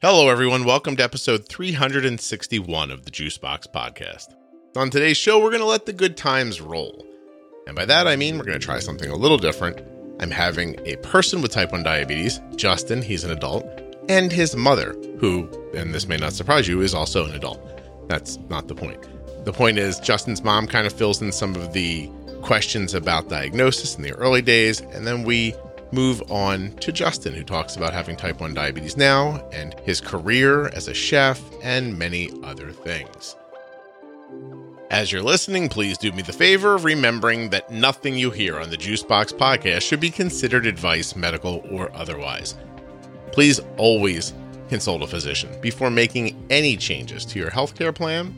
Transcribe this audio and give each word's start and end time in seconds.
Hello, 0.00 0.28
everyone. 0.28 0.64
Welcome 0.64 0.94
to 0.94 1.02
episode 1.02 1.48
361 1.48 2.92
of 2.92 3.04
the 3.04 3.10
Juicebox 3.10 3.66
Podcast. 3.66 4.36
On 4.76 4.90
today's 4.90 5.16
show, 5.16 5.40
we're 5.40 5.50
going 5.50 5.58
to 5.58 5.66
let 5.66 5.86
the 5.86 5.92
good 5.92 6.16
times 6.16 6.60
roll. 6.60 7.04
And 7.66 7.74
by 7.74 7.84
that, 7.84 8.06
I 8.06 8.14
mean 8.14 8.38
we're 8.38 8.44
going 8.44 8.60
to 8.60 8.64
try 8.64 8.78
something 8.78 9.10
a 9.10 9.16
little 9.16 9.38
different. 9.38 9.82
I'm 10.20 10.30
having 10.30 10.78
a 10.86 10.94
person 10.98 11.42
with 11.42 11.50
type 11.50 11.72
1 11.72 11.82
diabetes, 11.82 12.40
Justin, 12.54 13.02
he's 13.02 13.24
an 13.24 13.32
adult, 13.32 13.66
and 14.08 14.30
his 14.30 14.54
mother, 14.54 14.94
who, 15.18 15.50
and 15.74 15.92
this 15.92 16.06
may 16.06 16.16
not 16.16 16.32
surprise 16.32 16.68
you, 16.68 16.80
is 16.80 16.94
also 16.94 17.24
an 17.24 17.34
adult. 17.34 17.60
That's 18.08 18.38
not 18.48 18.68
the 18.68 18.76
point. 18.76 19.04
The 19.44 19.52
point 19.52 19.78
is, 19.78 19.98
Justin's 19.98 20.44
mom 20.44 20.68
kind 20.68 20.86
of 20.86 20.92
fills 20.92 21.20
in 21.20 21.32
some 21.32 21.56
of 21.56 21.72
the 21.72 22.08
questions 22.42 22.94
about 22.94 23.30
diagnosis 23.30 23.96
in 23.96 24.02
the 24.02 24.12
early 24.12 24.42
days, 24.42 24.80
and 24.80 25.04
then 25.04 25.24
we 25.24 25.56
move 25.92 26.22
on 26.30 26.72
to 26.76 26.92
Justin, 26.92 27.34
who 27.34 27.44
talks 27.44 27.76
about 27.76 27.92
having 27.92 28.16
type 28.16 28.40
1 28.40 28.54
diabetes 28.54 28.96
now 28.96 29.46
and 29.52 29.74
his 29.80 30.00
career 30.00 30.68
as 30.68 30.88
a 30.88 30.94
chef 30.94 31.40
and 31.62 31.98
many 31.98 32.30
other 32.42 32.70
things. 32.70 33.36
As 34.90 35.12
you're 35.12 35.22
listening, 35.22 35.68
please 35.68 35.98
do 35.98 36.12
me 36.12 36.22
the 36.22 36.32
favor 36.32 36.74
of 36.74 36.84
remembering 36.84 37.50
that 37.50 37.70
nothing 37.70 38.16
you 38.16 38.30
hear 38.30 38.58
on 38.58 38.70
the 38.70 38.76
Juicebox 38.76 39.34
podcast 39.34 39.82
should 39.82 40.00
be 40.00 40.10
considered 40.10 40.64
advice, 40.64 41.14
medical 41.14 41.62
or 41.70 41.94
otherwise. 41.94 42.56
Please 43.30 43.60
always 43.76 44.32
consult 44.70 45.02
a 45.02 45.06
physician 45.06 45.50
before 45.60 45.90
making 45.90 46.42
any 46.48 46.76
changes 46.76 47.26
to 47.26 47.38
your 47.38 47.50
healthcare 47.50 47.94
plan 47.94 48.34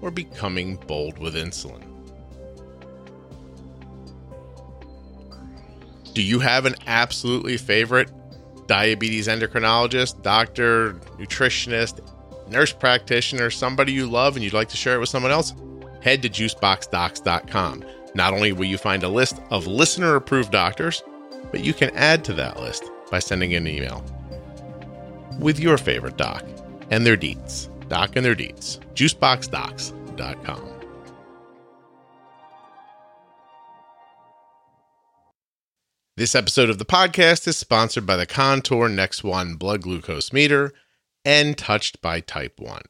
or 0.00 0.10
becoming 0.10 0.76
bold 0.76 1.18
with 1.18 1.34
insulin. 1.34 1.91
Do 6.14 6.22
you 6.22 6.40
have 6.40 6.66
an 6.66 6.74
absolutely 6.86 7.56
favorite 7.56 8.10
diabetes 8.66 9.28
endocrinologist, 9.28 10.22
doctor, 10.22 10.94
nutritionist, 11.18 12.00
nurse 12.48 12.72
practitioner, 12.72 13.50
somebody 13.50 13.92
you 13.92 14.06
love 14.06 14.36
and 14.36 14.44
you'd 14.44 14.52
like 14.52 14.68
to 14.68 14.76
share 14.76 14.96
it 14.96 15.00
with 15.00 15.08
someone 15.08 15.32
else? 15.32 15.54
Head 16.02 16.22
to 16.22 16.28
juiceboxdocs.com. 16.28 17.84
Not 18.14 18.34
only 18.34 18.52
will 18.52 18.66
you 18.66 18.78
find 18.78 19.02
a 19.02 19.08
list 19.08 19.40
of 19.50 19.66
listener 19.66 20.16
approved 20.16 20.52
doctors, 20.52 21.02
but 21.50 21.64
you 21.64 21.72
can 21.72 21.90
add 21.90 22.24
to 22.24 22.34
that 22.34 22.60
list 22.60 22.84
by 23.10 23.18
sending 23.18 23.54
an 23.54 23.66
email 23.66 24.04
with 25.38 25.58
your 25.58 25.78
favorite 25.78 26.16
doc 26.16 26.44
and 26.90 27.06
their 27.06 27.16
deets. 27.16 27.68
Doc 27.88 28.16
and 28.16 28.24
their 28.24 28.34
deets. 28.34 28.78
Juiceboxdocs.com. 28.94 30.71
This 36.14 36.34
episode 36.34 36.68
of 36.68 36.76
the 36.76 36.84
podcast 36.84 37.48
is 37.48 37.56
sponsored 37.56 38.04
by 38.04 38.16
the 38.16 38.26
Contour 38.26 38.86
Next 38.90 39.24
One 39.24 39.54
blood 39.54 39.80
glucose 39.80 40.30
meter 40.30 40.74
and 41.24 41.56
Touched 41.56 42.02
by 42.02 42.20
Type 42.20 42.60
1. 42.60 42.82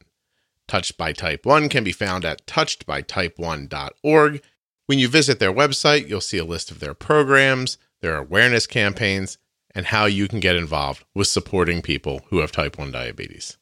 Touched 0.67 0.97
by 0.97 1.13
Type 1.13 1.45
1 1.45 1.69
can 1.69 1.85
be 1.85 1.93
found 1.93 2.25
at 2.25 2.45
touchedbytype1.org. 2.45 4.43
When 4.87 4.99
you 4.99 5.07
visit 5.07 5.39
their 5.39 5.53
website, 5.53 6.09
you'll 6.09 6.19
see 6.19 6.37
a 6.37 6.43
list 6.43 6.69
of 6.69 6.81
their 6.81 6.93
programs, 6.93 7.77
their 8.01 8.17
awareness 8.17 8.67
campaigns, 8.67 9.37
and 9.73 9.85
how 9.85 10.03
you 10.03 10.27
can 10.27 10.41
get 10.41 10.57
involved 10.57 11.05
with 11.15 11.29
supporting 11.29 11.81
people 11.81 12.23
who 12.27 12.39
have 12.39 12.51
type 12.51 12.77
1 12.77 12.91
diabetes. 12.91 13.55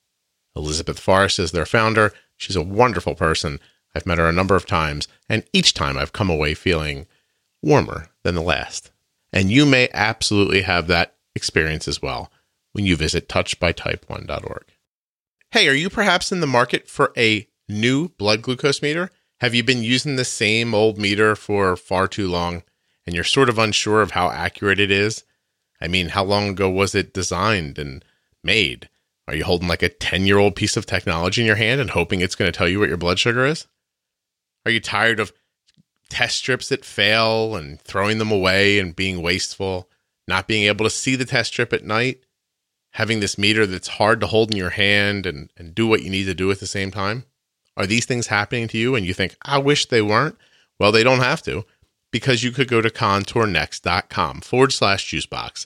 Elizabeth 0.55 0.97
Forrest 0.97 1.37
is 1.37 1.51
their 1.51 1.67
founder. 1.67 2.13
She's 2.35 2.55
a 2.55 2.63
wonderful 2.63 3.13
person. 3.13 3.59
I've 3.93 4.07
met 4.07 4.17
her 4.17 4.27
a 4.27 4.33
number 4.33 4.55
of 4.55 4.65
times, 4.65 5.07
and 5.29 5.43
each 5.53 5.75
time 5.75 5.99
I've 5.99 6.13
come 6.13 6.31
away 6.31 6.55
feeling 6.55 7.05
warmer 7.61 8.09
than 8.23 8.33
the 8.33 8.41
last. 8.41 8.89
And 9.33 9.51
you 9.51 9.65
may 9.65 9.89
absolutely 9.93 10.61
have 10.61 10.87
that 10.87 11.15
experience 11.35 11.87
as 11.87 12.01
well 12.01 12.31
when 12.73 12.85
you 12.85 12.95
visit 12.95 13.29
touchedbytype1.org. 13.29 14.65
Hey, 15.51 15.67
are 15.67 15.73
you 15.73 15.89
perhaps 15.89 16.31
in 16.31 16.39
the 16.39 16.47
market 16.47 16.87
for 16.87 17.11
a 17.17 17.47
new 17.67 18.09
blood 18.09 18.41
glucose 18.41 18.81
meter? 18.81 19.09
Have 19.39 19.55
you 19.55 19.63
been 19.63 19.83
using 19.83 20.15
the 20.15 20.25
same 20.25 20.73
old 20.73 20.97
meter 20.97 21.35
for 21.35 21.75
far 21.75 22.07
too 22.07 22.29
long 22.29 22.63
and 23.05 23.15
you're 23.15 23.23
sort 23.23 23.49
of 23.49 23.57
unsure 23.57 24.01
of 24.01 24.11
how 24.11 24.29
accurate 24.29 24.79
it 24.79 24.91
is? 24.91 25.23
I 25.81 25.87
mean, 25.87 26.09
how 26.09 26.23
long 26.23 26.49
ago 26.49 26.69
was 26.69 26.93
it 26.93 27.13
designed 27.13 27.79
and 27.79 28.05
made? 28.43 28.87
Are 29.27 29.35
you 29.35 29.43
holding 29.43 29.67
like 29.67 29.81
a 29.81 29.89
10 29.89 30.25
year 30.25 30.37
old 30.37 30.55
piece 30.55 30.77
of 30.77 30.85
technology 30.85 31.41
in 31.41 31.47
your 31.47 31.55
hand 31.55 31.81
and 31.81 31.89
hoping 31.89 32.21
it's 32.21 32.35
going 32.35 32.51
to 32.51 32.57
tell 32.57 32.67
you 32.67 32.79
what 32.79 32.89
your 32.89 32.97
blood 32.97 33.17
sugar 33.17 33.45
is? 33.45 33.65
Are 34.65 34.71
you 34.71 34.79
tired 34.79 35.19
of 35.19 35.33
test 36.11 36.35
strips 36.35 36.69
that 36.69 36.83
fail 36.83 37.55
and 37.55 37.79
throwing 37.81 38.17
them 38.17 38.31
away 38.31 38.79
and 38.79 38.95
being 38.95 39.21
wasteful, 39.21 39.89
not 40.27 40.47
being 40.47 40.65
able 40.65 40.85
to 40.85 40.89
see 40.89 41.15
the 41.15 41.25
test 41.25 41.53
strip 41.53 41.71
at 41.71 41.85
night, 41.85 42.19
having 42.91 43.21
this 43.21 43.37
meter 43.37 43.65
that's 43.65 43.87
hard 43.87 44.19
to 44.19 44.27
hold 44.27 44.51
in 44.51 44.57
your 44.57 44.71
hand 44.71 45.25
and, 45.25 45.49
and 45.55 45.73
do 45.73 45.87
what 45.87 46.03
you 46.03 46.09
need 46.09 46.25
to 46.25 46.33
do 46.33 46.51
at 46.51 46.59
the 46.59 46.67
same 46.67 46.91
time? 46.91 47.23
Are 47.77 47.87
these 47.87 48.05
things 48.05 48.27
happening 48.27 48.67
to 48.67 48.77
you 48.77 48.93
and 48.93 49.05
you 49.05 49.13
think, 49.13 49.37
I 49.41 49.57
wish 49.57 49.85
they 49.85 50.01
weren't? 50.01 50.37
Well, 50.77 50.91
they 50.91 51.03
don't 51.03 51.19
have 51.19 51.41
to 51.43 51.65
because 52.11 52.43
you 52.43 52.51
could 52.51 52.67
go 52.67 52.81
to 52.81 52.89
contournext.com 52.89 54.41
forward 54.41 54.73
slash 54.73 55.09
juicebox 55.09 55.65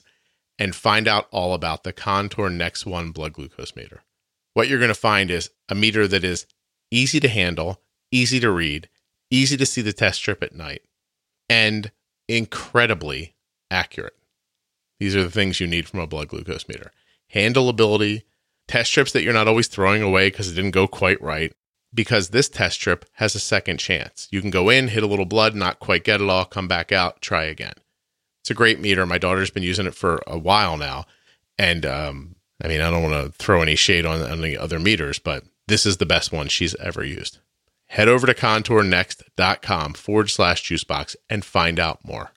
and 0.60 0.76
find 0.76 1.08
out 1.08 1.26
all 1.32 1.54
about 1.54 1.82
the 1.82 1.92
Contour 1.92 2.48
Next 2.48 2.86
One 2.86 3.10
blood 3.10 3.32
glucose 3.32 3.74
meter. 3.74 4.04
What 4.54 4.68
you're 4.68 4.78
going 4.78 4.88
to 4.88 4.94
find 4.94 5.28
is 5.30 5.50
a 5.68 5.74
meter 5.74 6.06
that 6.06 6.22
is 6.22 6.46
easy 6.92 7.18
to 7.18 7.28
handle, 7.28 7.82
easy 8.12 8.38
to 8.38 8.50
read, 8.50 8.88
easy 9.30 9.56
to 9.56 9.66
see 9.66 9.82
the 9.82 9.92
test 9.92 10.18
strip 10.18 10.42
at 10.42 10.54
night, 10.54 10.82
and 11.48 11.90
incredibly 12.28 13.34
accurate. 13.70 14.16
These 14.98 15.14
are 15.14 15.22
the 15.22 15.30
things 15.30 15.60
you 15.60 15.66
need 15.66 15.88
from 15.88 16.00
a 16.00 16.06
blood 16.06 16.28
glucose 16.28 16.68
meter 16.68 16.92
handleability, 17.34 18.22
test 18.68 18.90
strips 18.90 19.12
that 19.12 19.22
you're 19.22 19.32
not 19.32 19.48
always 19.48 19.66
throwing 19.66 20.00
away 20.00 20.28
because 20.28 20.50
it 20.50 20.54
didn't 20.54 20.70
go 20.70 20.86
quite 20.86 21.20
right. 21.20 21.52
Because 21.92 22.28
this 22.28 22.48
test 22.48 22.76
strip 22.76 23.04
has 23.14 23.34
a 23.34 23.40
second 23.40 23.78
chance. 23.78 24.28
You 24.30 24.40
can 24.40 24.50
go 24.50 24.68
in, 24.68 24.88
hit 24.88 25.02
a 25.02 25.06
little 25.06 25.24
blood, 25.24 25.54
not 25.54 25.80
quite 25.80 26.04
get 26.04 26.20
it 26.20 26.28
all, 26.28 26.44
come 26.44 26.68
back 26.68 26.92
out, 26.92 27.20
try 27.20 27.44
again. 27.44 27.74
It's 28.42 28.50
a 28.50 28.54
great 28.54 28.80
meter. 28.80 29.06
My 29.06 29.18
daughter's 29.18 29.50
been 29.50 29.62
using 29.62 29.86
it 29.86 29.94
for 29.94 30.22
a 30.26 30.38
while 30.38 30.76
now. 30.76 31.06
And 31.58 31.86
um, 31.86 32.36
I 32.62 32.68
mean, 32.68 32.80
I 32.80 32.90
don't 32.90 33.02
want 33.02 33.24
to 33.24 33.32
throw 33.32 33.62
any 33.62 33.76
shade 33.76 34.04
on 34.04 34.20
any 34.20 34.56
other 34.56 34.78
meters, 34.78 35.18
but 35.18 35.44
this 35.68 35.86
is 35.86 35.96
the 35.96 36.06
best 36.06 36.32
one 36.32 36.48
she's 36.48 36.74
ever 36.76 37.02
used 37.04 37.38
head 37.86 38.08
over 38.08 38.26
to 38.26 38.34
contournext.com 38.34 39.94
forward 39.94 40.30
slash 40.30 40.62
juicebox 40.62 41.16
and 41.30 41.44
find 41.44 41.78
out 41.78 42.04
more. 42.04 42.32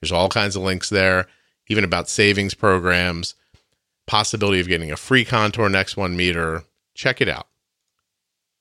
There's 0.00 0.12
all 0.12 0.28
kinds 0.28 0.56
of 0.56 0.62
links 0.62 0.88
there, 0.88 1.26
even 1.68 1.84
about 1.84 2.08
savings 2.08 2.54
programs, 2.54 3.34
possibility 4.06 4.60
of 4.60 4.68
getting 4.68 4.92
a 4.92 4.96
free 4.96 5.24
Contour 5.24 5.68
Next 5.68 5.96
One 5.96 6.16
meter. 6.16 6.64
Check 6.94 7.20
it 7.20 7.28
out. 7.28 7.48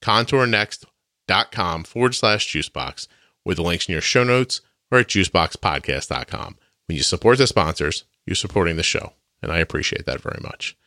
Contournext.com 0.03 1.83
forward 1.83 2.15
slash 2.15 2.51
juicebox 2.51 3.07
with 3.45 3.57
the 3.57 3.63
links 3.63 3.87
in 3.87 3.93
your 3.93 4.01
show 4.01 4.23
notes 4.23 4.61
or 4.91 4.99
at 4.99 5.07
juiceboxpodcast.com. 5.07 6.57
When 6.87 6.97
you 6.97 7.03
support 7.03 7.37
the 7.37 7.47
sponsors, 7.47 8.05
you're 8.25 8.35
supporting 8.35 8.77
the 8.77 8.83
show, 8.83 9.13
and 9.41 9.51
I 9.51 9.59
appreciate 9.59 10.05
that 10.05 10.21
very 10.21 10.39
much. 10.41 10.77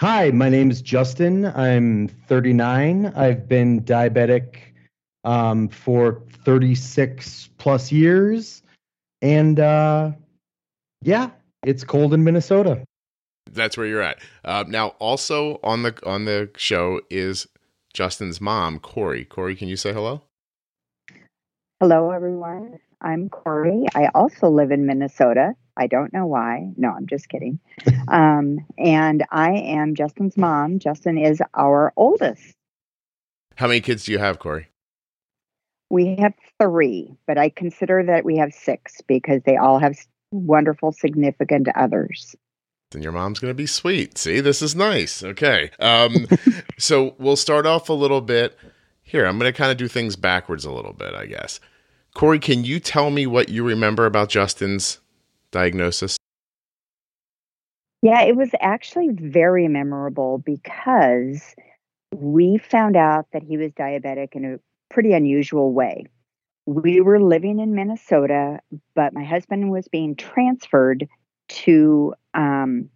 Hi, 0.00 0.30
my 0.30 0.50
name 0.50 0.70
is 0.70 0.82
Justin. 0.82 1.46
I'm 1.46 2.08
39. 2.08 3.14
I've 3.16 3.48
been 3.48 3.80
diabetic 3.80 4.58
um, 5.24 5.70
for 5.70 6.22
36 6.44 7.48
plus 7.56 7.90
years. 7.90 8.62
And 9.22 9.58
uh, 9.58 10.12
yeah, 11.00 11.30
it's 11.64 11.82
cold 11.82 12.12
in 12.12 12.24
Minnesota. 12.24 12.84
That's 13.50 13.78
where 13.78 13.86
you're 13.86 14.02
at. 14.02 14.18
Uh, 14.44 14.64
now, 14.68 14.88
also 14.98 15.58
on 15.62 15.82
the 15.82 15.98
on 16.04 16.26
the 16.26 16.50
show 16.58 17.00
is 17.08 17.46
Justin's 17.94 18.38
mom, 18.38 18.78
Corey. 18.78 19.24
Corey, 19.24 19.56
can 19.56 19.68
you 19.68 19.78
say 19.78 19.94
hello? 19.94 20.20
Hello, 21.80 22.10
everyone. 22.10 22.78
I'm 23.00 23.30
Corey. 23.30 23.86
I 23.94 24.10
also 24.14 24.50
live 24.50 24.72
in 24.72 24.84
Minnesota. 24.84 25.54
I 25.76 25.86
don't 25.86 26.12
know 26.12 26.26
why. 26.26 26.72
No, 26.76 26.90
I'm 26.90 27.06
just 27.06 27.28
kidding. 27.28 27.58
um, 28.08 28.58
and 28.78 29.24
I 29.30 29.52
am 29.52 29.94
Justin's 29.94 30.36
mom. 30.36 30.78
Justin 30.78 31.18
is 31.18 31.42
our 31.54 31.92
oldest. 31.96 32.54
How 33.56 33.66
many 33.66 33.80
kids 33.80 34.04
do 34.04 34.12
you 34.12 34.18
have, 34.18 34.38
Corey? 34.38 34.68
We 35.88 36.16
have 36.16 36.34
three, 36.60 37.16
but 37.26 37.38
I 37.38 37.48
consider 37.48 38.02
that 38.04 38.24
we 38.24 38.36
have 38.38 38.52
six 38.52 39.00
because 39.06 39.42
they 39.44 39.56
all 39.56 39.78
have 39.78 39.96
wonderful, 40.30 40.92
significant 40.92 41.68
others. 41.74 42.34
Then 42.90 43.02
your 43.02 43.12
mom's 43.12 43.38
going 43.38 43.50
to 43.50 43.54
be 43.54 43.66
sweet. 43.66 44.18
See, 44.18 44.40
this 44.40 44.62
is 44.62 44.74
nice. 44.74 45.22
Okay. 45.22 45.70
Um, 45.80 46.26
so 46.78 47.14
we'll 47.18 47.36
start 47.36 47.66
off 47.66 47.88
a 47.88 47.94
little 47.94 48.20
bit 48.20 48.56
here. 49.02 49.26
I'm 49.26 49.38
going 49.38 49.52
to 49.52 49.56
kind 49.56 49.70
of 49.70 49.76
do 49.76 49.88
things 49.88 50.16
backwards 50.16 50.64
a 50.64 50.72
little 50.72 50.92
bit, 50.92 51.14
I 51.14 51.26
guess. 51.26 51.60
Corey, 52.14 52.38
can 52.38 52.64
you 52.64 52.80
tell 52.80 53.10
me 53.10 53.26
what 53.26 53.48
you 53.48 53.64
remember 53.64 54.06
about 54.06 54.28
Justin's 54.28 55.00
diagnosis? 55.50 56.16
Yeah, 58.02 58.22
it 58.22 58.36
was 58.36 58.50
actually 58.60 59.08
very 59.12 59.68
memorable 59.68 60.38
because 60.38 61.54
we 62.14 62.58
found 62.58 62.96
out 62.96 63.26
that 63.32 63.42
he 63.42 63.56
was 63.56 63.72
diabetic 63.72 64.34
in 64.34 64.44
a 64.44 64.58
pretty 64.92 65.12
unusual 65.12 65.72
way. 65.72 66.06
We 66.66 67.00
were 67.00 67.20
living 67.20 67.58
in 67.58 67.74
Minnesota, 67.74 68.60
but 68.94 69.12
my 69.12 69.24
husband 69.24 69.70
was 69.70 69.88
being 69.88 70.16
transferred 70.16 71.08
to 71.48 72.14
um, 72.34 72.90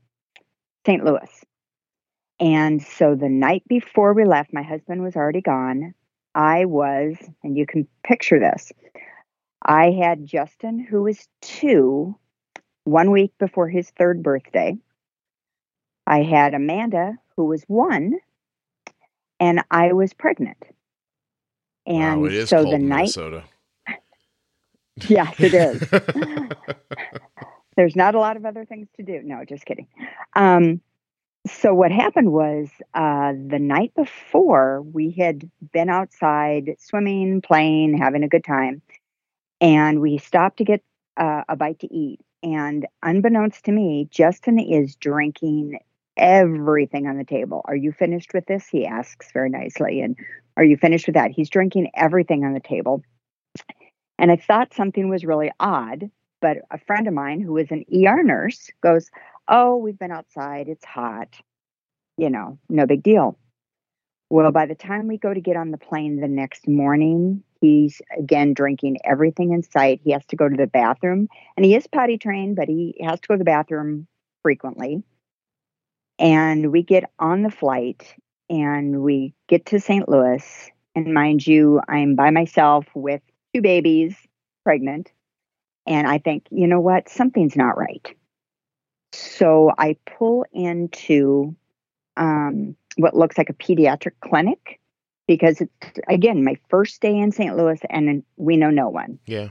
St. 0.87 1.05
Louis. 1.05 1.45
And 2.41 2.83
so 2.83 3.15
the 3.15 3.29
night 3.29 3.63
before 3.69 4.15
we 4.15 4.25
left, 4.25 4.53
my 4.53 4.63
husband 4.63 5.03
was 5.03 5.15
already 5.15 5.43
gone. 5.43 5.95
I 6.35 6.65
was, 6.65 7.17
and 7.43 7.57
you 7.57 7.67
can 7.67 7.87
picture 8.03 8.39
this. 8.39 8.73
I 9.63 9.91
had 9.91 10.25
Justin, 10.25 10.79
who 10.79 11.03
was 11.03 11.29
two, 11.43 12.17
one 12.85 13.11
week 13.11 13.33
before 13.39 13.69
his 13.69 13.91
third 13.91 14.23
birthday. 14.23 14.77
I 16.07 16.23
had 16.23 16.55
Amanda, 16.55 17.17
who 17.37 17.45
was 17.45 17.63
one, 17.69 18.15
and 19.39 19.63
I 19.71 19.93
was 19.93 20.13
pregnant. 20.13 20.59
And 21.87 22.23
wow, 22.23 22.45
so 22.45 22.65
the 22.65 22.79
night, 22.79 23.17
yes, 25.09 25.35
it 25.39 25.55
is. 25.55 25.81
There's 27.77 27.97
not 27.97 28.15
a 28.15 28.19
lot 28.19 28.37
of 28.37 28.45
other 28.45 28.65
things 28.65 28.89
to 28.97 29.03
do. 29.03 29.23
No, 29.23 29.45
just 29.45 29.65
kidding. 29.65 29.87
Um, 30.35 30.81
so 31.47 31.73
what 31.73 31.91
happened 31.91 32.33
was 32.33 32.69
uh, 32.93 33.33
the 33.33 33.59
night 33.59 33.95
before 33.95 34.83
we 34.83 35.11
had 35.13 35.51
been 35.73 35.89
outside 35.89 36.77
swimming, 36.79 37.41
playing, 37.41 37.97
having 37.97 38.23
a 38.23 38.29
good 38.29 38.45
time, 38.45 38.83
and 39.61 40.01
we 40.01 40.19
stopped 40.19 40.59
to 40.59 40.65
get 40.65 40.83
uh, 41.17 41.45
a 41.49 41.57
bite 41.57 41.79
to 41.81 41.93
eat. 41.93 42.21
And 42.43 42.87
unbeknownst 43.03 43.65
to 43.65 43.73
me, 43.73 44.09
Justin 44.11 44.59
is 44.59 44.97
drinking 44.97 45.79
everything 46.17 47.07
on 47.07 47.19
the 47.19 47.25
table. 47.25 47.63
Are 47.67 47.77
you 47.77 47.93
finished 47.93 48.33
with 48.33 48.47
this? 48.47 48.67
He 48.67 48.87
asks 48.87 49.31
very 49.33 49.51
nicely. 49.51 50.01
And 50.01 50.17
are 50.57 50.65
you 50.65 50.77
finished 50.77 51.07
with 51.07 51.15
that? 51.15 51.31
He's 51.31 51.51
drinking 51.51 51.91
everything 51.95 52.45
on 52.45 52.55
the 52.55 52.61
table. 52.61 53.03
And 54.19 54.31
I 54.31 54.37
thought 54.37 54.75
something 54.75 55.09
was 55.09 55.25
really 55.25 55.51
odd, 55.61 56.11
but 56.41 56.59
a 56.71 56.79
friend 56.79 57.09
of 57.09 57.15
mine 57.15 57.41
who 57.41 57.57
is 57.57 57.71
an 57.71 57.85
ER 57.93 58.23
nurse 58.23 58.71
goes, 58.83 59.11
Oh, 59.49 59.77
we've 59.77 59.99
been 59.99 60.13
outside. 60.13 60.69
It's 60.69 60.85
hot. 60.85 61.35
You 62.17 62.31
know, 62.31 62.59
no 62.69 62.87
big 62.87 63.03
deal. 63.03 63.39
Well, 64.29 64.53
by 64.53 64.67
the 64.67 64.75
time 64.75 65.09
we 65.09 65.19
go 65.19 65.33
to 65.35 65.41
get 65.41 65.57
on 65.57 65.73
the 65.73 65.79
plane 65.79 66.21
the 66.21 66.29
next 66.29 66.69
morning, 66.69 67.43
he's 67.61 68.01
again 68.19 68.55
drinking 68.55 68.99
everything 69.05 69.53
in 69.53 69.63
sight. 69.63 70.01
He 70.03 70.13
has 70.13 70.25
to 70.27 70.37
go 70.37 70.49
to 70.49 70.57
the 70.57 70.67
bathroom, 70.67 71.29
and 71.57 71.65
he 71.65 71.75
is 71.75 71.87
potty 71.87 72.19
trained, 72.19 72.57
but 72.57 72.69
he 72.69 72.97
has 73.03 73.21
to 73.21 73.29
go 73.29 73.35
to 73.35 73.39
the 73.39 73.45
bathroom 73.45 74.07
frequently. 74.43 75.03
And 76.19 76.71
we 76.71 76.83
get 76.83 77.11
on 77.19 77.43
the 77.43 77.51
flight 77.51 78.15
and 78.51 79.03
we 79.03 79.33
get 79.49 79.67
to 79.67 79.81
St. 79.81 80.09
Louis. 80.09 80.71
And 80.95 81.15
mind 81.15 81.47
you, 81.47 81.81
I'm 81.89 82.15
by 82.15 82.31
myself 82.31 82.85
with 82.95 83.23
two 83.55 83.63
babies, 83.63 84.17
pregnant. 84.65 85.11
And 85.87 86.07
I 86.07 86.19
think, 86.19 86.47
you 86.51 86.67
know 86.67 86.81
what? 86.81 87.09
Something's 87.09 87.57
not 87.57 87.79
right. 87.79 88.15
So 89.13 89.73
I 89.79 89.97
pull 90.19 90.45
into 90.53 91.55
um, 92.17 92.77
what 92.97 93.17
looks 93.17 93.39
like 93.39 93.51
a 93.51 93.55
pediatric 93.55 94.13
clinic 94.21 94.80
because 95.31 95.61
it's, 95.61 96.01
again, 96.09 96.43
my 96.43 96.57
first 96.71 97.01
day 97.01 97.17
in 97.17 97.31
St. 97.31 97.57
Louis 97.57 97.79
and 97.89 98.25
we 98.37 98.57
know 98.57 98.71
no 98.71 98.89
one. 98.89 99.21
Yeah. 99.27 99.51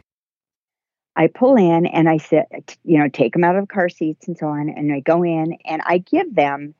I 1.15 1.27
pull 1.27 1.55
in 1.55 1.85
and 1.85 2.09
I 2.09 2.17
sit, 2.17 2.47
you 2.83 2.99
know, 2.99 3.07
take 3.07 3.31
them 3.31 3.45
out 3.45 3.55
of 3.55 3.69
car 3.69 3.87
seats 3.87 4.27
and 4.27 4.37
so 4.37 4.47
on. 4.47 4.67
And 4.67 4.91
I 4.91 4.99
go 4.99 5.23
in 5.23 5.57
and 5.63 5.81
I 5.85 5.99
give 5.99 6.35
them 6.35 6.75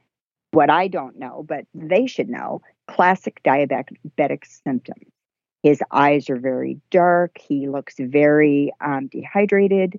what 0.52 0.70
I 0.70 0.90
don't 0.90 1.18
know, 1.18 1.46
but 1.48 1.64
they 1.74 2.08
should 2.08 2.28
know 2.28 2.62
classic 2.90 3.40
diabetic 3.42 4.46
symptoms. 4.66 5.06
His 5.64 5.82
eyes 5.92 6.30
are 6.30 6.40
very 6.40 6.82
dark. 6.92 7.38
He 7.38 7.70
looks 7.70 7.96
very 7.98 8.74
um, 8.82 9.08
dehydrated. 9.08 9.98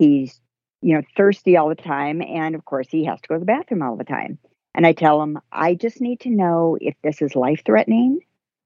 He's, 0.00 0.40
you 0.80 0.96
know, 0.96 1.02
thirsty 1.16 1.56
all 1.56 1.68
the 1.68 1.76
time. 1.76 2.22
And 2.22 2.56
of 2.56 2.64
course, 2.64 2.88
he 2.90 3.04
has 3.04 3.20
to 3.20 3.28
go 3.28 3.34
to 3.36 3.38
the 3.38 3.46
bathroom 3.46 3.82
all 3.82 3.94
the 3.94 4.02
time. 4.02 4.40
And 4.74 4.84
I 4.84 4.94
tell 4.94 5.22
him, 5.22 5.38
I 5.52 5.74
just 5.74 6.00
need 6.00 6.18
to 6.20 6.30
know 6.30 6.76
if 6.80 6.96
this 7.04 7.22
is 7.22 7.36
life 7.36 7.62
threatening 7.64 8.18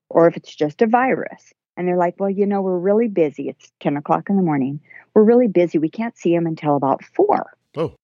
or 0.08 0.29
if 0.29 0.37
it's 0.37 0.55
just 0.55 0.82
a 0.82 0.87
virus. 0.87 1.53
And 1.76 1.87
they're 1.87 1.97
like, 1.97 2.19
well, 2.19 2.31
you 2.31 2.47
know, 2.47 2.62
we're 2.62 2.79
really 2.79 3.08
busy. 3.08 3.49
It's 3.49 3.70
10 3.81 3.97
o'clock 3.97 4.31
in 4.31 4.37
the 4.37 4.43
morning. 4.43 4.81
We're 5.14 5.25
really 5.25 5.49
busy. 5.49 5.79
We 5.79 5.91
can't 5.91 6.17
see 6.17 6.35
him 6.35 6.47
until 6.47 6.76
about 6.76 7.05
four. 7.05 7.55
Oh. 7.76 7.94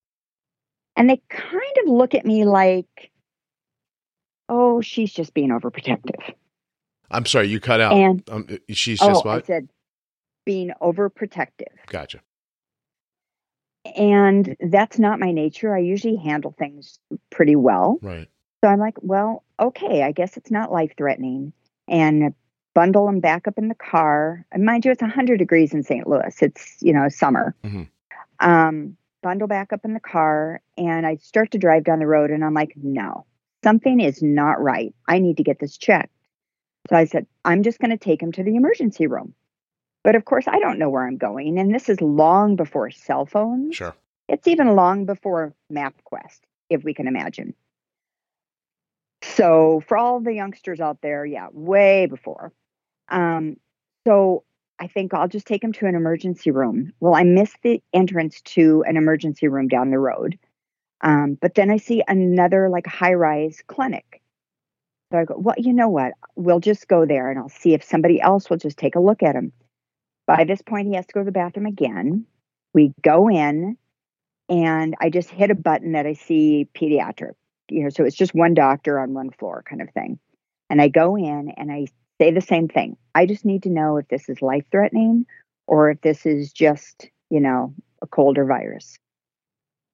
And 0.97 1.09
they 1.09 1.23
kind 1.31 1.77
of 1.83 1.91
look 1.91 2.15
at 2.15 2.27
me 2.27 2.45
like, 2.45 3.11
oh, 4.49 4.83
she's 4.83 5.13
just 5.13 5.33
being 5.33 5.49
overprotective. 5.49 6.35
I'm 7.11 7.27
sorry, 7.27 7.49
you 7.49 7.61
cut 7.61 7.81
out. 7.81 7.95
And 7.95 8.23
um, 8.31 8.47
she's 8.71 9.01
oh, 9.01 9.09
just 9.09 9.27
I 9.27 9.29
what? 9.29 9.47
said 9.47 9.69
being 10.45 10.73
overprotective. 10.81 11.73
Gotcha. 11.87 12.21
And 13.97 14.57
that's 14.61 14.99
not 14.99 15.19
my 15.19 15.33
nature. 15.33 15.75
I 15.75 15.81
usually 15.81 16.17
handle 16.17 16.55
things 16.59 16.99
pretty 17.31 17.57
well. 17.57 17.99
Right. 18.01 18.29
So 18.63 18.71
I'm 18.71 18.79
like, 18.79 18.95
well, 19.01 19.43
okay, 19.59 20.03
I 20.03 20.13
guess 20.13 20.37
it's 20.37 20.51
not 20.51 20.71
life 20.71 20.93
threatening. 20.97 21.53
And 21.89 22.35
bundle 22.75 23.07
them 23.07 23.21
back 23.21 23.47
up 23.47 23.59
in 23.59 23.69
the 23.69 23.75
car. 23.75 24.47
And 24.53 24.65
mind 24.65 24.85
you, 24.85 24.91
it's 24.91 25.03
100 25.03 25.39
degrees 25.39 25.75
in 25.75 25.83
St. 25.83 26.07
Louis. 26.07 26.35
It's, 26.41 26.77
you 26.81 26.93
know, 26.93 27.09
summer. 27.09 27.55
Mhm. 27.65 27.89
Um, 28.41 28.97
bundle 29.23 29.49
back 29.49 29.73
up 29.73 29.85
in 29.85 29.95
the 29.95 30.01
car. 30.01 30.61
And 30.77 31.07
I 31.07 31.17
start 31.17 31.51
to 31.53 31.59
drive 31.59 31.85
down 31.85 31.99
the 31.99 32.07
road 32.07 32.31
and 32.31 32.45
I'm 32.45 32.55
like, 32.55 32.73
no, 32.77 33.27
something 33.63 34.01
is 34.01 34.23
not 34.23 34.61
right. 34.61 34.95
I 35.07 35.19
need 35.19 35.37
to 35.37 35.43
get 35.43 35.59
this 35.59 35.77
checked. 35.77 36.13
So 36.91 36.97
I 36.97 37.05
said, 37.05 37.27
I'm 37.45 37.63
just 37.63 37.79
going 37.79 37.91
to 37.91 37.97
take 37.97 38.23
him 38.23 38.33
to 38.33 38.43
the 38.43 38.57
emergency 38.57 39.07
room. 39.07 39.35
But 40.03 40.17
of 40.17 40.25
course, 40.25 40.49
I 40.49 40.59
don't 40.59 40.79
know 40.79 40.91
where 40.91 41.07
I'm 41.07 41.17
going. 41.17 41.59
And 41.59 41.73
this 41.73 41.89
is 41.89 42.01
long 42.01 42.57
before 42.57 42.91
cell 42.91 43.25
phones. 43.25 43.77
Sure. 43.77 43.95
It's 44.29 44.49
even 44.49 44.75
long 44.75 45.05
before 45.05 45.55
MapQuest, 45.73 46.41
if 46.71 46.83
we 46.83 46.95
can 46.95 47.07
imagine. 47.07 47.55
So, 49.23 49.83
for 49.87 49.97
all 49.97 50.21
the 50.21 50.35
youngsters 50.35 50.81
out 50.81 50.99
there, 51.03 51.25
yeah, 51.25 51.49
way 51.53 52.07
before. 52.07 52.53
Um, 53.09 53.57
so, 54.07 54.45
I 54.79 54.89
think 54.89 55.15
I'll 55.15 55.29
just 55.29 55.47
take 55.47 55.63
him 55.63 55.73
to 55.75 55.87
an 55.87 55.95
emergency 55.95 56.51
room. 56.51 56.93
Well, 56.99 57.15
I 57.15 57.23
missed 57.23 57.59
the 57.63 57.81
entrance 57.93 58.41
to 58.43 58.83
an 58.87 58.97
emergency 58.97 59.47
room 59.47 59.69
down 59.69 59.91
the 59.91 59.99
road. 59.99 60.39
Um, 61.03 61.39
but 61.41 61.55
then 61.55 61.71
I 61.71 61.77
see 61.77 62.03
another 62.09 62.69
like 62.69 62.87
high 62.87 63.15
rise 63.15 63.63
clinic. 63.67 64.23
So 65.13 65.19
I 65.19 65.25
go, 65.25 65.35
well, 65.37 65.55
you 65.59 65.73
know 65.73 65.89
what? 65.89 66.15
We'll 66.37 66.61
just 66.61 66.89
go 66.89 67.05
there 67.05 67.31
and 67.31 67.39
I'll 67.39 67.49
see 67.49 67.75
if 67.75 67.85
somebody 67.85 68.21
else 68.21 68.49
will 68.49 68.57
just 68.57 68.79
take 68.79 68.97
a 68.97 69.01
look 69.01 69.23
at 69.23 69.37
him. 69.37 69.53
By 70.27 70.45
this 70.45 70.63
point, 70.63 70.89
he 70.89 70.95
has 70.95 71.07
to 71.07 71.13
go 71.13 71.21
to 71.21 71.25
the 71.25 71.33
bathroom 71.33 71.67
again. 71.67 72.25
We 72.73 72.93
go 73.03 73.29
in, 73.29 73.77
and 74.49 74.95
I 75.01 75.11
just 75.11 75.29
hit 75.29 75.51
a 75.51 75.55
button 75.55 75.93
that 75.93 76.07
I 76.07 76.15
see 76.15 76.69
pediatric. 76.75 77.33
You 77.69 77.85
know, 77.85 77.91
so 77.91 78.05
it's 78.05 78.17
just 78.17 78.35
one 78.35 78.55
doctor 78.55 78.99
on 78.99 79.15
one 79.15 79.31
floor 79.31 79.65
kind 79.69 79.81
of 79.81 79.91
thing. 79.91 80.19
And 80.69 80.81
I 80.81 80.89
go 80.89 81.17
in 81.17 81.53
and 81.57 81.71
I 81.71 81.87
say 82.21 82.31
the 82.31 82.41
same 82.41 82.69
thing. 82.69 82.97
I 83.15 83.27
just 83.27 83.45
need 83.45 83.63
to 83.65 83.71
know 83.71 83.97
if 83.97 84.09
this 84.09 84.29
is 84.29 84.43
life 84.43 84.65
threatening 84.71 85.27
or 85.67 85.91
if 85.91 86.01
this 86.01 86.27
is 86.27 86.53
just, 86.53 87.09
you 87.31 87.41
know, 87.41 87.75
a 88.03 88.07
cold 88.07 88.39
or 88.39 88.45
virus. 88.45 88.99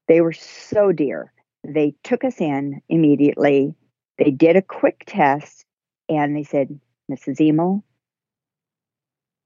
They 0.08 0.20
were 0.20 0.32
so 0.32 0.92
dear. 0.92 1.32
They 1.64 1.94
took 2.02 2.25
us 2.25 2.40
in 2.40 2.80
immediately. 2.88 3.75
They 4.18 4.30
did 4.30 4.56
a 4.56 4.62
quick 4.62 5.04
test 5.06 5.64
and 6.08 6.34
they 6.34 6.44
said, 6.44 6.80
Mrs. 7.10 7.40
Emil, 7.40 7.84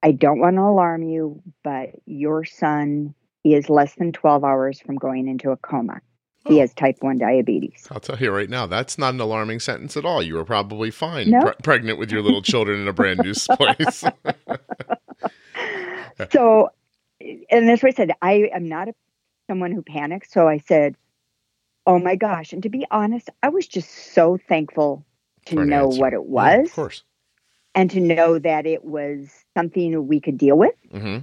I 0.03 0.13
don't 0.13 0.41
want 0.41 0.57
to 0.57 0.63
alarm 0.63 1.03
you, 1.03 1.43
but 1.63 1.91
your 2.07 2.45
son 2.45 3.15
is 3.45 3.69
less 3.69 3.95
than 3.95 4.13
12 4.13 4.45
hours 4.45 4.81
from 4.81 4.97
going 4.97 5.29
into 5.29 5.51
a 5.51 5.57
coma. 5.57 6.01
He 6.47 6.57
Oh. 6.57 6.61
has 6.61 6.75
type 6.75 6.97
1 7.01 7.19
diabetes. 7.19 7.87
I'll 7.91 8.01
tell 8.01 8.19
you 8.19 8.31
right 8.33 8.51
now, 8.51 8.67
that's 8.67 8.99
not 8.99 9.15
an 9.15 9.21
alarming 9.21 9.61
sentence 9.61 9.97
at 9.97 10.05
all. 10.05 10.23
You 10.23 10.35
were 10.35 10.45
probably 10.45 10.91
fine 10.91 11.31
No. 11.31 11.41
pre- 11.41 11.53
pregnant 11.63 11.99
with 11.99 12.11
your 12.11 12.23
little 12.23 12.43
children 12.53 12.81
in 12.81 12.89
a 12.89 12.93
brand 12.93 13.21
new 13.21 13.35
place. 13.35 14.05
So, 16.31 16.71
and 17.51 17.69
that's 17.69 17.83
what 17.83 17.93
I 17.93 17.97
said. 17.97 18.13
I 18.21 18.51
am 18.55 18.69
not 18.69 18.89
a, 18.89 18.95
someone 19.49 19.73
who 19.73 19.83
panics. 19.83 20.31
So 20.33 20.47
I 20.49 20.59
said, 20.59 20.97
Oh 21.87 21.99
my 21.99 22.15
gosh. 22.17 22.53
And 22.53 22.63
to 22.63 22.69
be 22.69 22.87
honest, 22.91 23.29
I 23.43 23.49
was 23.49 23.67
just 23.67 23.91
so 24.15 24.39
thankful 24.49 25.05
to 25.47 25.61
an 25.61 25.69
know 25.71 25.87
answer. 25.87 26.01
what 26.01 26.13
it 26.13 26.21
Yeah, 26.21 26.59
was 26.59 26.67
of 26.69 26.73
course. 26.75 27.03
and 27.75 27.91
to 27.91 28.01
know 28.01 28.39
that 28.39 28.67
it 28.67 28.85
was 28.85 29.31
something 29.57 30.07
we 30.07 30.21
could 30.21 30.39
deal 30.39 30.57
with. 30.57 30.75
hmm 30.93 31.19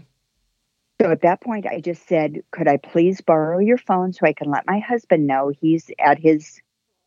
So 1.01 1.09
at 1.11 1.21
that 1.21 1.39
point, 1.39 1.65
I 1.65 1.79
just 1.79 2.07
said, 2.07 2.41
Could 2.51 2.67
I 2.67 2.77
please 2.77 3.21
borrow 3.21 3.59
your 3.59 3.77
phone 3.77 4.11
so 4.11 4.25
I 4.25 4.33
can 4.33 4.49
let 4.49 4.67
my 4.67 4.79
husband 4.79 5.27
know 5.27 5.51
he's 5.61 5.89
at 5.99 6.19
his 6.19 6.61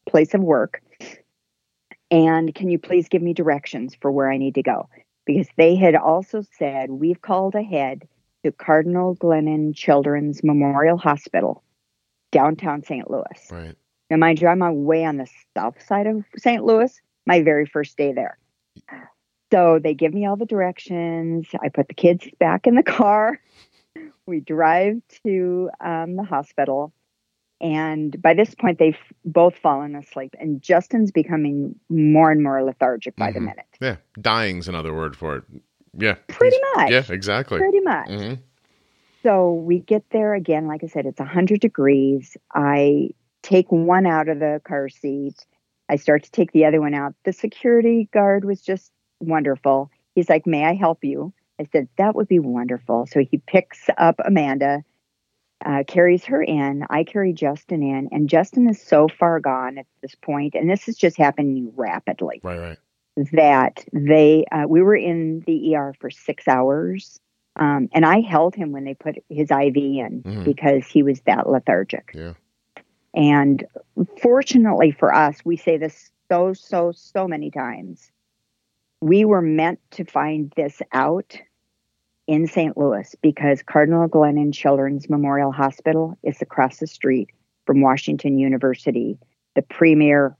place 0.08 0.32
of 0.32 0.40
work? 0.40 0.82
And 2.10 2.54
can 2.54 2.68
you 2.70 2.78
please 2.78 3.08
give 3.08 3.22
me 3.22 3.34
directions 3.34 3.94
for 4.00 4.10
where 4.10 4.30
I 4.30 4.38
need 4.38 4.54
to 4.54 4.62
go? 4.62 4.88
Because 5.26 5.46
they 5.56 5.76
had 5.76 5.94
also 5.94 6.42
said, 6.58 6.90
We've 6.90 7.20
called 7.20 7.54
ahead 7.54 8.08
to 8.44 8.52
Cardinal 8.52 9.14
Glennon 9.16 9.74
Children's 9.74 10.42
Memorial 10.42 10.96
Hospital, 10.96 11.62
downtown 12.30 12.82
St. 12.82 13.10
Louis. 13.10 13.50
Right. 13.50 13.76
Now, 14.08 14.16
mind 14.16 14.40
you, 14.40 14.48
I'm 14.48 14.62
on 14.62 14.84
way 14.84 15.04
on 15.04 15.18
the 15.18 15.28
south 15.54 15.82
side 15.86 16.06
of 16.06 16.24
St. 16.36 16.64
Louis, 16.64 16.98
my 17.26 17.42
very 17.42 17.66
first 17.66 17.96
day 17.96 18.12
there. 18.12 18.38
So 19.52 19.78
they 19.82 19.92
give 19.92 20.14
me 20.14 20.26
all 20.26 20.36
the 20.36 20.46
directions. 20.46 21.46
I 21.62 21.68
put 21.68 21.88
the 21.88 21.94
kids 21.94 22.26
back 22.38 22.66
in 22.66 22.74
the 22.74 22.82
car. 22.82 23.38
We 24.26 24.40
drive 24.40 25.02
to 25.26 25.70
um, 25.80 26.16
the 26.16 26.22
hospital. 26.24 26.92
And 27.60 28.20
by 28.20 28.34
this 28.34 28.54
point, 28.54 28.78
they've 28.78 28.96
both 29.24 29.56
fallen 29.56 29.94
asleep, 29.94 30.34
and 30.40 30.60
Justin's 30.60 31.12
becoming 31.12 31.76
more 31.88 32.30
and 32.32 32.42
more 32.42 32.62
lethargic 32.64 33.14
by 33.16 33.30
the 33.30 33.38
Mhm. 33.38 33.44
minute. 33.44 33.66
Yeah, 33.80 33.96
dying's 34.20 34.66
another 34.66 34.92
word 34.92 35.16
for 35.16 35.36
it. 35.36 35.44
Yeah, 35.96 36.14
Pretty 36.26 36.56
much. 36.76 36.90
Yeah, 36.90 37.04
exactly. 37.10 37.58
Pretty 37.58 37.80
much. 37.80 38.08
hmm 38.08 38.34
So 39.22 39.52
we 39.52 39.78
get 39.78 40.02
there 40.10 40.34
again. 40.34 40.66
Like 40.66 40.82
I 40.82 40.88
said, 40.88 41.06
it's 41.06 41.20
100 41.20 41.60
degrees. 41.60 42.36
I 42.52 43.10
take 43.42 43.70
one 43.70 44.06
out 44.06 44.28
of 44.28 44.40
the 44.40 44.60
car 44.64 44.88
seat. 44.88 45.46
I 45.88 45.96
start 45.96 46.24
to 46.24 46.30
take 46.32 46.50
the 46.52 46.64
other 46.64 46.80
one 46.80 46.94
out. 46.94 47.14
The 47.24 47.32
security 47.32 48.08
guard 48.12 48.44
was 48.44 48.60
just 48.62 48.90
wonderful. 49.20 49.90
He's 50.16 50.28
like, 50.28 50.46
May 50.46 50.64
I 50.64 50.74
help 50.74 51.04
you? 51.04 51.32
I 51.62 51.68
said, 51.72 51.88
That 51.98 52.14
would 52.14 52.28
be 52.28 52.38
wonderful. 52.38 53.06
So 53.06 53.20
he 53.20 53.38
picks 53.46 53.88
up 53.98 54.16
Amanda, 54.24 54.84
uh, 55.64 55.84
carries 55.86 56.24
her 56.24 56.42
in. 56.42 56.84
I 56.90 57.04
carry 57.04 57.32
Justin 57.32 57.82
in, 57.82 58.08
and 58.12 58.28
Justin 58.28 58.68
is 58.68 58.80
so 58.80 59.08
far 59.08 59.40
gone 59.40 59.78
at 59.78 59.86
this 60.02 60.14
point, 60.16 60.54
and 60.54 60.68
this 60.68 60.88
is 60.88 60.96
just 60.96 61.16
happening 61.16 61.72
rapidly 61.76 62.40
Right, 62.42 62.58
right. 62.58 62.78
that 63.32 63.84
they 63.92 64.44
uh, 64.52 64.64
we 64.68 64.82
were 64.82 64.96
in 64.96 65.40
the 65.46 65.76
ER 65.76 65.94
for 66.00 66.10
six 66.10 66.48
hours, 66.48 67.20
um, 67.56 67.88
and 67.92 68.04
I 68.04 68.20
held 68.20 68.54
him 68.54 68.72
when 68.72 68.84
they 68.84 68.94
put 68.94 69.16
his 69.28 69.50
IV 69.50 69.76
in 69.76 70.22
Mhm. 70.24 70.44
because 70.44 70.86
he 70.86 71.02
was 71.02 71.20
that 71.22 71.48
lethargic. 71.48 72.10
Yeah. 72.14 72.34
And 73.14 73.64
fortunately 74.20 74.90
for 74.90 75.14
us, 75.14 75.44
we 75.44 75.56
say 75.56 75.76
this 75.76 76.10
so 76.30 76.54
so 76.54 76.92
so 76.92 77.28
many 77.28 77.50
times. 77.50 78.10
We 79.00 79.24
were 79.24 79.42
meant 79.42 79.80
to 79.92 80.04
find 80.04 80.52
this 80.56 80.80
out 80.92 81.38
in 82.26 82.46
St. 82.46 82.76
Louis 82.76 83.14
because 83.22 83.62
Cardinal 83.62 84.08
Glennon 84.08 84.52
Children's 84.54 85.08
Memorial 85.10 85.52
Hospital 85.52 86.16
is 86.22 86.40
across 86.40 86.78
the 86.78 86.86
street 86.86 87.30
from 87.66 87.80
Washington 87.80 88.38
University, 88.38 89.18
the 89.54 89.62
premier 89.62 90.36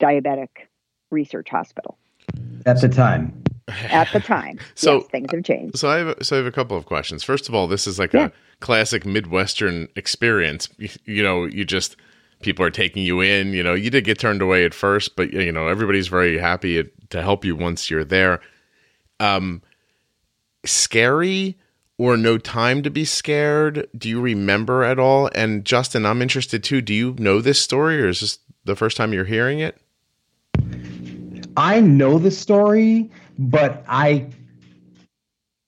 diabetic 0.00 0.48
research 1.10 1.48
hospital 1.48 1.98
At 2.66 2.80
the 2.80 2.88
time. 2.88 3.42
at 3.68 4.10
the 4.12 4.20
time. 4.20 4.58
So- 4.74 4.98
yes, 4.98 5.06
things 5.10 5.30
have 5.32 5.44
changed. 5.44 5.78
So 5.78 5.88
I 5.90 5.98
have 5.98 6.14
so 6.22 6.36
I 6.36 6.38
have 6.38 6.46
a 6.46 6.52
couple 6.52 6.76
of 6.76 6.86
questions. 6.86 7.22
First 7.24 7.48
of 7.48 7.54
all, 7.54 7.66
this 7.66 7.86
is 7.86 7.98
like 7.98 8.12
Yeah. 8.12 8.26
a 8.26 8.30
classic 8.60 9.04
Midwestern 9.06 9.88
experience. 9.96 10.68
You, 10.78 10.88
you 11.04 11.22
know, 11.22 11.44
you 11.46 11.64
just 11.64 11.96
people 12.42 12.64
are 12.64 12.70
taking 12.70 13.02
you 13.04 13.20
in. 13.20 13.52
You 13.52 13.62
know, 13.62 13.74
you 13.74 13.90
did 13.90 14.04
get 14.04 14.18
turned 14.18 14.40
away 14.42 14.64
at 14.64 14.72
first, 14.74 15.16
but 15.16 15.32
you 15.32 15.50
know 15.52 15.66
everybody's 15.68 16.08
very 16.08 16.38
happy 16.38 16.84
to 17.10 17.22
help 17.22 17.44
you 17.44 17.56
once 17.56 17.90
you're 17.90 18.04
there. 18.04 18.40
Um, 19.20 19.62
scary 20.68 21.56
or 21.98 22.16
no 22.16 22.38
time 22.38 22.82
to 22.82 22.90
be 22.90 23.04
scared? 23.04 23.88
Do 23.96 24.08
you 24.08 24.20
remember 24.20 24.84
at 24.84 24.98
all? 24.98 25.28
And 25.34 25.64
Justin, 25.64 26.06
I'm 26.06 26.22
interested 26.22 26.62
too. 26.62 26.80
Do 26.80 26.94
you 26.94 27.16
know 27.18 27.40
this 27.40 27.60
story, 27.60 28.00
or 28.02 28.08
is 28.08 28.20
this 28.20 28.38
the 28.64 28.76
first 28.76 28.96
time 28.96 29.12
you're 29.12 29.24
hearing 29.24 29.58
it? 29.58 29.76
I 31.56 31.80
know 31.80 32.18
the 32.18 32.30
story, 32.30 33.10
but 33.36 33.84
I 33.88 34.28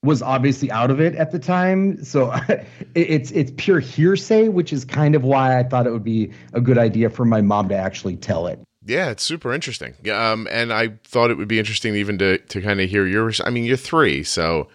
was 0.03 0.23
obviously 0.23 0.71
out 0.71 0.91
of 0.91 1.01
it 1.01 1.15
at 1.17 1.31
the 1.31 1.39
time, 1.39 2.03
so 2.03 2.33
it's 2.95 3.31
it's 3.33 3.53
pure 3.57 3.81
hearsay, 3.81 4.49
which 4.49 4.73
is 4.73 4.85
kind 4.85 5.15
of 5.15 5.25
why 5.25 5.59
I 5.59 5.65
thought 5.65 5.87
it 5.87 5.91
would 5.91 6.05
be 6.05 6.31
a 6.53 6.61
good 6.61 6.79
idea 6.79 7.11
for 7.11 7.25
my 7.25 7.41
mom 7.41 7.69
to 7.69 7.77
actually 7.77 8.17
tell 8.17 8.47
it. 8.47 8.61
Yeah, 8.87 9.11
it's 9.11 9.23
super 9.23 9.53
interesting. 9.53 9.95
Um, 10.11 10.49
and 10.51 10.73
I 10.73 10.95
thought 11.05 11.31
it 11.31 11.37
would 11.37 11.49
be 11.49 11.59
interesting 11.59 11.95
even 11.97 12.19
to 12.19 12.39
to 12.39 12.63
kind 12.63 12.81
of 12.81 12.89
hear 12.89 13.07
yours. 13.07 13.41
I 13.45 13.51
mean, 13.51 13.65
you're 13.65 13.77
three, 13.77 14.23
so 14.23 14.69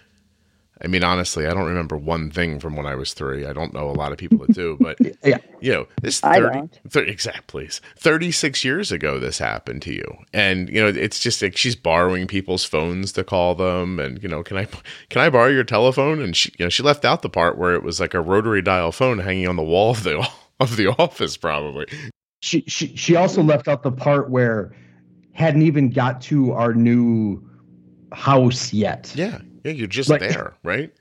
I 0.82 0.88
mean, 0.88 1.04
honestly, 1.04 1.48
I 1.48 1.54
don't 1.54 1.68
remember 1.68 1.96
one 1.96 2.30
thing 2.30 2.60
from 2.60 2.76
when 2.76 2.86
I 2.86 2.96
was 2.96 3.14
three. 3.14 3.46
I 3.46 3.54
don't 3.54 3.74
know 3.74 3.90
a 3.90 3.94
lot 3.94 4.12
of 4.12 4.18
people 4.18 4.40
that 4.40 4.54
do, 4.54 4.78
but 4.80 4.98
Yeah. 5.24 5.38
you 5.62 5.72
know, 5.72 5.88
this 6.02 6.22
I 6.24 6.40
30, 6.40 6.54
don't. 6.54 6.80
30 6.90 7.12
exactly 7.12 7.70
36 7.98 8.64
years 8.66 8.92
ago 8.92 9.20
this 9.20 9.38
happened 9.40 9.82
to 9.84 9.94
you. 9.94 10.18
And 10.34 10.68
you 10.70 10.82
know, 10.82 10.88
it's 10.88 11.20
just 11.20 11.42
like 11.42 11.56
she's 11.56 11.76
borrowing 11.76 12.28
people's 12.28 12.66
phones 12.66 13.12
to 13.14 13.24
call 13.24 13.56
them 13.56 14.00
and 14.00 14.22
you 14.22 14.28
know, 14.28 14.44
can 14.44 14.58
I 14.58 14.68
can 15.10 15.22
I 15.22 15.30
borrow 15.30 15.48
your 15.48 15.64
telephone? 15.64 16.22
And 16.22 16.36
she 16.36 16.52
you 16.60 16.66
know, 16.66 16.70
she 16.70 16.84
left 16.84 17.06
out 17.06 17.22
the 17.22 17.30
part 17.30 17.58
where 17.58 17.74
it 17.74 17.84
was 17.84 18.00
like 18.00 18.14
a 18.14 18.22
rotary 18.22 18.62
dial 18.62 18.92
phone 18.92 19.20
hanging 19.20 19.48
on 19.48 19.56
the 19.56 19.64
wall 19.64 19.92
of 19.92 20.04
the 20.04 20.28
of 20.60 20.76
the 20.78 20.88
office 20.88 21.38
probably. 21.38 21.86
She 22.42 22.64
she 22.68 22.96
she 22.96 23.16
also 23.16 23.42
left 23.42 23.68
out 23.68 23.82
the 23.84 23.92
part 23.92 24.30
where 24.30 24.76
hadn't 25.32 25.62
even 25.64 25.90
got 25.90 26.22
to 26.22 26.52
our 26.52 26.74
new 26.74 27.42
house 28.12 28.72
yet. 28.74 29.12
Yeah. 29.16 29.40
Yeah, 29.66 29.72
you're 29.72 29.88
just 29.88 30.12
Like- 30.12 30.20
there, 30.22 30.54
right? 30.64 30.94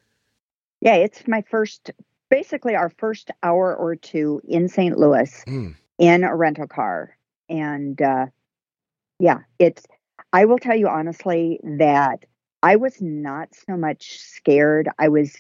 Yeah, 0.81 0.95
it's 0.95 1.29
my 1.29 1.43
first, 1.43 1.91
basically 2.31 2.75
our 2.75 2.89
first 2.89 3.31
hour 3.43 3.77
or 3.77 3.95
two 3.95 4.41
in 4.49 4.69
St. 4.69 4.97
Louis 4.99 5.43
Hmm. 5.47 5.73
in 5.99 6.25
a 6.25 6.35
rental 6.35 6.67
car. 6.67 7.15
And 7.51 8.01
uh, 8.01 8.27
yeah, 9.19 9.41
it's, 9.59 9.85
I 10.33 10.47
will 10.47 10.59
tell 10.59 10.75
you 10.75 10.89
honestly 10.89 11.61
that 11.63 12.25
I 12.63 12.77
was 12.77 13.03
not 13.03 13.51
so 13.69 13.77
much 13.77 14.19
scared. 14.19 14.89
I 14.99 15.09
was 15.09 15.37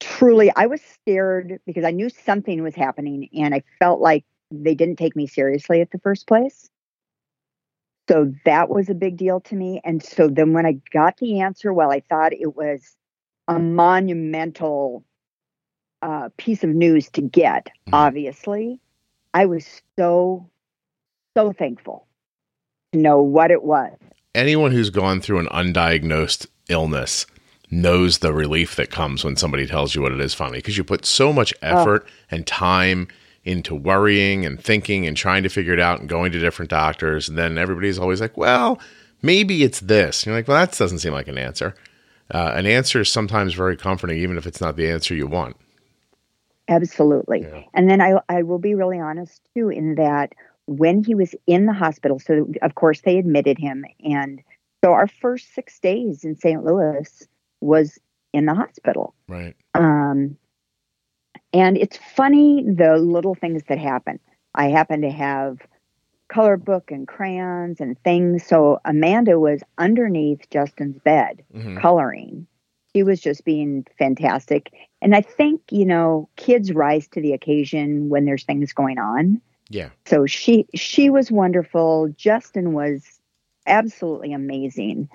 truly, 0.00 0.52
I 0.54 0.66
was 0.66 0.82
scared 0.82 1.58
because 1.64 1.84
I 1.86 1.90
knew 1.90 2.10
something 2.10 2.62
was 2.62 2.74
happening 2.74 3.30
and 3.32 3.54
I 3.54 3.62
felt 3.78 4.00
like 4.00 4.26
they 4.50 4.74
didn't 4.74 4.96
take 4.96 5.16
me 5.16 5.26
seriously 5.26 5.80
at 5.80 5.90
the 5.90 5.98
first 6.00 6.26
place. 6.26 6.68
So 8.08 8.32
that 8.44 8.68
was 8.68 8.88
a 8.88 8.94
big 8.94 9.16
deal 9.16 9.40
to 9.40 9.54
me. 9.56 9.80
And 9.84 10.02
so 10.02 10.28
then 10.28 10.52
when 10.52 10.64
I 10.66 10.80
got 10.92 11.16
the 11.16 11.40
answer, 11.40 11.72
well, 11.72 11.90
I 11.90 12.00
thought 12.08 12.32
it 12.32 12.56
was 12.56 12.96
a 13.48 13.58
monumental 13.58 15.04
uh, 16.02 16.28
piece 16.36 16.62
of 16.62 16.70
news 16.70 17.08
to 17.10 17.22
get, 17.22 17.66
Mhm. 17.88 17.94
obviously. 17.94 18.78
I 19.34 19.46
was 19.46 19.82
so, 19.98 20.48
so 21.36 21.52
thankful 21.52 22.06
to 22.92 22.98
know 22.98 23.20
what 23.22 23.50
it 23.50 23.62
was. 23.64 23.92
anyone 24.34 24.70
who's 24.70 24.90
gone 24.90 25.20
through 25.20 25.38
an 25.38 25.46
undiagnosed 25.46 26.46
illness 26.68 27.26
knows 27.70 28.18
the 28.18 28.32
relief 28.34 28.76
that 28.76 28.90
comes 28.90 29.24
when 29.24 29.34
somebody 29.34 29.66
tells 29.66 29.94
you 29.94 30.02
what 30.02 30.12
it 30.12 30.20
is 30.20 30.34
finally 30.34 30.58
because 30.58 30.76
you 30.76 30.84
put 30.84 31.06
so 31.06 31.32
much 31.32 31.54
effort 31.62 32.06
and 32.30 32.46
time 32.46 33.08
into 33.46 33.74
worrying 33.74 34.44
and 34.44 34.62
thinking 34.62 35.06
and 35.06 35.16
trying 35.16 35.42
to 35.42 35.48
figure 35.48 35.72
it 35.72 35.80
out 35.80 36.00
and 36.00 36.08
going 36.08 36.32
to 36.32 36.38
different 36.38 36.70
doctors 36.70 37.28
and 37.28 37.38
then 37.38 37.56
everybody's 37.56 37.98
always 37.98 38.20
like 38.20 38.36
well 38.36 38.78
maybe 39.22 39.62
it's 39.62 39.80
this 39.80 40.22
and 40.22 40.26
you're 40.26 40.36
like 40.36 40.48
well 40.48 40.58
that 40.58 40.76
doesn't 40.76 40.98
seem 40.98 41.12
like 41.12 41.28
an 41.28 41.38
answer 41.38 41.74
uh, 42.32 42.52
an 42.56 42.66
answer 42.66 43.00
is 43.00 43.10
sometimes 43.10 43.54
very 43.54 43.76
comforting 43.76 44.18
even 44.18 44.36
if 44.36 44.46
it's 44.46 44.60
not 44.60 44.76
the 44.76 44.90
answer 44.90 45.14
you 45.14 45.26
want 45.26 45.56
Absolutely. 46.68 47.42
Yeah. 47.42 47.62
And 47.74 47.88
then 47.88 48.00
I, 48.00 48.14
I 48.28 48.42
will 48.42 48.58
be 48.58 48.74
really 48.74 48.98
honest 48.98 49.40
too, 49.54 49.68
in 49.68 49.96
that 49.96 50.32
when 50.66 51.04
he 51.04 51.14
was 51.14 51.34
in 51.46 51.66
the 51.66 51.72
hospital, 51.72 52.18
so 52.18 52.48
of 52.62 52.74
course 52.74 53.02
they 53.02 53.18
admitted 53.18 53.58
him. 53.58 53.84
And 54.04 54.42
so 54.84 54.92
our 54.92 55.06
first 55.06 55.54
six 55.54 55.78
days 55.78 56.24
in 56.24 56.36
St. 56.36 56.64
Louis 56.64 57.28
was 57.60 57.98
in 58.32 58.46
the 58.46 58.54
hospital. 58.54 59.14
right 59.28 59.54
Um, 59.74 60.36
and 61.52 61.76
it's 61.76 61.96
funny 61.96 62.64
the 62.64 62.96
little 62.96 63.34
things 63.34 63.62
that 63.68 63.78
happen. 63.78 64.18
I 64.54 64.66
happen 64.68 65.02
to 65.02 65.10
have 65.10 65.58
color 66.28 66.56
book 66.56 66.90
and 66.90 67.06
crayons 67.06 67.80
and 67.80 67.98
things. 68.02 68.44
So 68.44 68.80
Amanda 68.84 69.38
was 69.38 69.62
underneath 69.78 70.48
Justin's 70.50 70.98
bed 70.98 71.44
Mhm. 71.54 71.80
coloring. 71.80 72.46
She 72.94 73.02
was 73.02 73.20
just 73.20 73.44
being 73.44 73.86
fantastic. 73.98 74.70
And 75.02 75.14
I 75.14 75.20
think, 75.20 75.60
you 75.70 75.84
know, 75.84 76.28
kids 76.36 76.72
rise 76.72 77.08
to 77.08 77.20
the 77.20 77.32
occasion 77.32 78.08
when 78.08 78.24
there's 78.24 78.44
things 78.44 78.72
going 78.72 78.98
on. 78.98 79.40
yeah 79.68 79.90
So 80.06 80.26
she 80.26 80.66
she 80.74 81.10
was 81.10 81.30
wonderful. 81.30 82.08
Justin 82.16 82.72
was 82.72 83.20
absolutely 83.66 84.32
amazing. 84.32 85.08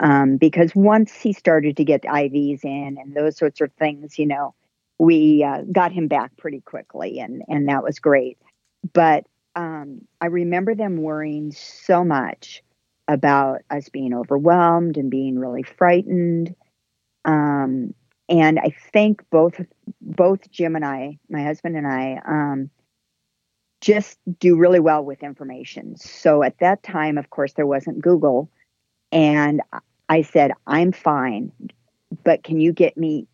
Um, 0.00 0.36
because 0.36 0.74
once 0.74 1.12
he 1.14 1.32
started 1.32 1.76
to 1.76 1.84
get 1.84 2.04
IVs 2.06 2.64
in 2.64 2.98
and 3.00 3.14
those 3.14 3.36
sorts 3.36 3.60
of 3.60 3.72
things, 3.74 4.18
you 4.18 4.26
know, 4.26 4.54
we 4.98 5.42
uh, 5.42 5.62
got 5.72 5.92
him 5.92 6.08
back 6.08 6.36
pretty 6.36 6.60
quickly, 6.60 7.18
and 7.18 7.42
and 7.48 7.68
that 7.68 7.82
was 7.82 7.98
great. 7.98 8.38
But 8.92 9.24
um, 9.56 10.02
I 10.20 10.26
remember 10.26 10.74
them 10.74 10.96
worrying 10.96 11.52
so 11.52 12.04
much 12.04 12.62
about 13.08 13.60
us 13.70 13.88
being 13.88 14.14
overwhelmed 14.14 14.96
and 14.96 15.10
being 15.10 15.38
really 15.38 15.62
frightened. 15.62 16.54
Um, 17.24 17.94
and 18.28 18.58
I 18.58 18.74
think 18.92 19.22
both 19.30 19.60
both 20.00 20.50
Jim 20.50 20.76
and 20.76 20.84
I, 20.84 21.18
my 21.28 21.42
husband 21.42 21.76
and 21.76 21.86
I, 21.86 22.20
um, 22.26 22.70
just 23.80 24.18
do 24.38 24.56
really 24.56 24.80
well 24.80 25.04
with 25.04 25.22
information. 25.22 25.96
So 25.96 26.42
at 26.42 26.58
that 26.58 26.82
time, 26.82 27.18
of 27.18 27.28
course, 27.28 27.52
there 27.52 27.66
wasn't 27.66 28.00
Google. 28.00 28.50
And 29.12 29.60
I 30.08 30.22
said, 30.22 30.52
I'm 30.66 30.92
fine, 30.92 31.52
but 32.24 32.42
can 32.42 32.60
you 32.60 32.72
get 32.72 32.96
me 32.96 33.26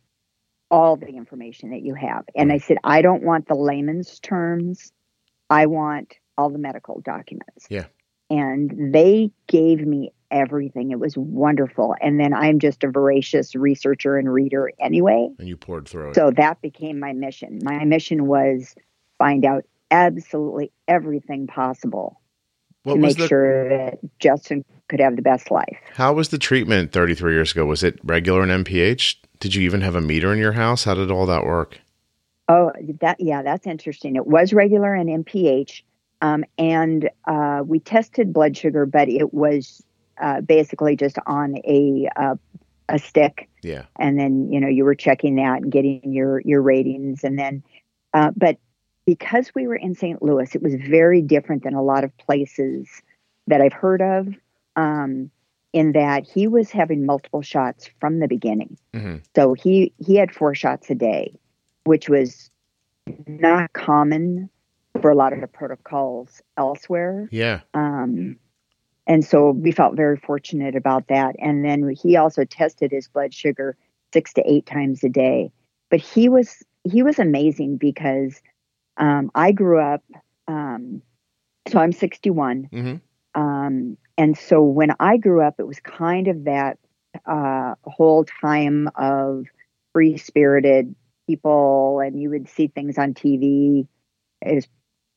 all 0.70 0.96
the 0.96 1.08
information 1.08 1.70
that 1.70 1.82
you 1.82 1.94
have? 1.94 2.24
And 2.34 2.50
mm-hmm. 2.50 2.56
I 2.56 2.58
said, 2.58 2.78
I 2.84 3.02
don't 3.02 3.22
want 3.22 3.48
the 3.48 3.54
layman's 3.54 4.20
terms. 4.20 4.92
I 5.48 5.66
want 5.66 6.14
all 6.38 6.50
the 6.50 6.58
medical 6.58 7.00
documents. 7.00 7.66
Yeah. 7.68 7.86
And 8.30 8.94
they 8.94 9.32
gave 9.48 9.84
me 9.84 10.12
everything. 10.30 10.90
It 10.92 11.00
was 11.00 11.16
wonderful. 11.16 11.96
And 12.00 12.20
then 12.20 12.32
I'm 12.32 12.60
just 12.60 12.84
a 12.84 12.90
voracious 12.90 13.54
researcher 13.54 14.16
and 14.16 14.32
reader 14.32 14.70
anyway. 14.80 15.28
and 15.38 15.48
you 15.48 15.56
poured 15.56 15.88
through 15.88 16.10
it 16.10 16.14
So 16.14 16.30
that 16.36 16.62
became 16.62 17.00
my 17.00 17.12
mission. 17.12 17.58
My 17.62 17.84
mission 17.84 18.26
was 18.26 18.74
find 19.18 19.44
out 19.44 19.64
absolutely 19.90 20.70
everything 20.86 21.48
possible 21.48 22.20
What 22.84 22.94
to 22.94 23.00
make 23.00 23.16
the 23.16 23.26
sure 23.26 23.68
that 23.68 23.98
Justin 24.20 24.64
could 24.88 25.00
have 25.00 25.16
the 25.16 25.22
best 25.22 25.50
life. 25.50 25.76
how 25.94 26.12
was 26.12 26.28
the 26.28 26.38
treatment 26.38 26.92
33 26.92 27.32
years 27.32 27.52
ago? 27.52 27.66
Was 27.66 27.82
it 27.82 27.98
regular 28.04 28.42
and 28.42 28.64
NPH? 28.64 29.16
Did 29.40 29.54
you 29.54 29.62
even 29.62 29.80
have 29.80 29.94
a 29.94 30.00
meter 30.00 30.32
in 30.32 30.38
your 30.38 30.52
house? 30.52 30.84
How 30.84 30.94
did 30.94 31.10
all 31.10 31.26
that 31.26 31.44
work? 31.44 31.80
Oh, 32.48 32.72
that 33.00 33.16
yeah, 33.20 33.42
that's 33.42 33.66
interesting. 33.66 34.16
It 34.16 34.26
was 34.26 34.52
regular 34.52 34.94
and 34.94 35.24
NPH, 35.24 35.82
um, 36.20 36.44
and 36.58 37.08
uh, 37.26 37.62
we 37.64 37.80
tested 37.80 38.32
blood 38.32 38.56
sugar, 38.56 38.86
but 38.86 39.08
it 39.08 39.32
was 39.32 39.82
uh, 40.20 40.40
basically 40.42 40.96
just 40.96 41.16
on 41.26 41.56
a 41.58 42.08
uh, 42.16 42.34
a 42.88 42.98
stick, 42.98 43.48
Yeah. 43.62 43.84
and 43.98 44.18
then 44.18 44.52
you 44.52 44.60
know 44.60 44.68
you 44.68 44.84
were 44.84 44.96
checking 44.96 45.36
that 45.36 45.62
and 45.62 45.72
getting 45.72 46.00
your 46.12 46.40
your 46.40 46.60
ratings, 46.60 47.24
and 47.24 47.38
then, 47.38 47.62
uh, 48.12 48.32
but 48.36 48.58
because 49.06 49.52
we 49.54 49.66
were 49.66 49.76
in 49.76 49.94
St. 49.94 50.20
Louis, 50.22 50.54
it 50.54 50.62
was 50.62 50.74
very 50.74 51.22
different 51.22 51.62
than 51.62 51.74
a 51.74 51.82
lot 51.82 52.04
of 52.04 52.16
places 52.18 52.88
that 53.46 53.60
I've 53.60 53.72
heard 53.72 54.02
of. 54.02 54.28
Um, 54.76 55.30
in 55.72 55.92
that 55.92 56.26
he 56.26 56.46
was 56.48 56.70
having 56.70 57.06
multiple 57.06 57.42
shots 57.42 57.88
from 58.00 58.18
the 58.18 58.28
beginning. 58.28 58.76
hmm 58.94 59.16
So 59.34 59.54
he 59.54 59.92
he 59.98 60.16
had 60.16 60.34
four 60.34 60.54
shots 60.54 60.90
a 60.90 60.94
day, 60.94 61.34
which 61.84 62.08
was 62.08 62.50
not 63.26 63.72
common 63.72 64.50
for 65.00 65.10
a 65.10 65.14
lot 65.14 65.32
of 65.32 65.40
the 65.40 65.46
protocols 65.46 66.42
elsewhere. 66.56 67.28
Yeah. 67.30 67.60
Um, 67.74 68.36
and 69.06 69.24
so 69.24 69.50
we 69.50 69.72
felt 69.72 69.96
very 69.96 70.16
fortunate 70.16 70.76
about 70.76 71.08
that. 71.08 71.34
And 71.38 71.64
then 71.64 71.88
he 71.90 72.16
also 72.16 72.44
tested 72.44 72.92
his 72.92 73.08
blood 73.08 73.32
sugar 73.32 73.76
six 74.12 74.32
to 74.34 74.42
eight 74.50 74.66
times 74.66 75.02
a 75.04 75.08
day. 75.08 75.50
But 75.88 76.00
he 76.00 76.28
was 76.28 76.62
he 76.84 77.02
was 77.02 77.18
amazing 77.18 77.76
because 77.76 78.40
um, 78.96 79.30
I 79.34 79.52
grew 79.52 79.80
up. 79.80 80.02
Um, 80.48 81.02
so 81.68 81.78
I'm 81.78 81.92
61. 81.92 82.68
hmm 82.70 82.94
Um, 83.34 83.96
and 84.18 84.36
so 84.36 84.62
when 84.62 84.92
I 85.00 85.16
grew 85.16 85.42
up, 85.42 85.56
it 85.58 85.66
was 85.66 85.80
kind 85.80 86.28
of 86.28 86.44
that 86.44 86.78
uh, 87.26 87.74
whole 87.84 88.24
time 88.24 88.88
of 88.94 89.46
free 89.92 90.16
spirited 90.16 90.94
people, 91.26 92.00
and 92.04 92.20
you 92.20 92.30
would 92.30 92.48
see 92.48 92.68
things 92.68 92.98
on 92.98 93.14
TV. 93.14 93.86
It 94.42 94.54
was 94.54 94.68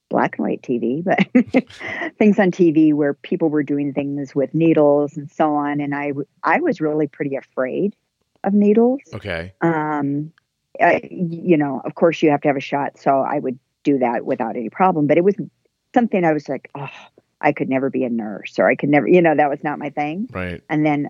black 0.09 0.37
and 0.37 0.47
white 0.47 0.61
TV, 0.61 1.03
but 1.03 1.17
things 2.17 2.39
on 2.39 2.51
TV 2.51 2.93
where 2.93 3.13
people 3.13 3.49
were 3.49 3.63
doing 3.63 3.93
things 3.93 4.35
with 4.35 4.53
needles 4.53 5.17
and 5.17 5.29
so 5.29 5.55
on. 5.55 5.81
And 5.81 5.95
I, 5.95 6.11
I 6.43 6.59
was 6.59 6.79
really 6.79 7.07
pretty 7.07 7.35
afraid 7.35 7.95
of 8.43 8.53
needles. 8.53 9.01
Okay. 9.13 9.53
Um, 9.61 10.31
I, 10.79 11.01
you 11.09 11.57
know, 11.57 11.81
of 11.83 11.95
course, 11.95 12.21
you 12.21 12.29
have 12.29 12.41
to 12.41 12.47
have 12.47 12.57
a 12.57 12.61
shot, 12.61 12.97
so 12.97 13.19
I 13.19 13.39
would 13.39 13.57
do 13.83 13.99
that 13.99 14.25
without 14.25 14.55
any 14.55 14.69
problem. 14.69 15.07
But 15.07 15.17
it 15.17 15.23
was 15.23 15.35
something 15.93 16.23
I 16.23 16.33
was 16.33 16.49
like, 16.49 16.69
oh, 16.75 16.87
I 17.43 17.51
could 17.51 17.69
never 17.69 17.89
be 17.89 18.03
a 18.05 18.09
nurse, 18.09 18.57
or 18.57 18.67
I 18.69 18.75
could 18.75 18.89
never, 18.89 19.07
you 19.07 19.21
know, 19.21 19.35
that 19.35 19.49
was 19.49 19.59
not 19.63 19.77
my 19.77 19.89
thing. 19.89 20.27
Right. 20.31 20.61
And 20.69 20.85
then 20.85 21.09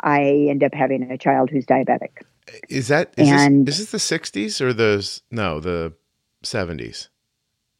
I 0.00 0.46
end 0.50 0.64
up 0.64 0.74
having 0.74 1.02
a 1.10 1.18
child 1.18 1.50
who's 1.50 1.66
diabetic. 1.66 2.22
Is 2.68 2.88
that 2.88 3.12
is 3.16 3.28
And- 3.30 3.66
this 3.66 3.78
is 3.78 3.90
this 3.90 4.08
the 4.08 4.16
60s 4.16 4.60
or 4.60 4.72
the 4.72 5.20
no 5.30 5.60
the 5.60 5.92
70s? 6.42 7.08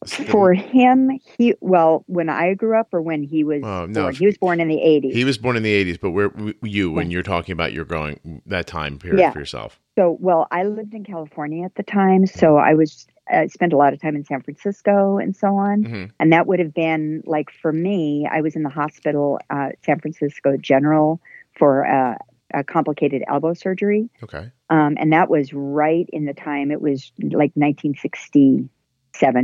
For 0.06 0.52
him, 0.52 1.18
he 1.38 1.54
well, 1.62 2.04
when 2.08 2.28
I 2.28 2.52
grew 2.52 2.78
up, 2.78 2.92
or 2.92 3.00
when 3.00 3.22
he 3.22 3.42
was 3.42 3.62
Oh, 3.64 3.86
no, 3.86 4.02
born, 4.02 4.14
he 4.14 4.26
was 4.26 4.36
born 4.36 4.60
in 4.60 4.68
the 4.68 4.76
'80s. 4.76 5.14
He 5.14 5.24
was 5.24 5.38
born 5.38 5.56
in 5.56 5.62
the 5.62 5.72
80s, 5.72 5.98
but 5.98 6.10
where 6.10 6.30
you 6.62 6.90
when 6.92 7.10
you're 7.10 7.22
talking 7.22 7.54
about 7.54 7.72
your 7.72 7.86
growing 7.86 8.42
that 8.44 8.66
time 8.66 8.98
period 8.98 9.20
Yeah. 9.20 9.30
for 9.30 9.38
yourself? 9.38 9.80
So, 9.96 10.18
well, 10.20 10.46
I 10.50 10.64
lived 10.64 10.92
in 10.92 11.04
California 11.04 11.64
at 11.64 11.76
the 11.76 11.82
time, 11.82 12.26
so 12.26 12.56
I 12.58 12.74
was 12.74 13.06
I 13.30 13.46
spent 13.46 13.72
a 13.72 13.76
lot 13.76 13.92
of 13.92 14.00
time 14.02 14.16
in 14.16 14.24
San 14.24 14.42
Francisco 14.42 15.18
and 15.18 15.34
so 15.34 15.56
on. 15.56 15.82
hmm 15.84 16.04
And 16.20 16.32
that 16.32 16.46
would 16.46 16.58
have 16.58 16.74
been 16.74 17.22
like 17.26 17.50
for 17.50 17.72
me, 17.72 18.28
I 18.30 18.40
was 18.42 18.54
in 18.56 18.62
the 18.62 18.68
hospital, 18.70 19.38
uh, 19.50 19.70
San 19.84 19.98
Francisco 20.00 20.56
General, 20.56 21.20
for 21.58 21.86
uh, 21.86 22.16
a 22.52 22.62
complicated 22.64 23.22
elbow 23.28 23.54
surgery. 23.54 24.10
Okay. 24.22 24.50
Um, 24.70 24.96
and 24.98 25.12
that 25.12 25.28
was 25.30 25.52
right 25.52 26.06
in 26.12 26.24
the 26.26 26.34
time, 26.34 26.70
it 26.70 26.80
was 26.80 27.12
like 27.18 27.52
1967, 27.54 28.68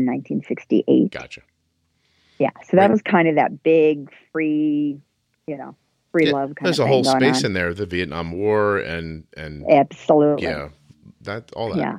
1968. 0.07 1.11
Gotcha. 1.12 1.42
Yeah. 2.38 2.50
So 2.64 2.76
that 2.76 2.83
Right. 2.83 2.90
was 2.90 3.02
kind 3.02 3.28
of 3.28 3.35
that 3.37 3.62
big, 3.62 4.11
free, 4.33 4.98
you 5.46 5.57
know, 5.57 5.74
free 6.12 6.26
Yeah, 6.26 6.33
love 6.33 6.54
kind 6.54 6.66
There's 6.66 6.78
a 6.78 6.87
whole 6.87 7.04
space 7.04 7.40
on. 7.44 7.46
in 7.46 7.52
there, 7.52 7.74
the 7.74 7.87
Vietnam 7.87 8.33
War 8.33 8.78
and 8.78 9.24
and 9.37 9.64
Absolutely. 9.70 10.44
yeah, 10.46 10.70
that 11.22 11.52
all 11.52 11.68
that. 11.70 11.78
Yeah. 11.78 11.98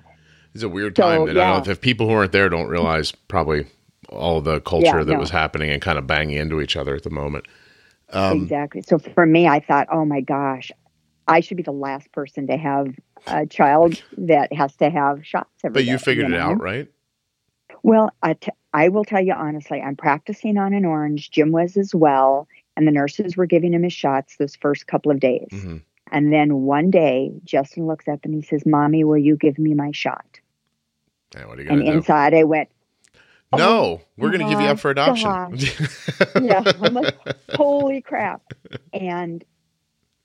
It's 0.54 0.64
a 0.64 0.70
weird 0.70 0.98
So, 0.98 1.04
time. 1.04 1.28
And 1.28 1.40
I 1.40 1.54
don't 1.54 1.68
if 1.68 1.82
people 1.82 2.08
who 2.08 2.14
aren't 2.14 2.32
there 2.32 2.50
don't 2.50 2.68
realize 2.68 3.12
probably 3.12 3.68
all 4.10 4.42
the 4.42 4.60
culture 4.62 4.86
Yeah, 4.86 5.04
that 5.04 5.14
no. 5.14 5.20
was 5.20 5.30
happening 5.30 5.70
and 5.70 5.82
kind 5.82 5.98
of 5.98 6.08
banging 6.08 6.38
into 6.38 6.62
each 6.62 6.76
other 6.76 6.96
at 6.96 7.04
the 7.04 7.10
moment. 7.10 7.46
Um, 8.12 8.44
exactly. 8.44 8.82
So 8.82 9.00
for 9.00 9.26
me, 9.26 9.48
I 9.48 9.60
thought, 9.62 9.88
oh 9.92 10.04
my 10.06 10.22
gosh, 10.22 10.72
I 11.28 11.40
should 11.40 11.58
be 11.58 11.64
the 11.64 11.72
last 11.72 12.12
person 12.12 12.48
to 12.48 12.58
have 12.58 12.88
a 13.28 13.46
child 13.46 14.02
that 14.18 14.52
has 14.52 14.76
to 14.78 14.90
have 14.90 15.26
shots 15.26 15.50
every 15.64 15.74
but 15.76 15.86
you 15.86 15.98
day, 15.98 16.04
figured 16.04 16.28
it 16.28 16.32
know? 16.32 16.52
out, 16.52 16.62
right? 16.62 16.90
Well, 17.84 18.12
I, 18.22 18.34
t- 18.34 18.52
I 18.74 18.90
will 18.90 19.06
tell 19.06 19.24
you 19.24 19.34
honestly, 19.34 19.82
I'm 19.82 19.96
practicing 19.96 20.58
on 20.58 20.74
an 20.74 20.84
orange. 20.86 21.32
Jim 21.32 21.52
was 21.52 21.78
as 21.78 21.96
well. 21.96 22.48
And 22.76 22.88
the 22.88 22.92
nurses 22.92 23.38
were 23.38 23.46
giving 23.46 23.74
him 23.74 23.84
his 23.84 23.94
shots 23.94 24.38
those 24.38 24.56
first 24.56 24.88
couple 24.88 25.12
of 25.12 25.20
days. 25.20 25.48
hmm 25.52 25.78
And 26.12 26.34
then 26.34 26.62
one 26.62 26.90
day, 26.92 27.32
Justin 27.44 27.88
looks 27.88 28.08
up 28.08 28.20
and 28.26 28.34
he 28.34 28.42
says, 28.42 28.66
Mommy, 28.66 29.04
will 29.04 29.18
you 29.18 29.36
give 29.38 29.58
me 29.58 29.74
my 29.74 29.92
shot? 29.94 30.41
Yeah, 31.36 31.46
what 31.46 31.60
are 31.60 31.64
you 31.64 31.70
And 31.70 31.80
gonna 31.80 31.92
do? 31.92 31.98
inside, 31.98 32.34
I 32.34 32.44
went, 32.44 32.70
no, 33.56 33.60
oh 33.70 34.02
we're 34.18 34.32
gonna 34.32 34.50
give 34.50 34.62
you 34.62 34.68
up 34.68 34.80
for 34.80 34.92
adoption. 34.92 35.30
Yeah. 36.42 36.64
I'm 36.82 36.94
like, 36.94 37.16
holy 37.54 38.02
crap. 38.02 38.42
And 38.94 39.44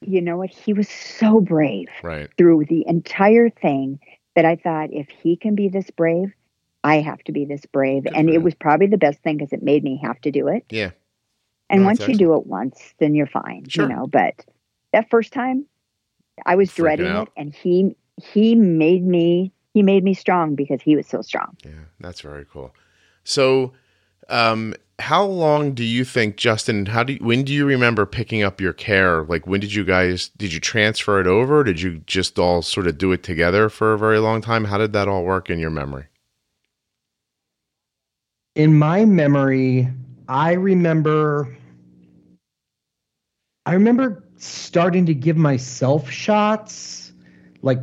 you 0.01 0.21
know 0.21 0.37
what? 0.37 0.51
He 0.51 0.73
was 0.73 0.89
so 0.89 1.41
brave 1.41 1.89
right. 2.03 2.29
through 2.39 2.67
the 2.69 2.85
entire 2.87 3.49
thing 3.51 3.99
that 4.35 4.45
I 4.45 4.57
thought, 4.57 4.91
if 4.93 5.09
he 5.09 5.37
can 5.37 5.55
be 5.55 5.69
this 5.69 5.91
brave, 5.91 6.33
I 6.85 6.97
have 7.01 7.23
to 7.25 7.33
be 7.33 7.45
this 7.45 7.65
brave. 7.67 8.05
Good 8.05 8.15
and 8.15 8.29
it 8.31 8.43
was 8.43 8.55
probably 8.55 8.87
the 8.87 8.99
best 8.99 9.21
thing 9.23 9.39
because 9.39 9.53
it 9.53 9.63
made 9.63 9.83
me 9.83 9.99
have 10.03 10.21
to 10.21 10.31
do 10.31 10.47
it. 10.49 10.65
Yeah. 10.71 10.91
And 11.69 11.81
No, 11.81 11.87
once 11.87 12.07
you 12.07 12.15
do 12.15 12.35
it 12.37 12.47
once, 12.47 12.95
then 12.99 13.15
you're 13.15 13.27
fine, 13.27 13.69
Sure. 13.69 13.89
you 13.89 13.95
know. 13.97 14.07
But 14.07 14.45
that 14.93 15.11
first 15.11 15.33
time, 15.33 15.65
I 16.45 16.55
was 16.55 16.69
Freaking 16.71 16.75
dreading 16.77 17.07
out. 17.09 17.29
it, 17.29 17.41
and 17.41 17.55
he 17.55 17.97
he 18.23 18.55
made 18.55 19.05
me 19.05 19.53
he 19.77 19.83
made 19.83 20.03
me 20.03 20.15
strong 20.15 20.55
because 20.55 20.81
he 20.81 20.97
was 20.97 21.07
so 21.07 21.21
strong. 21.21 21.55
Yeah, 21.63 21.85
that's 22.01 22.23
very 22.23 22.47
cool. 22.51 22.75
So, 23.25 23.75
um, 24.31 24.75
how 24.99 25.23
long 25.23 25.75
do 25.75 25.85
you 25.85 26.03
think, 26.03 26.37
Justin? 26.37 26.87
How 26.87 27.03
do 27.03 27.13
you, 27.13 27.19
when 27.21 27.45
do 27.45 27.53
you 27.53 27.67
remember 27.67 28.07
picking 28.07 28.43
up 28.43 28.59
your 28.59 28.73
care? 28.73 29.23
Like, 29.25 29.47
when 29.47 29.61
did 29.61 29.75
you 29.75 29.85
guys 29.85 30.31
did 30.39 30.55
you 30.55 30.61
transfer 30.61 31.21
it 31.21 31.27
over? 31.27 31.63
Did 31.63 31.83
you 31.83 31.99
just 32.07 32.39
all 32.39 32.63
sort 32.63 32.87
of 32.87 32.97
do 32.97 33.13
it 33.13 33.23
together 33.23 33.69
for 33.69 33.93
a 33.93 33.99
very 33.99 34.19
long 34.19 34.41
time? 34.41 34.65
How 34.65 34.79
did 34.79 34.95
that 34.95 35.09
all 35.09 35.25
work 35.25 35.51
in 35.51 35.59
your 35.59 35.69
memory? 35.69 36.07
in 38.55 38.79
my 38.79 39.05
memory, 39.05 39.87
I 40.29 40.53
remember 40.53 41.55
I 43.67 43.75
remember 43.75 44.25
starting 44.39 45.05
to 45.07 45.15
give 45.15 45.37
myself 45.37 46.11
shots 46.11 47.13
like 47.61 47.81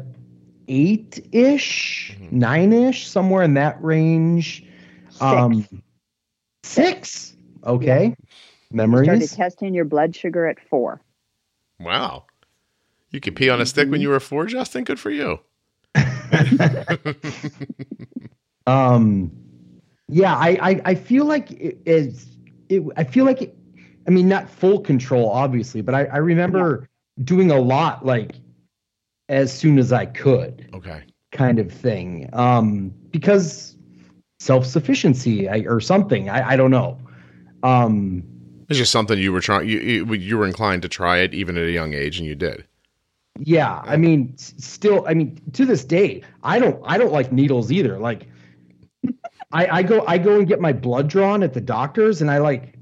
eight 0.67 1.27
ish, 1.31 2.17
Mhm. 2.19 2.31
nine 2.31 2.73
ish, 2.73 3.07
somewhere 3.07 3.43
in 3.43 3.53
that 3.55 3.83
range. 3.83 4.65
Six. 5.09 5.21
Um, 5.21 5.67
six. 6.63 7.35
Okay. 7.65 8.15
Memories. 8.71 9.07
Started 9.07 9.31
testing 9.31 9.73
your 9.73 9.85
blood 9.85 10.15
sugar 10.15 10.47
at 10.47 10.59
four. 10.59 11.01
Wow, 11.79 12.25
you 13.11 13.19
could 13.19 13.35
pee 13.35 13.49
on 13.49 13.61
a 13.61 13.65
stick 13.65 13.89
when 13.89 13.99
Mhm. 13.99 14.03
you 14.03 14.09
were 14.09 14.19
four, 14.19 14.45
Justin. 14.45 14.83
Good 14.83 14.99
for 14.99 15.11
you. 15.11 15.39
um, 18.67 19.31
yeah, 20.07 20.35
I, 20.35 20.57
I, 20.61 20.81
I 20.85 20.95
feel 20.95 21.25
like 21.25 21.51
it 21.51 21.79
is, 21.85 22.27
it, 22.69 22.83
I 22.97 23.03
feel 23.03 23.25
like, 23.25 23.41
it, 23.41 23.55
I 24.07 24.11
mean, 24.11 24.27
not 24.27 24.49
full 24.49 24.79
control, 24.79 25.29
obviously, 25.29 25.81
but 25.81 25.95
I, 25.95 26.05
I 26.05 26.17
remember 26.17 26.89
doing 27.23 27.51
a 27.51 27.59
lot 27.59 28.05
like 28.05 28.35
as 29.29 29.53
soon 29.53 29.79
as 29.79 29.91
I 29.93 30.05
could 30.05 30.67
okay. 30.73 31.03
kind 31.31 31.59
of 31.59 31.71
thing. 31.71 32.29
Um, 32.33 32.93
because 33.11 33.77
self-sufficiency 34.39 35.47
or 35.47 35.79
something, 35.79 36.29
I, 36.29 36.49
I 36.51 36.55
don't 36.57 36.71
know. 36.71 36.99
Um, 37.63 38.23
It's 38.69 38.77
just 38.79 38.91
something 38.91 39.17
you 39.17 39.31
were 39.31 39.39
trying. 39.41 39.69
You, 39.69 39.79
you 39.79 40.13
you 40.13 40.37
were 40.37 40.45
inclined 40.45 40.81
to 40.83 40.89
try 40.89 41.19
it 41.19 41.33
even 41.33 41.57
at 41.57 41.63
a 41.63 41.71
young 41.71 41.93
age, 41.93 42.17
and 42.19 42.27
you 42.27 42.35
did. 42.35 42.65
yeah, 43.39 43.81
I 43.85 43.97
mean, 43.97 44.37
still, 44.37 45.05
I 45.07 45.13
mean, 45.13 45.39
to 45.53 45.65
this 45.65 45.83
day, 45.83 46.21
I 46.43 46.59
don't, 46.59 46.79
I 46.85 46.97
don't 46.97 47.11
like 47.11 47.31
needles 47.31 47.71
either. 47.71 47.97
Like, 47.99 48.27
I, 49.51 49.79
I 49.79 49.83
go, 49.83 50.03
I 50.07 50.17
go 50.17 50.37
and 50.37 50.47
get 50.47 50.59
my 50.61 50.73
blood 50.73 51.07
drawn 51.07 51.43
at 51.43 51.53
the 51.53 51.61
doctor's, 51.61 52.21
and 52.21 52.29
I 52.29 52.37
like 52.39 52.75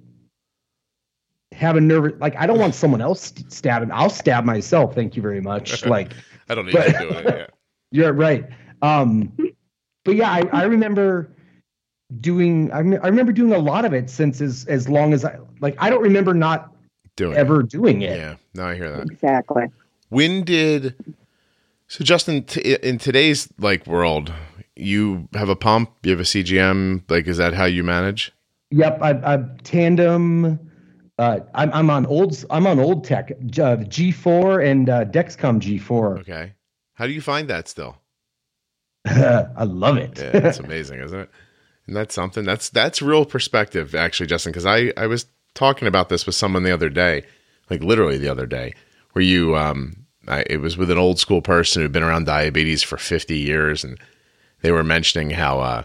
have 1.61 1.75
a 1.77 1.81
nervous, 1.81 2.13
like, 2.19 2.35
I 2.37 2.45
don't 2.47 2.59
want 2.59 2.75
someone 2.83 3.01
else 3.01 3.21
st- 3.27 3.51
stabbing. 3.51 3.91
I'll 3.91 4.09
stab 4.09 4.43
myself. 4.43 4.93
Thank 4.95 5.15
you 5.15 5.21
very 5.21 5.41
much. 5.41 5.85
Like, 5.91 6.13
I 6.49 6.55
don't 6.55 6.65
need 6.65 6.73
But- 6.73 6.87
you 6.93 6.99
doing 6.99 7.15
it. 7.15 7.25
Yeah. 7.25 7.45
you're 7.91 8.13
right. 8.13 8.45
Um, 8.81 9.31
but 10.03 10.15
yeah, 10.15 10.31
I, 10.31 10.41
I 10.51 10.63
remember 10.63 11.29
doing. 12.19 12.71
I, 12.73 12.81
me- 12.81 12.97
I 12.97 13.07
remember 13.07 13.31
doing 13.31 13.53
a 13.53 13.57
lot 13.59 13.85
of 13.85 13.93
it 13.93 14.09
since 14.09 14.41
as 14.41 14.65
as 14.65 14.89
long 14.89 15.13
as 15.13 15.23
I 15.23 15.37
like. 15.61 15.75
I 15.77 15.89
don't 15.91 16.01
remember 16.01 16.33
not 16.33 16.73
Doing 17.15 17.37
ever 17.37 17.61
doing 17.63 18.01
it. 18.01 18.11
it. 18.13 18.17
Yeah. 18.17 18.35
No, 18.55 18.65
I 18.65 18.75
hear 18.75 18.89
that. 18.91 19.03
Exactly. 19.11 19.65
When 20.09 20.43
did 20.43 20.95
so 21.87 22.03
Justin 22.03 22.43
t- 22.43 22.77
in 22.81 22.97
today's 22.97 23.47
like 23.59 23.85
world, 23.85 24.33
you 24.75 25.27
have 25.35 25.49
a 25.49 25.55
pump, 25.55 25.91
you 26.03 26.11
have 26.11 26.19
a 26.19 26.23
CGM, 26.23 27.03
like 27.09 27.27
is 27.27 27.37
that 27.37 27.53
how 27.53 27.65
you 27.65 27.83
manage? 27.83 28.31
Yep, 28.71 28.99
I, 29.01 29.11
I 29.35 29.43
tandem. 29.63 30.59
Uh, 31.21 31.39
I'm 31.53 31.71
I'm 31.71 31.89
on 31.91 32.07
old 32.07 32.43
I'm 32.49 32.65
on 32.65 32.79
old 32.79 33.03
tech 33.03 33.29
uh, 33.29 33.77
G4 33.85 34.65
and 34.65 34.89
uh, 34.89 35.05
Dexcom 35.05 35.61
G4. 35.61 36.21
Okay. 36.21 36.53
How 36.95 37.05
do 37.05 37.13
you 37.13 37.21
find 37.21 37.47
that 37.47 37.67
still? 37.67 37.97
I 39.05 39.63
love 39.65 39.97
it. 39.97 40.17
Yeah, 40.17 40.31
it's 40.47 40.57
amazing, 40.57 40.99
isn't 40.99 41.19
it? 41.19 41.29
And 41.85 41.95
that's 41.95 42.15
something 42.15 42.43
that's 42.43 42.69
that's 42.69 43.03
real 43.03 43.25
perspective, 43.25 43.93
actually, 43.93 44.25
Justin. 44.25 44.51
Because 44.51 44.65
I 44.65 44.93
I 44.97 45.05
was 45.05 45.27
talking 45.53 45.87
about 45.87 46.09
this 46.09 46.25
with 46.25 46.33
someone 46.33 46.63
the 46.63 46.73
other 46.73 46.89
day, 46.89 47.21
like 47.69 47.83
literally 47.83 48.17
the 48.17 48.29
other 48.29 48.47
day, 48.47 48.73
where 49.11 49.23
you 49.23 49.55
um 49.55 50.07
I, 50.27 50.43
it 50.49 50.57
was 50.57 50.75
with 50.75 50.89
an 50.89 50.97
old 50.97 51.19
school 51.19 51.43
person 51.43 51.83
who'd 51.83 51.91
been 51.91 52.01
around 52.01 52.25
diabetes 52.25 52.81
for 52.81 52.97
fifty 52.97 53.37
years, 53.37 53.83
and 53.83 53.99
they 54.63 54.71
were 54.71 54.83
mentioning 54.83 55.29
how 55.29 55.59
uh 55.59 55.83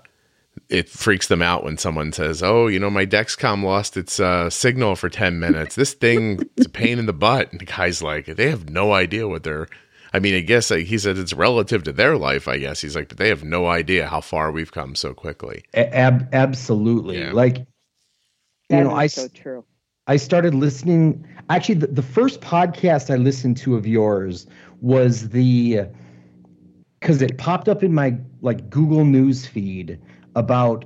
it 0.68 0.88
freaks 0.88 1.28
them 1.28 1.42
out 1.42 1.64
when 1.64 1.78
someone 1.78 2.12
says, 2.12 2.42
"Oh, 2.42 2.66
you 2.66 2.78
know, 2.78 2.90
my 2.90 3.06
Dexcom 3.06 3.62
lost 3.62 3.96
its 3.96 4.18
uh, 4.20 4.50
signal 4.50 4.96
for 4.96 5.08
ten 5.08 5.38
minutes. 5.38 5.74
This 5.74 5.94
thing, 5.94 6.40
it's 6.56 6.66
a 6.66 6.70
pain 6.70 6.98
in 6.98 7.06
the 7.06 7.12
butt." 7.12 7.52
And 7.52 7.60
the 7.60 7.64
guy's 7.66 8.02
like, 8.02 8.26
they 8.26 8.50
have 8.50 8.68
no 8.68 8.92
idea 8.92 9.28
what 9.28 9.42
they're. 9.44 9.68
I 10.12 10.18
mean, 10.18 10.34
I 10.34 10.40
guess 10.40 10.70
like, 10.70 10.86
he 10.86 10.98
said 10.98 11.18
it's 11.18 11.32
relative 11.34 11.82
to 11.84 11.92
their 11.92 12.16
life. 12.16 12.48
I 12.48 12.58
guess 12.58 12.80
he's 12.80 12.96
like, 12.96 13.08
but 13.08 13.18
they 13.18 13.28
have 13.28 13.44
no 13.44 13.66
idea 13.66 14.06
how 14.08 14.20
far 14.20 14.50
we've 14.50 14.72
come 14.72 14.94
so 14.94 15.12
quickly. 15.14 15.64
Ab- 15.74 16.28
absolutely. 16.32 17.18
Yeah. 17.18 17.32
Like 17.32 17.58
you 17.58 17.64
That 18.70 18.84
know, 18.84 18.90
is 18.92 18.96
I 18.98 19.04
s- 19.04 19.14
so 19.14 19.28
true. 19.28 19.64
I 20.06 20.16
started 20.16 20.54
listening. 20.54 21.26
Actually, 21.50 21.76
the, 21.76 21.86
the 21.88 22.02
first 22.02 22.40
podcast 22.40 23.12
I 23.12 23.16
listened 23.16 23.56
to 23.58 23.76
of 23.76 23.86
yours 23.86 24.46
was 24.80 25.28
the 25.30 25.82
because 27.00 27.22
it 27.22 27.38
popped 27.38 27.68
up 27.68 27.82
in 27.82 27.92
my 27.92 28.16
like 28.40 28.70
Google 28.70 29.04
News 29.04 29.46
feed 29.46 30.00
about 30.36 30.84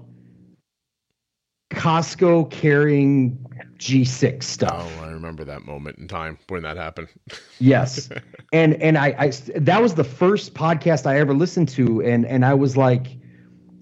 Costco 1.71 2.51
carrying 2.51 3.39
G6 3.79 4.43
stuff. 4.43 4.91
Oh, 4.99 5.05
I 5.05 5.11
remember 5.11 5.45
that 5.45 5.67
moment 5.67 5.99
in 5.99 6.09
time 6.09 6.39
when 6.49 6.63
that 6.63 6.77
happened. 6.77 7.09
Yes, 7.63 8.09
and 8.55 8.81
and 8.83 8.97
I, 8.97 9.15
I 9.19 9.29
that 9.55 9.83
was 9.83 9.95
the 9.95 10.03
first 10.03 10.55
podcast 10.55 11.05
I 11.05 11.19
ever 11.19 11.35
listened 11.35 11.69
to, 11.71 12.01
and 12.03 12.25
and 12.25 12.43
I 12.43 12.55
was 12.55 12.75
like, 12.75 13.19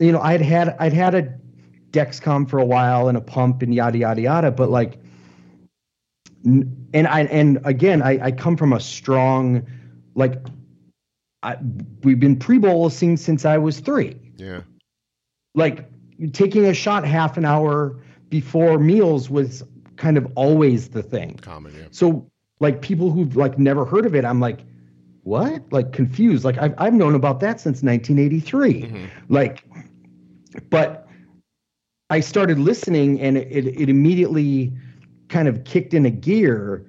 you 0.00 0.10
know, 0.10 0.20
I'd 0.20 0.42
had 0.42 0.74
I'd 0.80 0.92
had 0.92 1.14
a 1.14 1.32
Dexcom 1.92 2.50
for 2.50 2.58
a 2.58 2.64
while 2.64 3.08
and 3.08 3.16
a 3.16 3.20
pump 3.20 3.62
and 3.62 3.72
yada 3.72 3.98
yada 3.98 4.20
yada, 4.20 4.50
but 4.50 4.68
like, 4.68 4.98
and 6.44 7.06
I 7.06 7.20
and 7.30 7.60
again 7.64 8.02
I 8.02 8.26
I 8.26 8.32
come 8.32 8.56
from 8.56 8.72
a 8.72 8.80
strong, 8.80 9.64
like, 10.16 10.44
I 11.44 11.56
we've 12.02 12.18
been 12.18 12.36
pre 12.36 12.58
bolusing 12.58 13.16
since 13.16 13.44
I 13.44 13.58
was 13.58 13.78
three 13.78 14.16
yeah, 14.38 14.62
like 15.58 15.84
taking 16.32 16.64
a 16.64 16.74
shot 16.74 17.04
half 17.04 17.36
an 17.36 17.44
hour 17.44 17.96
before 18.30 18.78
meals 18.78 19.28
was 19.28 19.62
kind 19.96 20.16
of 20.16 20.26
always 20.36 20.88
the 20.90 21.02
thing. 21.02 21.34
common. 21.42 21.74
Yeah, 21.76 21.86
So 21.90 22.26
like 22.60 22.80
people 22.82 23.10
who've 23.10 23.36
like 23.36 23.58
never 23.58 23.84
heard 23.84 24.06
of 24.06 24.14
it, 24.14 24.24
I'm 24.24 24.40
like, 24.40 24.60
what? 25.24 25.62
Like 25.72 25.92
confused. 25.92 26.44
Like 26.44 26.56
I've 26.58 26.74
I've 26.78 26.94
known 26.94 27.14
about 27.14 27.40
that 27.40 27.60
since 27.60 27.82
1983. 27.82 28.82
Mhm. 28.82 29.08
Like, 29.28 29.64
but 30.70 31.06
I 32.10 32.20
started 32.20 32.58
listening 32.58 33.20
and 33.20 33.36
it, 33.36 33.48
it 33.50 33.66
it 33.82 33.88
immediately 33.88 34.72
kind 35.28 35.48
of 35.48 35.64
kicked 35.64 35.92
in 35.92 36.06
a 36.06 36.10
gear. 36.10 36.86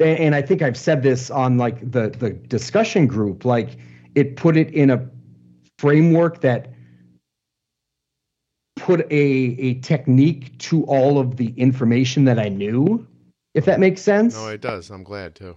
And, 0.00 0.18
and 0.18 0.34
I 0.34 0.42
think 0.42 0.60
I've 0.62 0.76
said 0.76 1.02
this 1.02 1.30
on 1.30 1.56
like 1.56 1.78
the 1.90 2.10
the 2.10 2.30
discussion 2.30 3.06
group. 3.06 3.44
Like 3.44 3.78
it 4.14 4.36
put 4.36 4.56
it 4.56 4.70
in 4.74 4.90
a 4.90 5.08
framework 5.78 6.40
that 6.42 6.68
put 8.90 9.06
a 9.12 9.14
a 9.68 9.74
technique 9.80 10.56
to 10.58 10.84
all 10.84 11.18
of 11.18 11.36
the 11.36 11.54
information 11.56 12.24
that 12.24 12.38
I 12.38 12.48
knew, 12.48 13.06
if 13.54 13.64
that 13.66 13.78
makes 13.78 14.02
sense. 14.02 14.34
no, 14.34 14.48
it 14.48 14.60
does. 14.60 14.90
I'm 14.90 15.04
glad 15.04 15.34
too. 15.36 15.56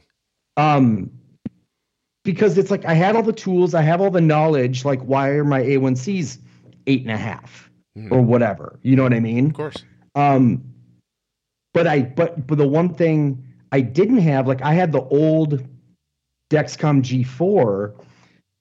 Um, 0.58 1.10
because 2.24 2.58
it's 2.58 2.70
like 2.70 2.86
I 2.86 2.94
had 2.94 3.16
all 3.16 3.24
the 3.24 3.34
tools, 3.34 3.74
I 3.74 3.82
have 3.82 4.02
all 4.02 4.12
the 4.12 4.22
knowledge. 4.22 4.86
Like, 4.86 5.02
why 5.02 5.30
are 5.30 5.44
my 5.44 5.62
A1Cs 5.62 6.38
eight 6.86 7.02
and 7.02 7.12
a 7.12 7.18
half 7.18 7.70
Mhm. 7.98 8.12
or 8.12 8.22
whatever? 8.22 8.80
You 8.84 8.96
know 8.96 9.04
what 9.04 9.14
I 9.14 9.20
mean? 9.20 9.48
Of 9.48 9.54
course. 9.54 9.78
Um, 10.16 10.64
but 11.74 11.88
I 11.88 12.02
but 12.04 12.46
but 12.46 12.60
the 12.60 12.68
one 12.68 12.94
thing 12.94 13.44
I 13.72 13.82
didn't 13.82 14.20
have, 14.20 14.48
like 14.48 14.62
I 14.62 14.74
had 14.76 14.92
the 14.92 15.02
old 15.02 15.66
Dexcom 16.52 17.02
G4, 17.02 17.94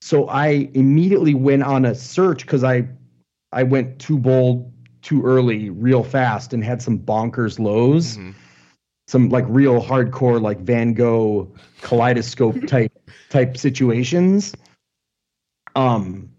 so 0.01 0.27
I 0.29 0.67
immediately 0.73 1.35
went 1.35 1.61
on 1.61 1.85
a 1.85 1.93
search 1.93 2.41
because 2.41 2.63
I 2.63 2.87
I 3.53 3.63
went 3.63 3.99
too 3.99 4.17
bold 4.17 4.71
too 5.01 5.23
early 5.23 5.69
real 5.69 6.03
fast 6.03 6.53
and 6.53 6.63
had 6.63 6.81
some 6.81 6.97
bonkers 6.97 7.59
lows 7.59 8.17
Mhm. 8.17 8.33
some 9.07 9.29
like 9.29 9.45
real 9.49 9.81
hardcore 9.81 10.41
like 10.41 10.59
Van 10.61 10.93
Gogh 10.93 11.53
kaleidoscope 11.81 12.65
type 12.67 12.91
type 13.29 13.57
situations. 13.57 14.55
Um 15.75 16.29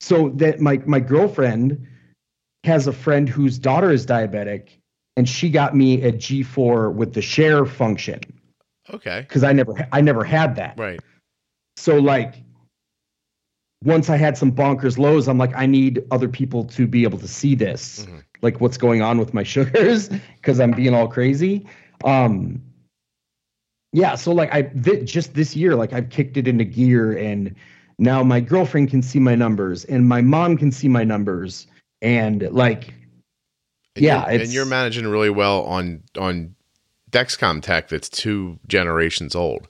so 0.00 0.30
that 0.30 0.60
my 0.60 0.78
my 0.86 1.00
girlfriend 1.00 1.86
has 2.64 2.86
a 2.86 2.92
friend 2.92 3.28
whose 3.28 3.58
daughter 3.58 3.90
is 3.90 4.06
diabetic 4.06 4.68
and 5.16 5.28
she 5.28 5.50
got 5.50 5.74
me 5.76 6.02
a 6.02 6.12
G4 6.12 6.92
with 6.92 7.12
the 7.14 7.22
share 7.22 7.66
function 7.66 8.20
Okay. 8.92 9.24
cuz 9.28 9.44
I 9.44 9.52
never 9.52 9.86
I 9.92 10.00
never 10.00 10.24
had 10.24 10.56
that. 10.56 10.78
Right. 10.78 11.00
So 11.76 11.98
like 11.98 12.42
once 13.84 14.10
I 14.10 14.16
had 14.16 14.36
some 14.36 14.52
bonkers 14.52 14.98
lows, 14.98 15.26
I'm 15.28 15.38
like, 15.38 15.54
I 15.56 15.66
need 15.66 16.04
other 16.10 16.28
people 16.28 16.64
to 16.64 16.86
be 16.86 17.02
able 17.04 17.18
to 17.18 17.28
see 17.28 17.54
this, 17.54 18.06
Mhm. 18.06 18.22
like 18.42 18.60
what's 18.60 18.76
going 18.76 19.00
on 19.02 19.18
with 19.18 19.32
my 19.32 19.42
sugars, 19.54 20.08
because 20.08 20.60
I'm 20.60 20.72
being 20.72 20.94
all 20.94 21.08
crazy. 21.08 21.66
Um, 22.04 22.60
yeah, 23.92 24.14
so 24.14 24.32
like 24.32 24.52
I 24.54 24.62
thi- 24.64 25.04
just 25.04 25.34
this 25.34 25.56
year, 25.56 25.74
like 25.74 25.92
I've 25.92 26.10
kicked 26.10 26.36
it 26.36 26.46
into 26.46 26.64
gear, 26.64 27.16
and 27.16 27.54
now 27.98 28.22
my 28.22 28.40
girlfriend 28.40 28.90
can 28.90 29.02
see 29.02 29.18
my 29.18 29.34
numbers, 29.34 29.84
and 29.86 30.08
my 30.08 30.20
mom 30.20 30.56
can 30.56 30.70
see 30.70 30.88
my 30.88 31.04
numbers, 31.04 31.66
and 32.02 32.42
like, 32.52 32.94
And 33.96 34.04
Yeah, 34.04 34.30
you're, 34.30 34.40
and 34.42 34.50
you're 34.52 34.64
managing 34.66 35.06
really 35.08 35.30
well 35.30 35.62
on 35.64 36.02
on 36.18 36.54
Dexcom 37.10 37.60
tech 37.62 37.88
that's 37.88 38.08
two 38.08 38.58
generations 38.68 39.34
old. 39.34 39.66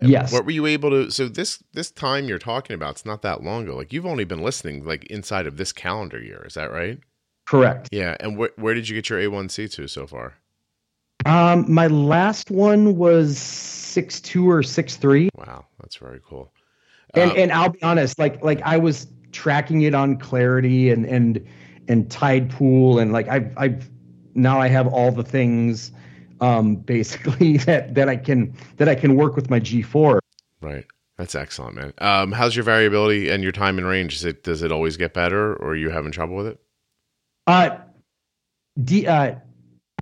Yes. 0.00 0.32
What 0.32 0.44
were 0.44 0.52
you 0.52 0.66
able 0.66 0.90
to? 0.90 1.10
So 1.10 1.28
this 1.28 1.62
this 1.72 1.90
time 1.90 2.28
you're 2.28 2.38
talking 2.38 2.74
about, 2.74 2.92
it's 2.92 3.06
not 3.06 3.22
that 3.22 3.42
long 3.42 3.64
ago. 3.64 3.76
Like 3.76 3.92
you've 3.92 4.06
only 4.06 4.24
been 4.24 4.42
listening 4.42 4.84
like 4.84 5.04
inside 5.06 5.46
of 5.46 5.56
this 5.56 5.72
calendar 5.72 6.22
year. 6.22 6.44
Is 6.46 6.54
that 6.54 6.70
right? 6.70 6.98
correct. 7.46 7.88
Yeah. 7.90 8.16
And 8.20 8.36
wh- 8.36 8.58
where 8.58 8.74
did 8.74 8.88
you 8.88 8.94
get 8.94 9.08
your 9.08 9.18
A1C 9.18 9.72
to 9.72 9.88
so 9.88 10.06
far? 10.06 10.34
Um, 11.24 11.70
my 11.72 11.86
last 11.86 12.50
one 12.50 12.96
was 12.96 13.38
six 13.38 14.20
two 14.20 14.48
or 14.48 14.62
six 14.62 14.96
three. 14.96 15.30
Wow, 15.34 15.66
that's 15.80 15.96
very 15.96 16.20
cool. 16.24 16.52
and 17.14 17.30
Um, 17.30 17.36
and 17.36 17.52
I'll 17.52 17.70
be 17.70 17.82
honest, 17.82 18.18
like 18.18 18.42
like 18.42 18.62
I 18.62 18.76
was 18.76 19.08
tracking 19.32 19.82
it 19.82 19.94
on 19.94 20.16
Clarity 20.18 20.90
and 20.90 21.04
and 21.06 21.44
and 21.88 22.08
Tidepool, 22.08 23.02
and 23.02 23.12
like 23.12 23.28
I've 23.28 23.52
I've 23.56 23.90
now 24.34 24.60
I 24.60 24.68
have 24.68 24.86
all 24.86 25.10
the 25.10 25.24
things 25.24 25.90
um 26.40 26.76
basically 26.76 27.56
that 27.68 27.94
that 27.94 28.08
I 28.08 28.16
can 28.16 28.54
that 28.76 28.88
I 28.88 28.94
can 28.94 29.16
work 29.16 29.36
with 29.36 29.50
my 29.50 29.60
G4. 29.60 30.18
right. 30.60 30.84
That's 31.16 31.34
excellent, 31.34 31.74
man. 31.74 31.92
Um, 31.98 32.30
how's 32.30 32.54
your 32.54 32.62
variability 32.62 33.28
and 33.28 33.42
your 33.42 33.50
time 33.50 33.76
in 33.78 33.84
range? 33.84 34.14
Is 34.14 34.24
it 34.24 34.44
does 34.44 34.62
it 34.62 34.70
always 34.70 34.96
get 34.96 35.14
better, 35.14 35.54
or 35.54 35.70
are 35.70 35.76
you 35.76 35.90
having 35.90 36.12
trouble 36.12 36.36
with 36.36 36.46
it? 36.46 36.60
Uh, 37.48 37.78
D, 38.84 39.04
uh, 39.08 39.34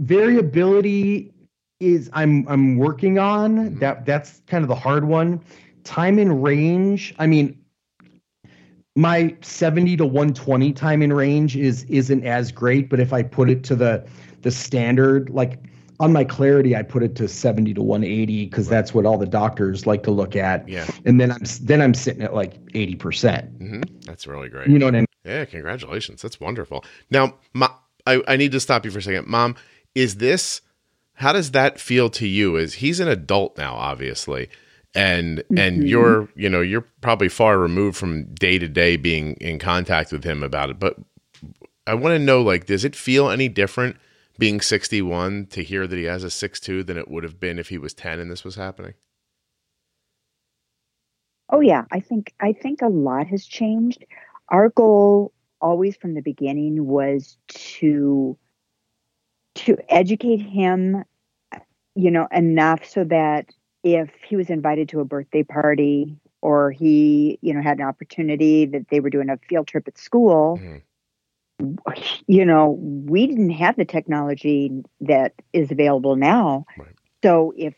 variability 0.00 1.32
is 1.80 2.10
I'm 2.12 2.46
I'm 2.48 2.76
working 2.76 3.18
on 3.18 3.56
Mhm. 3.56 3.80
that. 3.80 4.04
That's 4.04 4.42
kind 4.46 4.62
of 4.62 4.68
the 4.68 4.74
hard 4.74 5.06
one. 5.06 5.40
Time 5.84 6.18
in 6.18 6.42
range. 6.42 7.14
I 7.18 7.26
mean, 7.26 7.58
my 8.94 9.34
70 9.42 9.96
to 9.98 10.04
120 10.06 10.72
time 10.72 11.00
in 11.02 11.12
range 11.12 11.56
is 11.56 11.84
isn't 11.84 12.24
as 12.24 12.52
great, 12.52 12.90
but 12.90 13.00
if 13.00 13.12
I 13.14 13.22
put 13.22 13.48
it 13.48 13.62
to 13.64 13.74
the 13.74 14.04
the 14.42 14.50
standard, 14.50 15.30
like 15.30 15.60
on 16.00 16.12
my 16.12 16.24
clarity, 16.24 16.76
I 16.76 16.82
put 16.82 17.02
it 17.02 17.14
to 17.16 17.28
70 17.28 17.74
to 17.74 17.82
180 17.82 18.44
because 18.46 18.68
that's 18.68 18.92
what 18.94 19.06
all 19.06 19.18
the 19.18 19.26
doctors 19.26 19.86
like 19.86 20.02
to 20.04 20.10
look 20.10 20.36
at. 20.36 20.68
Yeah. 20.68 20.86
And 21.04 21.20
then 21.20 21.30
I'm 21.32 21.42
then 21.62 21.80
I'm 21.82 21.94
sitting 21.94 22.22
at 22.22 22.34
like 22.34 22.54
80 22.74 22.94
percent. 22.96 23.50
hmm 23.58 23.80
That's 24.04 24.26
really 24.26 24.48
great. 24.48 24.68
You 24.68 24.78
know 24.78 24.86
what 24.86 24.94
I 24.94 24.98
mean? 25.00 25.06
Yeah, 25.24 25.44
congratulations. 25.44 26.22
That's 26.22 26.38
wonderful. 26.40 26.84
Now, 27.10 27.34
Ma, 27.52 27.68
I, 28.06 28.22
I 28.28 28.36
need 28.36 28.52
to 28.52 28.60
stop 28.60 28.84
you 28.84 28.90
for 28.90 28.98
a 28.98 29.02
second. 29.02 29.26
Mom, 29.26 29.56
is 29.94 30.16
this, 30.16 30.60
how 31.14 31.32
does 31.32 31.50
that 31.50 31.80
feel 31.80 32.10
to 32.10 32.26
you? 32.26 32.56
Is 32.56 32.74
he's 32.74 33.00
an 33.00 33.08
adult 33.08 33.56
now, 33.58 33.74
obviously. 33.74 34.48
and 34.94 35.38
Mhm. 35.50 35.58
and 35.58 35.88
you're 35.88 36.28
you 36.36 36.48
know 36.48 36.60
you're 36.62 36.86
probably 37.02 37.28
far 37.28 37.58
removed 37.58 37.96
from 37.98 38.24
day 38.34 38.58
to 38.58 38.68
day 38.68 38.96
being 38.96 39.34
in 39.40 39.58
contact 39.58 40.10
with 40.12 40.24
him 40.24 40.42
about 40.42 40.70
it 40.70 40.78
but 40.78 40.96
i 41.86 41.92
want 41.92 42.14
to 42.14 42.18
know 42.18 42.40
like 42.40 42.64
does 42.64 42.82
it 42.82 42.96
feel 42.96 43.28
any 43.28 43.46
different 43.46 43.96
being 44.38 44.60
61 44.60 45.46
to 45.46 45.62
hear 45.62 45.86
that 45.86 45.96
he 45.96 46.04
has 46.04 46.24
a 46.24 46.28
6'2 46.28 46.86
than 46.86 46.98
it 46.98 47.08
would 47.08 47.24
have 47.24 47.40
been 47.40 47.58
if 47.58 47.68
he 47.68 47.78
was 47.78 47.94
10 47.94 48.20
and 48.20 48.30
this 48.30 48.44
was 48.44 48.56
happening 48.56 48.94
Oh 51.48 51.60
yeah, 51.60 51.84
I 51.92 52.00
think 52.00 52.34
I 52.40 52.52
think 52.52 52.82
a 52.82 52.88
lot 52.88 53.28
has 53.28 53.46
changed. 53.46 54.04
Our 54.48 54.68
goal 54.70 55.32
always 55.60 55.96
from 55.96 56.14
the 56.14 56.20
beginning 56.20 56.86
was 56.86 57.38
to 57.48 58.36
to 59.54 59.76
educate 59.88 60.38
him 60.38 61.04
you 61.94 62.10
know 62.10 62.28
enough 62.30 62.84
so 62.84 63.04
that 63.04 63.54
if 63.82 64.10
he 64.28 64.36
was 64.36 64.50
invited 64.50 64.88
to 64.90 65.00
a 65.00 65.04
birthday 65.04 65.42
party 65.42 66.16
or 66.42 66.70
he 66.70 67.38
you 67.40 67.54
know 67.54 67.62
had 67.62 67.78
an 67.78 67.84
opportunity 67.86 68.66
that 68.66 68.88
they 68.90 69.00
were 69.00 69.08
doing 69.08 69.30
a 69.30 69.38
field 69.48 69.66
trip 69.66 69.88
at 69.88 69.96
school 69.96 70.58
Mhm. 70.62 70.82
You 72.26 72.44
know 72.44 72.70
we 72.80 73.26
didn't 73.26 73.50
have 73.50 73.76
the 73.76 73.84
technology 73.84 74.70
that 75.00 75.32
is 75.52 75.70
available 75.70 76.16
now 76.16 76.66
Right. 76.78 76.94
so 77.22 77.52
if 77.56 77.74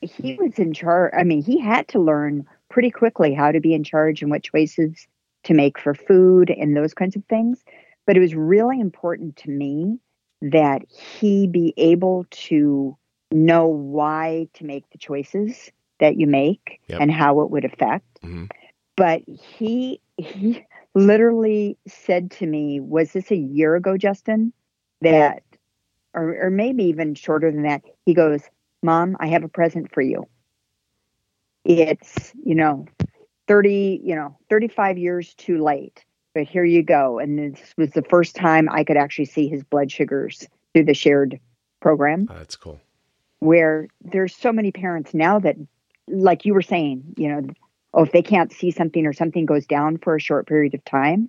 he 0.00 0.34
was 0.34 0.58
in 0.58 0.72
charge 0.72 1.12
i 1.16 1.24
mean 1.24 1.42
he 1.42 1.60
had 1.60 1.88
to 1.88 1.98
learn 1.98 2.46
pretty 2.70 2.90
quickly 2.90 3.34
how 3.34 3.52
to 3.52 3.60
be 3.60 3.74
in 3.74 3.84
charge 3.84 4.22
and 4.22 4.30
what 4.30 4.42
choices 4.42 5.06
to 5.44 5.54
make 5.54 5.78
for 5.78 5.94
food 5.94 6.50
and 6.50 6.76
those 6.76 6.94
kinds 6.94 7.16
of 7.16 7.24
things 7.26 7.64
but 8.06 8.16
it 8.16 8.20
was 8.20 8.34
really 8.34 8.80
important 8.80 9.36
to 9.36 9.50
me 9.50 9.98
that 10.40 10.82
he 10.88 11.46
be 11.46 11.74
able 11.76 12.24
to 12.30 12.96
know 13.30 13.66
why 13.66 14.48
to 14.54 14.64
make 14.64 14.88
the 14.90 14.98
choices 14.98 15.70
that 16.00 16.16
you 16.16 16.26
make 16.26 16.80
Yep. 16.88 17.00
and 17.00 17.12
how 17.12 17.40
it 17.40 17.50
would 17.50 17.64
affect 17.66 18.22
Mhm. 18.22 18.50
but 18.96 19.20
he 19.26 20.00
he 20.16 20.64
literally 20.94 21.76
said 21.86 22.30
to 22.30 22.46
me 22.46 22.80
was 22.80 23.12
this 23.12 23.30
a 23.30 23.36
year 23.36 23.76
ago 23.76 23.96
justin 23.96 24.52
that 25.00 25.42
or, 26.14 26.46
or 26.46 26.50
maybe 26.50 26.84
even 26.84 27.14
shorter 27.14 27.50
than 27.50 27.62
that? 27.62 27.82
He 28.04 28.14
goes 28.14 28.42
mom 28.82 29.16
i 29.20 29.26
have 29.26 29.44
a 29.44 29.48
present 29.48 29.92
for 29.92 30.02
you. 30.02 30.26
It's 31.64 32.32
you 32.44 32.54
know 32.54 32.86
30 33.46 34.00
you 34.02 34.14
know 34.14 34.36
35 34.50 34.98
years 34.98 35.34
too 35.34 35.62
late 35.62 36.04
but 36.34 36.44
here 36.44 36.64
you 36.64 36.82
go. 36.82 37.18
And 37.18 37.54
this 37.54 37.74
was 37.76 37.90
the 37.92 38.02
first 38.02 38.36
time 38.36 38.68
i 38.70 38.84
could 38.84 38.96
actually 38.96 39.26
see 39.26 39.48
his 39.48 39.64
blood 39.64 39.90
sugars 39.90 40.46
through 40.72 40.84
the 40.84 40.94
shared 40.94 41.38
program. 41.80 42.28
Oh, 42.30 42.34
that's 42.34 42.56
cool. 42.56 42.80
Where 43.40 43.88
there's 44.02 44.34
so 44.34 44.52
many 44.52 44.72
parents 44.72 45.14
now 45.14 45.38
that 45.40 45.56
like 46.08 46.44
you 46.44 46.54
were 46.54 46.62
saying 46.62 47.14
you 47.16 47.28
know 47.28 47.42
oh 47.98 48.04
if 48.04 48.12
they 48.12 48.22
can't 48.22 48.52
see 48.52 48.70
something 48.70 49.04
or 49.06 49.12
something 49.12 49.44
goes 49.44 49.66
down 49.66 49.98
for 49.98 50.14
a 50.16 50.20
short 50.20 50.46
period 50.46 50.74
of 50.74 50.84
time 50.84 51.28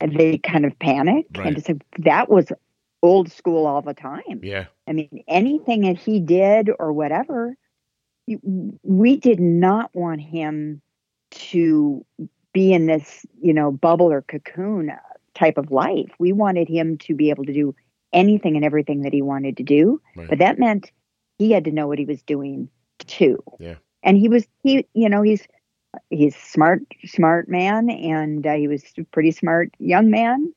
and 0.00 0.16
they 0.16 0.38
kind 0.38 0.64
of 0.64 0.78
panic 0.78 1.26
Right. 1.36 1.48
and 1.48 1.58
it's 1.58 1.68
like 1.68 1.82
that 1.98 2.30
was 2.30 2.52
old 3.02 3.30
school 3.30 3.66
all 3.66 3.82
the 3.82 3.94
time 3.94 4.40
yeah 4.42 4.66
i 4.86 4.92
mean 4.92 5.24
anything 5.28 5.82
that 5.82 5.98
he 5.98 6.20
did 6.20 6.70
or 6.78 6.92
whatever 6.92 7.56
we 8.82 9.16
did 9.16 9.40
not 9.40 9.90
want 9.94 10.20
him 10.20 10.80
to 11.30 12.04
be 12.52 12.72
in 12.72 12.86
this 12.86 13.24
you 13.40 13.52
know 13.52 13.70
bubble 13.70 14.10
or 14.12 14.22
cocoon 14.22 14.90
uh, 14.90 14.96
type 15.34 15.58
of 15.58 15.70
life 15.70 16.10
we 16.18 16.32
wanted 16.32 16.68
him 16.68 16.98
to 16.98 17.14
be 17.14 17.30
able 17.30 17.44
to 17.44 17.52
do 17.52 17.74
anything 18.12 18.56
and 18.56 18.64
everything 18.64 19.02
that 19.02 19.12
he 19.12 19.22
wanted 19.22 19.56
to 19.56 19.62
do 19.62 20.00
Right. 20.16 20.28
but 20.28 20.38
that 20.38 20.58
meant 20.58 20.90
he 21.38 21.52
had 21.52 21.64
to 21.64 21.72
know 21.72 21.86
what 21.86 21.98
he 21.98 22.04
was 22.04 22.22
doing 22.22 22.68
too 22.98 23.42
Yeah. 23.60 23.76
and 24.02 24.16
he 24.16 24.28
was 24.28 24.46
he 24.62 24.86
you 24.94 25.08
know 25.08 25.22
he's 25.22 25.46
he's 26.10 26.36
smart 26.36 26.80
smart 27.04 27.48
man 27.48 27.90
and 27.90 28.46
uh, 28.46 28.54
he 28.54 28.68
was 28.68 28.84
a 28.98 29.04
pretty 29.04 29.30
smart 29.30 29.72
young 29.78 30.10
man. 30.10 30.52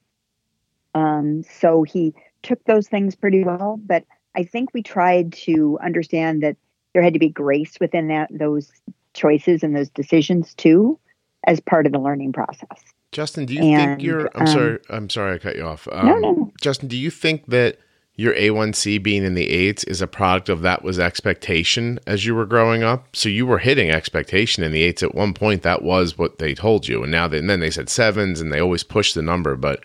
Um 0.94 1.44
so 1.44 1.84
he 1.84 2.14
took 2.44 2.64
those 2.66 2.88
things 2.88 3.16
pretty 3.16 3.44
well 3.44 3.80
but 3.86 4.04
i 4.36 4.44
think 4.44 4.74
we 4.74 4.82
tried 4.82 5.32
to 5.32 5.78
understand 5.84 6.42
that 6.42 6.58
there 6.94 7.04
had 7.04 7.14
to 7.14 7.20
be 7.20 7.30
grace 7.30 7.78
within 7.80 8.08
that 8.08 8.30
those 8.32 8.72
choices 9.14 9.64
and 9.64 9.76
those 9.76 9.90
decisions 9.90 10.54
too 10.56 11.00
as 11.48 11.60
part 11.60 11.86
of 11.86 11.92
the 11.92 12.00
learning 12.00 12.34
process. 12.34 12.84
Justin 13.12 13.46
do 13.46 13.54
you 13.54 13.62
think 13.62 14.02
you're 14.02 14.30
i'm 14.36 14.42
um, 14.42 14.48
sorry 14.48 14.80
i'm 14.90 15.10
sorry 15.10 15.36
i 15.36 15.38
cut 15.38 15.56
you 15.56 15.64
off. 15.64 15.88
Um, 15.92 16.08
no 16.08 16.16
no 16.16 16.32
no. 16.32 16.52
Justin 16.62 16.88
do 16.88 16.98
you 16.98 17.10
think 17.10 17.46
that 17.48 17.78
your 18.22 18.36
A1C 18.36 19.02
being 19.02 19.24
in 19.24 19.34
the 19.34 19.50
eights 19.50 19.84
is 19.86 20.00
a 20.00 20.08
product 20.08 20.48
of 20.48 20.62
that 20.62 20.84
was 20.84 21.00
expectation 21.00 22.00
as 22.06 22.24
you 22.24 22.36
were 22.36 22.46
growing 22.46 22.84
up. 22.84 23.16
So 23.16 23.30
you 23.30 23.48
were 23.48 23.58
hitting 23.58 23.90
expectation 23.90 24.64
in 24.64 24.72
the 24.72 24.84
eights 24.84 25.02
at 25.02 25.16
one 25.16 25.34
point. 25.34 25.64
That 25.64 25.82
was 25.82 26.20
what 26.20 26.38
they 26.38 26.54
told 26.54 26.88
you, 26.88 27.02
and 27.02 27.12
now 27.12 27.28
they, 27.28 27.40
and 27.40 27.50
then 27.50 27.62
they 27.62 27.72
said 27.72 27.90
sevens, 27.90 28.40
and 28.40 28.54
they 28.54 28.60
always 28.60 28.84
push 28.84 29.14
the 29.14 29.24
number. 29.24 29.56
But 29.56 29.84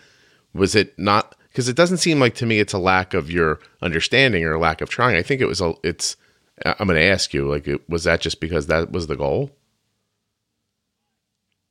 was 0.52 0.74
it 0.74 0.98
not? 0.98 1.34
Because 1.48 1.66
it 1.66 1.76
doesn't 1.76 1.96
seem 1.96 2.20
like 2.20 2.34
to 2.34 2.46
me 2.46 2.60
it's 2.60 2.74
a 2.74 2.78
lack 2.78 3.14
of 3.14 3.30
your 3.30 3.58
understanding 3.80 4.44
or 4.44 4.58
lack 4.58 4.82
of 4.82 4.90
trying. 4.90 5.16
I 5.16 5.22
think 5.22 5.40
it 5.40 5.46
was 5.46 5.62
a. 5.62 5.72
It's. 5.82 6.16
I'm 6.64 6.86
going 6.86 7.00
to 7.00 7.04
ask 7.04 7.32
you, 7.32 7.48
like, 7.48 7.68
was 7.88 8.04
that 8.04 8.20
just 8.20 8.40
because 8.40 8.66
that 8.66 8.92
was 8.92 9.06
the 9.06 9.16
goal? 9.16 9.50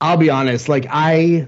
I'll 0.02 0.18
be 0.18 0.32
honest. 0.32 0.68
Like 0.68 0.88
I, 0.90 1.48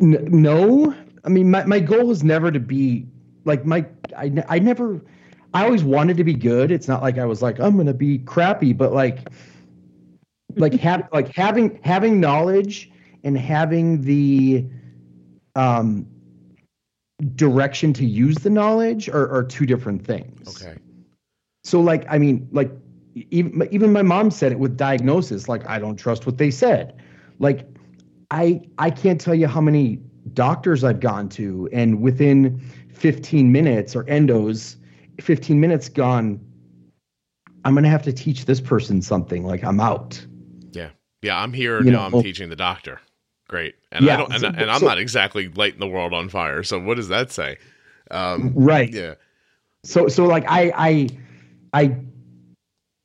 N- 0.00 0.28
no. 0.30 0.94
I 1.24 1.28
mean, 1.28 1.50
my, 1.50 1.64
my 1.64 1.80
goal 1.80 2.06
was 2.06 2.22
never 2.22 2.50
to 2.50 2.60
be 2.60 3.06
like 3.44 3.64
my. 3.64 3.86
I 4.16 4.32
I 4.48 4.58
never. 4.58 5.00
I 5.54 5.64
always 5.64 5.82
wanted 5.82 6.16
to 6.18 6.24
be 6.24 6.34
good. 6.34 6.70
It's 6.70 6.88
not 6.88 7.02
like 7.02 7.18
I 7.18 7.24
was 7.24 7.42
like 7.42 7.58
I'm 7.58 7.76
gonna 7.76 7.94
be 7.94 8.18
crappy, 8.18 8.72
but 8.72 8.92
like, 8.92 9.28
like 10.56 10.74
have 10.80 11.08
like 11.12 11.34
having 11.34 11.78
having 11.82 12.20
knowledge 12.20 12.90
and 13.24 13.36
having 13.36 14.02
the, 14.02 14.64
um, 15.56 16.06
direction 17.34 17.92
to 17.92 18.04
use 18.04 18.36
the 18.36 18.50
knowledge 18.50 19.08
are, 19.08 19.28
are 19.30 19.42
two 19.42 19.66
different 19.66 20.04
things. 20.06 20.62
Okay. 20.62 20.78
So 21.64 21.80
like 21.80 22.04
I 22.08 22.18
mean 22.18 22.48
like 22.52 22.70
even 23.14 23.68
even 23.70 23.92
my 23.92 24.02
mom 24.02 24.30
said 24.30 24.52
it 24.52 24.58
with 24.58 24.76
diagnosis 24.76 25.48
like 25.48 25.68
I 25.68 25.78
don't 25.78 25.96
trust 25.96 26.26
what 26.26 26.38
they 26.38 26.50
said. 26.50 27.00
Like 27.38 27.66
I 28.30 28.60
I 28.78 28.90
can't 28.90 29.20
tell 29.20 29.34
you 29.34 29.46
how 29.46 29.60
many 29.60 30.00
doctors 30.34 30.84
I've 30.84 31.00
gone 31.00 31.28
to 31.30 31.68
and 31.72 32.00
within 32.02 32.60
15 32.92 33.50
minutes 33.52 33.96
or 33.96 34.04
endos 34.04 34.76
15 35.20 35.58
minutes 35.60 35.88
gone 35.88 36.38
I'm 37.64 37.74
going 37.74 37.84
to 37.84 37.90
have 37.90 38.02
to 38.04 38.12
teach 38.12 38.44
this 38.44 38.60
person 38.60 39.02
something 39.02 39.44
like 39.44 39.64
I'm 39.64 39.80
out. 39.80 40.24
Yeah. 40.72 40.90
Yeah. 41.22 41.42
I'm 41.42 41.52
here 41.52 41.82
You 41.82 41.90
now. 41.90 42.04
I'm 42.06 42.12
know- 42.12 42.22
teaching 42.22 42.48
the 42.50 42.56
doctor. 42.56 43.00
Great. 43.48 43.74
And 43.90 44.04
I 44.04 44.08
Yeah, 44.08 44.16
don't. 44.18 44.32
And, 44.32 44.40
so- 44.40 44.46
and 44.48 44.70
I'm 44.70 44.80
so- 44.80 44.86
not 44.86 44.98
exactly 44.98 45.48
lighting 45.48 45.80
the 45.80 45.88
world 45.88 46.12
on 46.14 46.28
fire. 46.28 46.62
So 46.62 46.78
what 46.78 46.96
does 46.96 47.08
that 47.08 47.30
say? 47.32 47.56
Um, 48.10 48.52
Right. 48.54 48.92
yeah. 48.92 49.14
so 49.84 50.08
so 50.08 50.24
like 50.24 50.44
i 50.48 50.72
i 50.76 51.08
i 51.72 51.96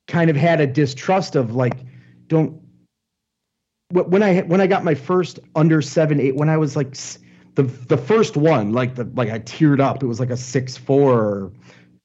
kind 0.08 0.30
of 0.30 0.36
had 0.36 0.60
a 0.62 0.68
distrust 0.68 1.36
of 1.36 1.54
like 1.56 1.78
don't 2.28 2.60
when 3.94 4.24
i 4.24 4.42
when 4.42 4.60
i 4.62 4.68
got 4.68 4.84
my 4.84 4.96
first 4.96 5.40
under 5.56 5.82
seven 5.82 6.20
eight 6.20 6.36
when 6.36 6.50
i 6.50 6.58
was 6.58 6.76
like 6.76 6.96
the 7.56 7.64
the 7.64 7.98
first 7.98 8.36
one 8.36 8.74
like 8.74 8.96
the 8.96 9.04
like 9.14 9.30
i 9.30 9.40
teared 9.40 9.80
up. 9.80 10.02
It 10.02 10.08
was 10.08 10.20
like 10.20 10.32
a 10.32 10.38
six 10.38 10.76
four 10.76 11.14
or 11.14 11.52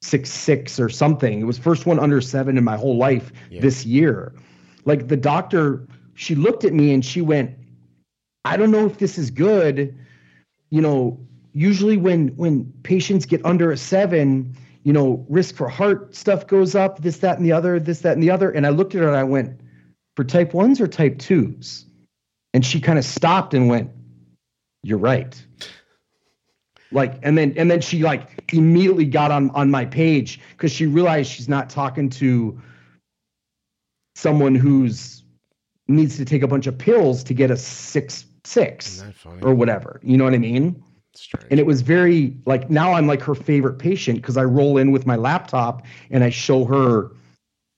six 0.02 0.30
six 0.30 0.78
or 0.78 0.88
something. 0.88 1.40
It 1.40 1.44
was 1.44 1.58
first 1.58 1.86
one 1.86 1.98
under 1.98 2.20
seven 2.20 2.56
in 2.58 2.64
my 2.64 2.76
whole 2.76 2.96
life 2.96 3.32
Yeah. 3.50 3.60
this 3.62 3.84
year. 3.86 4.32
Like 4.84 5.08
the 5.08 5.16
doctor 5.16 5.86
she 6.14 6.34
looked 6.34 6.64
at 6.64 6.72
me 6.72 6.92
and 6.92 7.04
she 7.04 7.20
went 7.20 7.50
i 8.44 8.56
don't 8.56 8.70
know 8.70 8.86
if 8.86 8.98
this 8.98 9.18
is 9.18 9.30
good. 9.30 9.96
You 10.70 10.82
know 10.82 11.18
usually 11.54 11.96
when 11.96 12.28
when 12.36 12.70
patients 12.82 13.24
get 13.24 13.44
under 13.44 13.72
a 13.72 13.76
seven 13.76 14.54
you 14.84 14.92
know 14.92 15.24
risk 15.28 15.54
for 15.56 15.68
heart 15.68 16.14
stuff 16.14 16.46
goes 16.46 16.74
up 16.74 17.00
this 17.00 17.18
that 17.18 17.36
and 17.38 17.44
the 17.46 17.52
other 17.52 17.80
this 17.80 18.00
that 18.00 18.12
and 18.12 18.22
the 18.22 18.30
other. 18.30 18.50
And 18.50 18.66
i 18.66 18.68
looked 18.68 18.94
at 18.94 19.00
her 19.00 19.08
and 19.08 19.16
i 19.16 19.24
went 19.24 19.58
for 20.18 20.24
type 20.24 20.52
ones 20.52 20.80
or 20.80 20.88
type 20.88 21.16
twos? 21.20 21.86
And 22.52 22.66
she 22.66 22.80
kind 22.80 22.98
of 22.98 23.04
stopped 23.04 23.54
and 23.54 23.68
went 23.68 23.92
you're 24.82 24.98
right. 24.98 25.40
Like 26.90 27.20
and 27.22 27.38
then 27.38 27.54
and 27.56 27.70
then 27.70 27.80
she 27.80 28.02
like 28.02 28.42
immediately 28.52 29.04
got 29.04 29.30
on 29.30 29.50
on 29.50 29.70
my 29.70 29.84
page 29.84 30.40
because 30.50 30.72
she 30.72 30.86
realized 30.86 31.30
she's 31.30 31.48
not 31.48 31.70
talking 31.70 32.10
to 32.10 32.60
someone 34.16 34.56
who's 34.56 35.22
needs 35.86 36.16
to 36.16 36.24
take 36.24 36.42
a 36.42 36.48
bunch 36.48 36.66
of 36.66 36.76
pills 36.76 37.22
to 37.22 37.32
get 37.32 37.52
a 37.52 37.56
six 37.56 38.24
six 38.44 38.94
Isn't 38.94 39.06
that 39.06 39.14
funny? 39.14 39.42
or 39.42 39.54
whatever. 39.54 40.00
You 40.02 40.16
know 40.16 40.24
what 40.24 40.34
i 40.34 40.38
mean? 40.38 40.82
And 41.48 41.60
it 41.60 41.66
was 41.66 41.82
very 41.82 42.36
like 42.44 42.70
now 42.70 42.92
i'm 42.94 43.06
like 43.06 43.22
her 43.22 43.36
favorite 43.36 43.78
patient 43.78 44.20
because 44.20 44.36
i 44.36 44.42
roll 44.42 44.78
in 44.78 44.90
with 44.90 45.06
my 45.06 45.14
laptop 45.16 45.84
and 46.10 46.24
i 46.24 46.30
show 46.30 46.64
her 46.64 47.12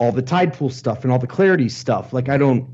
all 0.00 0.10
the 0.10 0.22
Tidepool 0.22 0.72
stuff 0.72 1.04
and 1.04 1.12
all 1.12 1.18
the 1.20 1.26
clarity 1.28 1.68
stuff 1.68 2.12
like 2.12 2.28
i 2.28 2.36
don't 2.36 2.66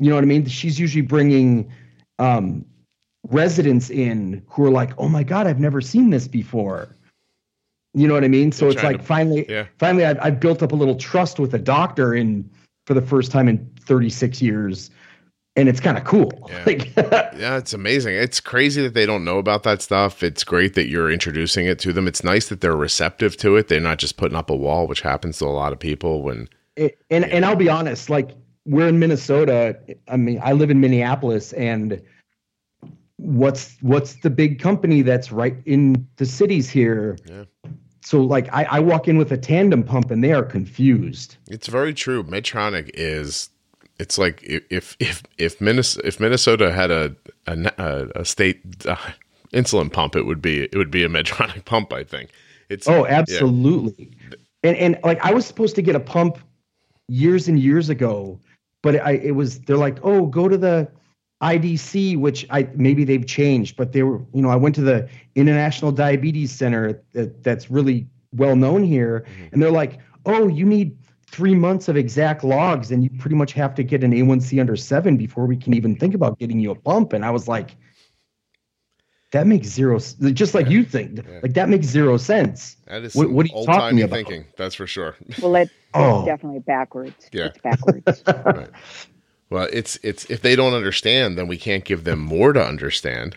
you 0.00 0.08
know 0.08 0.16
what 0.16 0.24
i 0.24 0.26
mean 0.26 0.44
she's 0.46 0.80
usually 0.80 1.02
bringing 1.02 1.70
um 2.18 2.64
residents 3.28 3.90
in 3.90 4.42
who 4.48 4.64
are 4.64 4.70
like 4.70 4.90
oh 4.98 5.08
my 5.08 5.22
god 5.22 5.46
i've 5.46 5.60
never 5.60 5.80
seen 5.80 6.10
this 6.10 6.26
before 6.26 6.96
You 7.94 8.08
know 8.08 8.14
what 8.14 8.24
I 8.24 8.28
mean? 8.28 8.52
So 8.52 8.64
They're 8.64 8.72
it's 8.72 8.82
like 8.82 9.00
to- 9.00 9.04
finally, 9.04 9.44
yeah. 9.50 9.66
finally, 9.78 10.06
I've, 10.06 10.18
I've 10.24 10.40
built 10.40 10.62
up 10.62 10.72
a 10.72 10.74
little 10.74 10.96
trust 10.96 11.38
with 11.38 11.52
a 11.52 11.58
doctor 11.58 12.14
in 12.14 12.48
for 12.86 12.94
the 12.94 13.02
first 13.02 13.30
time 13.30 13.48
in 13.52 13.58
36 13.86 14.40
years, 14.40 14.90
and 15.56 15.68
it's 15.68 15.80
kind 15.80 15.98
of 15.98 16.04
cool. 16.04 16.30
Yeah. 16.48 16.62
Like, 16.66 16.96
Yeah, 16.96 17.56
it's 17.56 17.74
amazing. 17.74 18.14
It's 18.14 18.40
crazy 18.40 18.82
that 18.82 18.94
they 18.94 19.06
don't 19.06 19.24
know 19.24 19.38
about 19.38 19.62
that 19.64 19.82
stuff. 19.82 20.22
It's 20.22 20.44
great 20.44 20.74
that 20.74 20.88
you're 20.88 21.10
introducing 21.10 21.66
it 21.66 21.78
to 21.80 21.92
them. 21.92 22.06
It's 22.06 22.24
nice 22.24 22.48
that 22.48 22.60
they're 22.60 22.76
receptive 22.76 23.36
to 23.38 23.56
it. 23.56 23.68
They're 23.68 23.80
not 23.80 23.98
just 23.98 24.16
putting 24.16 24.36
up 24.36 24.50
a 24.50 24.56
wall, 24.56 24.86
which 24.86 25.00
happens 25.00 25.38
to 25.38 25.46
a 25.46 25.48
lot 25.48 25.72
of 25.72 25.78
people 25.78 26.22
when 26.22 26.48
it, 26.76 26.98
and 27.10 27.24
and 27.24 27.44
I'll 27.44 27.56
be 27.56 27.68
honest, 27.68 28.08
like 28.08 28.30
we're 28.64 28.88
in 28.88 28.98
Minnesota. 28.98 29.78
I 30.08 30.16
mean, 30.16 30.40
I 30.42 30.52
live 30.52 30.70
in 30.70 30.80
Minneapolis, 30.80 31.52
and 31.54 32.00
what's 33.16 33.76
what's 33.80 34.14
the 34.16 34.30
big 34.30 34.58
company 34.58 35.02
that's 35.02 35.32
right 35.32 35.56
in 35.66 36.06
the 36.16 36.26
cities 36.26 36.70
here? 36.70 37.18
Yeah. 37.26 37.44
So 38.04 38.20
like 38.22 38.52
I, 38.52 38.64
I 38.64 38.80
walk 38.80 39.06
in 39.06 39.16
with 39.16 39.32
a 39.32 39.38
tandem 39.38 39.84
pump 39.84 40.10
and 40.10 40.24
they 40.24 40.32
are 40.32 40.42
confused. 40.42 41.36
It's 41.48 41.68
very 41.68 41.94
true. 41.94 42.24
Medtronic 42.24 42.90
is. 42.94 43.48
It's 44.02 44.18
like 44.18 44.42
if 44.42 44.96
if 44.98 45.22
if 45.38 45.60
Minnesota 45.60 46.06
if 46.08 46.18
Minnesota 46.18 46.72
had 46.72 46.90
a 46.90 47.14
a, 47.46 48.08
a, 48.16 48.24
state 48.24 48.60
uh, 48.84 48.96
insulin 49.54 49.92
pump, 49.92 50.16
it 50.16 50.26
would 50.26 50.42
be 50.42 50.64
it 50.64 50.74
would 50.74 50.90
be 50.90 51.04
a 51.04 51.08
Medtronic 51.08 51.64
pump. 51.72 51.92
I 51.92 52.02
think. 52.02 52.30
It's 52.68 52.88
Oh, 52.88 53.06
absolutely. 53.06 54.10
And 54.64 54.76
and 54.76 54.98
like 55.04 55.24
I 55.24 55.32
was 55.32 55.46
supposed 55.46 55.76
to 55.76 55.82
get 55.82 55.94
a 55.94 56.00
pump 56.00 56.38
years 57.08 57.46
and 57.46 57.60
years 57.60 57.90
ago, 57.90 58.40
but 58.82 58.96
I 58.96 59.12
it 59.12 59.36
was 59.36 59.60
they're 59.60 59.76
like, 59.76 59.98
"Oh, 60.02 60.26
go 60.26 60.48
to 60.48 60.58
the 60.58 60.90
IDC," 61.40 62.16
which 62.18 62.44
I 62.50 62.68
maybe 62.74 63.04
they've 63.04 63.26
changed, 63.26 63.76
but 63.76 63.92
they 63.92 64.02
were, 64.02 64.18
you 64.34 64.42
know, 64.42 64.50
I 64.50 64.56
went 64.56 64.74
to 64.76 64.82
the 64.82 65.08
International 65.36 65.92
Diabetes 65.92 66.50
Center 66.50 67.00
that, 67.12 67.44
that's 67.44 67.70
really 67.70 68.08
well 68.34 68.56
known 68.56 68.82
here, 68.82 69.24
and 69.52 69.62
they're 69.62 69.70
like, 69.70 70.00
"Oh, 70.26 70.48
you 70.48 70.66
need 70.66 70.96
3 71.32 71.54
months 71.54 71.88
of 71.88 71.96
exact 71.96 72.44
logs 72.44 72.90
and 72.92 73.02
you 73.02 73.10
pretty 73.18 73.36
much 73.36 73.52
have 73.52 73.74
to 73.74 73.82
get 73.82 74.04
an 74.04 74.12
A1C 74.12 74.60
under 74.60 74.76
7 74.76 75.16
before 75.16 75.46
we 75.46 75.56
can 75.56 75.74
even 75.74 75.96
think 75.96 76.14
about 76.14 76.38
getting 76.38 76.60
you 76.60 76.70
a 76.70 76.74
bump. 76.74 77.12
And 77.12 77.24
I 77.24 77.30
was 77.30 77.48
like, 77.48 77.74
that 79.32 79.46
makes 79.46 79.66
zero 79.68 79.98
just 79.98 80.54
like 80.54 80.68
you 80.68 80.84
think. 80.84 81.16
Yeah. 81.26 81.40
Like 81.42 81.54
that 81.54 81.70
makes 81.70 81.86
zero 81.86 82.18
sense. 82.18 82.76
that 82.86 83.02
is 83.02 83.14
what- 83.14 83.24
some 83.24 83.34
what 83.34 83.46
are 83.46 83.48
you 83.48 83.54
old-timey 83.54 83.80
talking 83.80 84.02
about? 84.02 84.14
thinking. 84.16 84.44
That's 84.58 84.74
for 84.74 84.86
sure. 84.86 85.16
Well, 85.40 85.56
it, 85.56 85.70
Oh. 85.94 86.20
it's 86.20 86.26
definitely 86.26 86.60
backwards. 86.60 87.28
Yeah. 87.32 87.46
It's 87.46 87.58
backwards. 87.58 88.22
Right. 88.26 88.70
Well, 89.50 89.68
it's 89.70 89.98
it's 90.02 90.24
if 90.30 90.40
they 90.40 90.56
don't 90.56 90.72
understand, 90.72 91.36
then 91.36 91.46
we 91.46 91.58
can't 91.58 91.84
give 91.84 92.04
them 92.04 92.18
more 92.20 92.54
to 92.54 92.64
understand. 92.64 93.36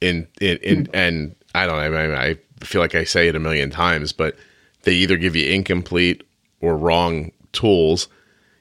In 0.00 0.28
in, 0.40 0.58
in 0.58 0.84
hmm. 0.84 0.90
and 0.94 1.34
I 1.54 1.66
don't 1.66 1.74
know. 1.76 1.98
I, 1.98 2.06
mean, 2.06 2.16
I 2.16 2.36
feel 2.64 2.80
like 2.80 2.94
I 2.94 3.02
say 3.02 3.26
it 3.26 3.34
a 3.34 3.40
million 3.40 3.70
times, 3.70 4.12
but 4.12 4.36
they 4.82 4.92
either 4.94 5.16
give 5.16 5.34
you 5.34 5.50
incomplete 5.50 6.22
or 6.60 6.76
wrong 6.76 7.32
tools. 7.52 8.08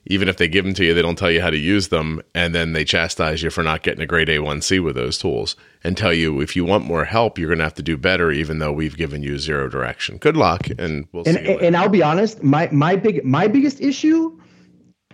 Even 0.05 0.27
if 0.27 0.37
they 0.37 0.47
give 0.47 0.65
them 0.65 0.73
to 0.73 0.85
you, 0.85 0.93
they 0.93 1.01
don't 1.03 1.17
tell 1.17 1.29
you 1.29 1.41
how 1.41 1.51
to 1.51 1.57
use 1.57 1.89
them, 1.89 2.21
and 2.33 2.55
then 2.55 2.73
they 2.73 2.83
chastise 2.83 3.43
you 3.43 3.51
for 3.51 3.61
not 3.61 3.83
getting 3.83 4.01
a 4.01 4.07
great 4.07 4.27
A1C 4.27 4.83
with 4.83 4.95
those 4.95 5.19
tools, 5.19 5.55
and 5.83 5.95
tell 5.95 6.13
you 6.13 6.41
if 6.41 6.55
you 6.55 6.65
want 6.65 6.85
more 6.85 7.05
help, 7.05 7.37
you're 7.37 7.49
going 7.49 7.59
to 7.59 7.65
have 7.65 7.75
to 7.75 7.83
do 7.83 7.95
better, 7.95 8.31
even 8.31 8.57
though 8.57 8.71
we've 8.71 8.97
given 8.97 9.21
you 9.21 9.37
zero 9.37 9.69
direction. 9.69 10.17
Good 10.17 10.35
luck, 10.35 10.67
and 10.79 11.07
we'll 11.11 11.27
and 11.27 11.35
later. 11.35 11.63
and 11.63 11.77
I'll 11.77 11.89
be 11.89 12.01
honest, 12.01 12.41
my 12.41 12.69
my 12.71 12.95
big 12.95 13.23
my 13.23 13.47
biggest 13.47 13.81
issue 13.81 14.39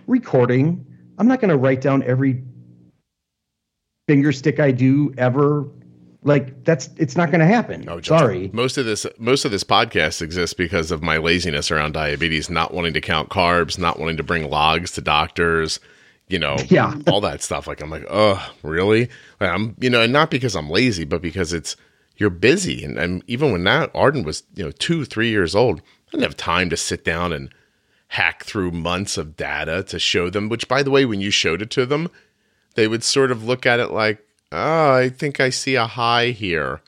recording. 0.06 0.86
I'm 1.18 1.28
not 1.28 1.40
going 1.40 1.50
to 1.50 1.58
write 1.58 1.80
down 1.80 2.02
every 2.04 2.42
finger 4.06 4.32
stick 4.32 4.60
I 4.60 4.70
do 4.70 5.12
ever. 5.18 5.68
Like 6.26 6.64
that's 6.64 6.90
it's 6.96 7.16
not 7.16 7.30
going 7.30 7.38
to 7.40 7.46
happen. 7.46 7.88
Oh, 7.88 8.00
Sorry. 8.00 8.50
Most 8.52 8.76
of 8.78 8.84
this 8.84 9.06
most 9.16 9.44
of 9.44 9.52
this 9.52 9.62
podcast 9.62 10.20
exists 10.20 10.54
because 10.54 10.90
of 10.90 11.00
my 11.02 11.18
laziness 11.18 11.70
around 11.70 11.92
diabetes, 11.92 12.50
not 12.50 12.74
wanting 12.74 12.94
to 12.94 13.00
count 13.00 13.28
carbs, 13.30 13.78
not 13.78 14.00
wanting 14.00 14.16
to 14.16 14.24
bring 14.24 14.50
logs 14.50 14.90
to 14.92 15.00
doctors, 15.00 15.78
you 16.28 16.38
know, 16.40 16.56
Yeah. 16.68 16.94
all 17.06 17.20
that 17.20 17.42
stuff. 17.42 17.68
Like 17.68 17.80
I'm 17.80 17.90
like, 17.90 18.06
oh, 18.10 18.44
really? 18.64 19.08
Like, 19.40 19.50
I'm 19.50 19.76
you 19.78 19.88
know, 19.88 20.02
and 20.02 20.12
not 20.12 20.30
because 20.32 20.56
I'm 20.56 20.68
lazy, 20.68 21.04
but 21.04 21.22
because 21.22 21.52
it's 21.52 21.76
you're 22.16 22.28
busy. 22.30 22.82
And, 22.82 22.98
and 22.98 23.22
even 23.28 23.52
when 23.52 23.62
that 23.64 23.90
Arden 23.94 24.24
was, 24.24 24.42
you 24.56 24.64
know, 24.64 24.72
two, 24.72 25.04
three 25.04 25.28
years 25.30 25.54
old, 25.54 25.80
I 25.80 26.10
didn't 26.10 26.24
have 26.24 26.36
time 26.36 26.70
to 26.70 26.76
sit 26.76 27.04
down 27.04 27.32
and 27.32 27.54
hack 28.08 28.42
through 28.42 28.72
months 28.72 29.16
of 29.16 29.36
data 29.36 29.84
to 29.84 29.98
show 30.00 30.28
them, 30.28 30.48
which 30.48 30.66
by 30.66 30.82
the 30.82 30.90
way, 30.90 31.04
when 31.04 31.20
you 31.20 31.30
showed 31.30 31.62
it 31.62 31.70
to 31.70 31.86
them, 31.86 32.08
they 32.74 32.88
would 32.88 33.04
sort 33.04 33.30
of 33.30 33.44
look 33.44 33.64
at 33.64 33.78
it 33.80 33.92
like, 33.92 34.25
oh, 34.52 34.94
I 34.94 35.08
think 35.08 35.40
I 35.40 35.50
see 35.50 35.74
a 35.74 35.86
high 35.86 36.28
here. 36.28 36.80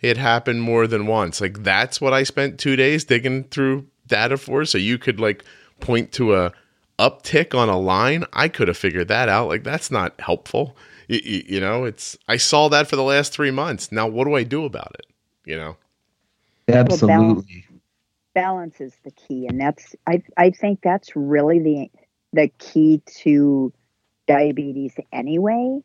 It 0.00 0.16
happened 0.16 0.62
more 0.62 0.86
than 0.86 1.06
once. 1.06 1.40
Like 1.40 1.62
that's 1.62 2.00
what 2.00 2.14
I 2.14 2.22
spent 2.22 2.58
two 2.58 2.76
days 2.76 3.04
digging 3.04 3.44
through 3.44 3.86
data 4.06 4.36
for. 4.36 4.64
So 4.64 4.78
you 4.78 4.98
could 4.98 5.20
like 5.20 5.44
point 5.80 6.12
to 6.12 6.34
a 6.34 6.52
uptick 6.98 7.54
on 7.58 7.68
a 7.68 7.78
line. 7.78 8.24
I 8.32 8.48
could 8.48 8.68
have 8.68 8.78
figured 8.78 9.08
that 9.08 9.28
out. 9.28 9.48
Like 9.48 9.64
that's 9.64 9.90
not 9.90 10.18
helpful. 10.20 10.76
You, 11.08 11.20
you, 11.24 11.42
you 11.46 11.60
know, 11.60 11.84
it's 11.84 12.16
I 12.28 12.36
saw 12.36 12.68
that 12.68 12.88
for 12.88 12.96
the 12.96 13.02
last 13.02 13.32
three 13.32 13.50
months. 13.50 13.92
Now 13.92 14.06
what 14.08 14.24
do 14.24 14.34
I 14.34 14.42
do 14.42 14.64
about 14.64 14.94
it? 14.98 15.06
You 15.44 15.56
know, 15.56 15.76
Absolutely. 16.68 17.66
balance 18.34 18.80
is 18.80 18.94
the 19.04 19.10
key 19.10 19.46
and 19.48 19.60
that's 19.60 19.96
i 20.06 20.22
i 20.36 20.50
think 20.50 20.78
that's 20.82 21.16
really 21.16 21.58
the 21.58 21.90
the 22.32 22.48
key 22.58 23.02
to 23.06 23.72
diabetes 24.28 24.94
anyway 25.12 25.80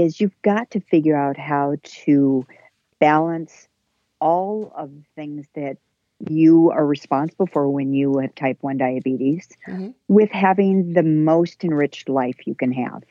is 0.00 0.20
you've 0.20 0.40
got 0.42 0.70
to 0.70 0.80
figure 0.80 1.16
out 1.16 1.36
how 1.36 1.76
to 1.82 2.46
balance 2.98 3.68
all 4.20 4.72
of 4.76 4.90
the 4.94 5.02
things 5.16 5.46
that 5.54 5.76
you 6.30 6.70
are 6.70 6.86
responsible 6.86 7.46
for 7.46 7.68
when 7.68 7.92
you 7.92 8.18
have 8.18 8.34
type 8.36 8.58
1 8.60 8.78
diabetes 8.78 9.48
Mhm. 9.68 9.94
with 10.08 10.30
having 10.30 10.92
the 10.92 11.02
most 11.02 11.64
enriched 11.64 12.08
life 12.08 12.46
you 12.46 12.54
can 12.54 12.72
have. 12.72 13.02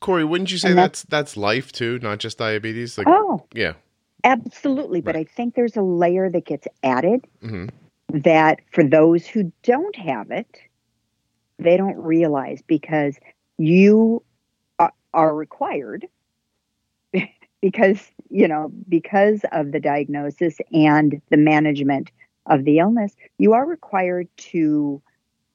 Corey, 0.00 0.24
wouldn't 0.24 0.50
you 0.50 0.56
say 0.58 0.70
And 0.70 0.78
that's 0.78 1.02
that's 1.02 1.36
life 1.36 1.72
too, 1.72 1.98
not 2.00 2.18
just 2.18 2.38
diabetes? 2.38 2.96
Like, 2.96 3.08
oh. 3.08 3.42
yeah, 3.52 3.74
absolutely 4.24 5.02
but 5.02 5.14
i 5.14 5.24
think 5.24 5.54
there's 5.54 5.76
a 5.76 5.82
layer 5.82 6.30
that 6.30 6.46
gets 6.46 6.66
added 6.82 7.26
hmm 7.42 7.66
that 8.08 8.60
for 8.72 8.84
those 8.84 9.26
who 9.26 9.52
don't 9.62 9.96
have 9.96 10.30
it, 10.30 10.60
they 11.58 11.76
don't 11.76 11.96
realize 11.96 12.62
because 12.66 13.18
you 13.58 14.22
are, 14.78 14.92
are 15.12 15.34
required 15.34 16.06
because, 17.64 18.12
you 18.28 18.46
know, 18.46 18.70
because 18.90 19.40
of 19.52 19.72
the 19.72 19.80
diagnosis 19.80 20.58
and 20.70 21.22
the 21.30 21.38
management 21.38 22.10
of 22.44 22.66
the 22.66 22.78
illness, 22.78 23.16
you 23.38 23.54
are 23.54 23.64
required 23.64 24.28
to 24.36 25.00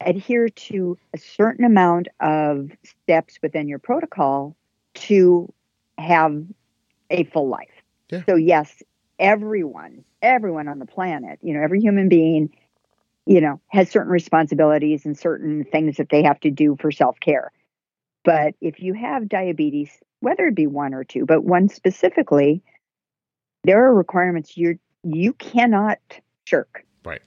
adhere 0.01 0.49
to 0.49 0.97
a 1.13 1.19
certain 1.19 1.63
amount 1.63 2.07
of 2.19 2.71
steps 2.83 3.37
within 3.43 3.67
your 3.67 3.77
protocol 3.77 4.55
to 4.95 5.53
have 5.99 6.43
a 7.11 7.25
full 7.25 7.47
life. 7.47 7.69
Yeah. 8.09 8.23
So 8.27 8.33
yes, 8.33 8.81
everyone, 9.19 10.03
everyone 10.23 10.67
on 10.67 10.79
the 10.79 10.87
planet, 10.87 11.37
you 11.43 11.53
know, 11.53 11.61
every 11.61 11.79
human 11.79 12.09
being, 12.09 12.49
you 13.27 13.39
know, 13.39 13.61
has 13.67 13.87
certain 13.91 14.11
responsibilities 14.11 15.05
and 15.05 15.15
certain 15.15 15.63
things 15.63 15.97
that 15.97 16.09
they 16.09 16.23
have 16.23 16.39
to 16.39 16.49
do 16.49 16.75
for 16.81 16.91
self-care. 16.91 17.51
But 18.23 18.55
if 18.61 18.79
you 18.79 18.95
have 18.95 19.29
diabetes, 19.29 19.91
whether 20.21 20.47
it 20.47 20.55
be 20.55 20.67
one 20.67 20.93
or 20.93 21.03
two, 21.03 21.25
but 21.25 21.43
one 21.43 21.69
specifically, 21.69 22.61
there 23.63 23.85
are 23.85 23.93
requirements 23.93 24.57
you're 24.57 24.75
you 25.03 25.33
cannot 25.33 25.99
shirk. 26.45 26.85
right. 27.05 27.21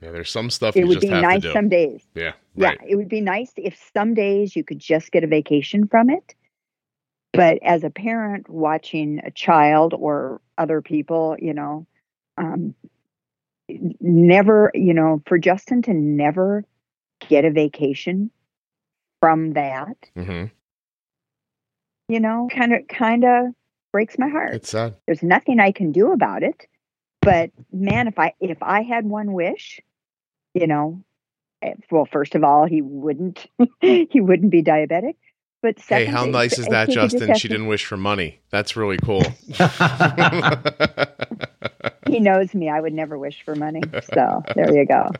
Yeah, 0.00 0.10
there's 0.10 0.30
some 0.30 0.50
stuff 0.50 0.76
It 0.76 0.80
you 0.80 0.86
would 0.86 1.00
be 1.00 1.10
nice 1.10 1.44
some 1.52 1.68
days. 1.68 2.04
yeah, 2.16 2.32
Yeah, 2.56 2.74
it 2.84 2.96
would 2.96 3.08
be 3.08 3.20
nice 3.20 3.52
if 3.56 3.78
some 3.94 4.14
days 4.14 4.56
you 4.56 4.64
could 4.64 4.80
just 4.80 5.12
get 5.12 5.22
a 5.22 5.28
vacation 5.28 5.86
from 5.86 6.10
it. 6.10 6.34
But 7.32 7.58
as 7.62 7.84
a 7.84 7.90
parent 7.90 8.48
watching 8.48 9.20
a 9.24 9.30
child 9.30 9.94
or 9.96 10.40
other 10.58 10.82
people, 10.82 11.36
you 11.38 11.54
know, 11.54 11.86
um, 12.36 12.74
never, 14.00 14.70
you 14.74 14.92
know, 14.92 15.22
for 15.26 15.38
Justin 15.38 15.82
to 15.82 15.94
never 15.94 16.64
get 17.28 17.44
a 17.44 17.50
vacation 17.50 18.30
from 19.20 19.52
that, 19.52 19.96
hmm 20.16 20.46
you 22.08 22.20
know, 22.20 22.48
kind 22.54 22.74
of, 22.74 22.88
kind 22.88 23.24
of 23.24 23.46
breaks 23.92 24.18
my 24.18 24.28
heart. 24.28 24.54
It's 24.54 24.70
sad. 24.70 24.96
There's 25.06 25.22
nothing 25.22 25.60
I 25.60 25.72
can 25.72 25.92
do 25.92 26.12
about 26.12 26.42
it. 26.42 26.66
But 27.20 27.50
man, 27.72 28.08
if 28.08 28.18
I 28.18 28.34
if 28.40 28.62
I 28.62 28.82
had 28.82 29.06
one 29.06 29.32
wish, 29.32 29.80
you 30.54 30.66
know, 30.66 31.02
eh, 31.62 31.74
well, 31.90 32.04
first 32.04 32.34
of 32.34 32.42
all, 32.42 32.66
he 32.66 32.82
wouldn't 32.82 33.46
he 33.80 34.20
wouldn't 34.20 34.50
be 34.50 34.62
diabetic. 34.62 35.14
But 35.62 35.78
Hey, 35.78 36.06
second, 36.06 36.14
how 36.14 36.24
nice 36.24 36.58
is 36.58 36.66
that, 36.66 36.88
he 36.88 36.94
could 36.94 37.02
just 37.02 37.18
Justin? 37.18 37.34
She 37.36 37.46
to- 37.46 37.54
didn't 37.54 37.68
wish 37.68 37.84
for 37.84 37.96
money. 37.96 38.40
That's 38.50 38.76
really 38.76 38.98
cool. 38.98 39.22
He 42.08 42.20
knows 42.20 42.54
me. 42.54 42.68
I 42.68 42.80
would 42.80 42.92
never 42.92 43.16
wish 43.16 43.42
for 43.42 43.54
money. 43.54 43.80
So 44.12 44.42
there 44.54 44.74
you 44.74 44.84
go. 44.84 45.10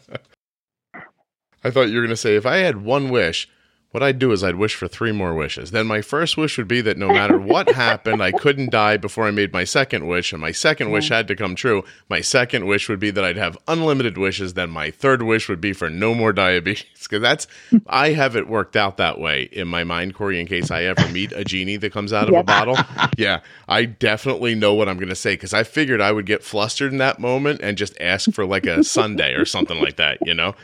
I 1.64 1.70
thought 1.70 1.88
you 1.88 1.94
were 1.96 2.02
going 2.02 2.10
to 2.10 2.16
say 2.16 2.36
if 2.36 2.44
I 2.44 2.56
had 2.56 2.82
one 2.84 3.08
wish, 3.08 3.48
What 3.92 4.02
I'd 4.02 4.18
do 4.18 4.32
is 4.32 4.42
I'd 4.42 4.56
wish 4.56 4.74
for 4.74 4.88
three 4.88 5.12
more 5.12 5.34
wishes. 5.34 5.70
Then 5.70 5.86
my 5.86 6.00
first 6.00 6.38
wish 6.38 6.56
would 6.56 6.66
be 6.66 6.80
that 6.80 6.96
no 6.96 7.08
matter 7.08 7.38
what 7.38 7.70
happened, 7.74 8.22
I 8.22 8.32
couldn't 8.32 8.70
die 8.70 8.96
before 8.96 9.26
I 9.26 9.30
made 9.30 9.52
my 9.52 9.64
second 9.64 10.06
wish, 10.06 10.32
and 10.32 10.40
my 10.40 10.50
second 10.50 10.90
wish 10.90 11.10
had 11.10 11.28
to 11.28 11.36
come 11.36 11.54
true. 11.54 11.84
My 12.08 12.22
second 12.22 12.66
wish 12.66 12.88
would 12.88 13.00
be 13.00 13.10
that 13.10 13.22
I'd 13.22 13.36
have 13.36 13.58
unlimited 13.68 14.16
wishes. 14.16 14.54
Then 14.54 14.70
my 14.70 14.90
third 14.90 15.22
wish 15.22 15.46
would 15.50 15.60
be 15.60 15.74
for 15.74 15.90
no 15.90 16.14
more 16.14 16.32
diabetes, 16.32 16.86
because 17.02 17.20
that's 17.20 17.46
I 17.86 18.12
have 18.12 18.34
it 18.34 18.48
worked 18.48 18.76
out 18.76 18.96
that 18.96 19.20
way 19.20 19.42
in 19.52 19.68
my 19.68 19.84
mind, 19.84 20.14
Corey. 20.14 20.40
In 20.40 20.46
case 20.46 20.70
I 20.70 20.84
ever 20.84 21.06
meet 21.10 21.32
a 21.32 21.44
genie 21.44 21.76
that 21.76 21.92
comes 21.92 22.14
out 22.14 22.30
of 22.30 22.34
a 22.34 22.42
bottle, 22.42 22.78
yeah, 23.18 23.40
I 23.68 23.84
definitely 23.84 24.54
know 24.54 24.72
what 24.72 24.88
I'm 24.88 24.96
going 24.96 25.10
to 25.10 25.14
say 25.14 25.34
because 25.34 25.52
I 25.52 25.64
figured 25.64 26.00
I 26.00 26.12
would 26.12 26.24
get 26.24 26.42
flustered 26.42 26.92
in 26.92 26.98
that 26.98 27.18
moment 27.18 27.60
and 27.62 27.76
just 27.76 27.94
ask 28.00 28.32
for 28.32 28.46
like 28.46 28.64
a 28.64 28.82
Sunday 28.84 29.34
or 29.34 29.44
something 29.44 29.78
like 29.78 29.96
that, 29.96 30.16
you 30.26 30.32
know. 30.32 30.54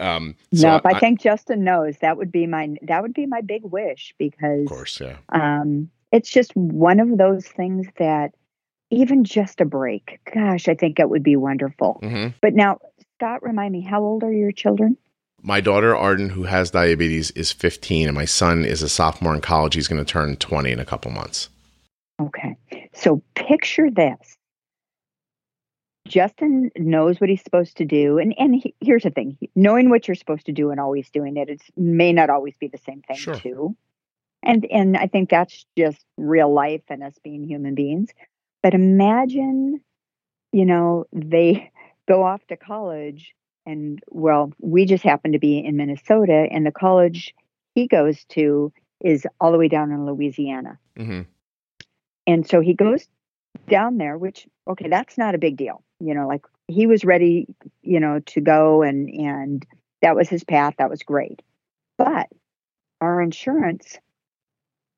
Um, 0.00 0.36
so 0.54 0.68
no, 0.68 0.80
I, 0.84 0.98
think 0.98 1.20
Justin 1.20 1.64
knows 1.64 1.98
that 1.98 2.16
would 2.16 2.32
be 2.32 2.46
my 2.46 2.76
that 2.82 3.02
would 3.02 3.14
be 3.14 3.26
my 3.26 3.40
big 3.40 3.64
wish 3.64 4.14
because 4.18 4.62
of 4.62 4.68
course, 4.68 5.00
yeah. 5.00 5.16
um, 5.30 5.90
it's 6.12 6.30
just 6.30 6.54
one 6.56 7.00
of 7.00 7.18
those 7.18 7.46
things 7.46 7.86
that 7.98 8.32
even 8.90 9.24
just 9.24 9.60
a 9.60 9.64
break. 9.64 10.18
Gosh, 10.32 10.68
I 10.68 10.74
think 10.74 10.98
it 10.98 11.10
would 11.10 11.22
be 11.22 11.36
wonderful. 11.36 11.98
hmm 12.02 12.28
But 12.40 12.54
now, 12.54 12.78
Scott, 13.16 13.42
remind 13.42 13.72
me, 13.72 13.80
how 13.80 14.02
old 14.02 14.22
are 14.22 14.32
your 14.32 14.52
children? 14.52 14.96
My 15.42 15.60
daughter 15.60 15.94
Arden, 15.94 16.30
who 16.30 16.44
has 16.44 16.70
diabetes, 16.70 17.30
is 17.32 17.52
15, 17.52 18.08
and 18.08 18.14
my 18.14 18.24
son 18.24 18.64
is 18.64 18.82
a 18.82 18.88
sophomore 18.88 19.34
in 19.34 19.40
college. 19.40 19.74
He's 19.74 19.86
going 19.86 20.04
to 20.04 20.10
turn 20.10 20.36
20 20.36 20.72
in 20.72 20.80
a 20.80 20.84
couple 20.84 21.10
months. 21.10 21.48
Okay. 22.20 22.56
So 22.94 23.22
picture 23.34 23.90
this. 23.90 24.37
Justin 26.08 26.70
knows 26.76 27.20
what 27.20 27.30
he's 27.30 27.42
supposed 27.42 27.76
to 27.76 27.84
do. 27.84 28.18
And, 28.18 28.34
and 28.38 28.54
he, 28.54 28.74
here's 28.80 29.02
the 29.02 29.10
thing 29.10 29.36
knowing 29.54 29.90
what 29.90 30.08
you're 30.08 30.14
supposed 30.14 30.46
to 30.46 30.52
do 30.52 30.70
and 30.70 30.80
always 30.80 31.10
doing 31.10 31.36
it 31.36 31.48
it 31.48 31.62
may 31.76 32.12
not 32.12 32.30
always 32.30 32.56
be 32.56 32.68
the 32.68 32.78
same 32.78 33.02
thing, 33.02 33.16
Sure. 33.16 33.34
too. 33.34 33.76
And, 34.42 34.66
and 34.70 34.96
I 34.96 35.06
think 35.06 35.30
that's 35.30 35.66
just 35.76 36.04
real 36.16 36.52
life 36.52 36.82
and 36.88 37.02
us 37.02 37.14
being 37.22 37.44
human 37.44 37.74
beings. 37.74 38.10
But 38.62 38.74
imagine, 38.74 39.80
you 40.52 40.64
know, 40.64 41.06
they 41.12 41.70
go 42.08 42.24
off 42.24 42.46
to 42.48 42.56
college, 42.56 43.34
and 43.66 44.00
well, 44.08 44.52
we 44.60 44.86
just 44.86 45.04
happen 45.04 45.32
to 45.32 45.38
be 45.38 45.58
in 45.58 45.76
Minnesota, 45.76 46.46
and 46.50 46.64
the 46.64 46.72
college 46.72 47.34
he 47.74 47.86
goes 47.86 48.24
to 48.30 48.72
is 49.04 49.26
all 49.40 49.52
the 49.52 49.58
way 49.58 49.68
down 49.68 49.92
in 49.92 50.06
Louisiana. 50.06 50.78
Mm-hmm. 50.98 51.22
And 52.26 52.48
so 52.48 52.60
he 52.60 52.74
goes 52.74 53.06
down 53.68 53.98
there, 53.98 54.16
which 54.16 54.48
okay, 54.66 54.88
that's 54.88 55.18
not 55.18 55.34
a 55.34 55.38
big 55.38 55.56
deal. 55.56 55.82
You 56.00 56.14
know, 56.14 56.28
like 56.28 56.44
he 56.68 56.86
was 56.86 57.04
ready, 57.04 57.46
you 57.82 58.00
know, 58.00 58.20
to 58.26 58.40
go 58.40 58.82
and 58.82 59.08
and 59.08 59.66
that 60.02 60.16
was 60.16 60.28
his 60.28 60.44
path. 60.44 60.74
That 60.78 60.90
was 60.90 61.02
great. 61.02 61.42
But 61.96 62.28
our 63.00 63.20
insurance 63.20 63.98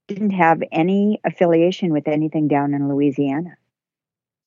didn't 0.08 0.30
have 0.30 0.62
any 0.72 1.20
affiliation 1.24 1.92
with 1.92 2.08
anything 2.08 2.48
down 2.48 2.74
in 2.74 2.88
Louisiana. 2.88 3.56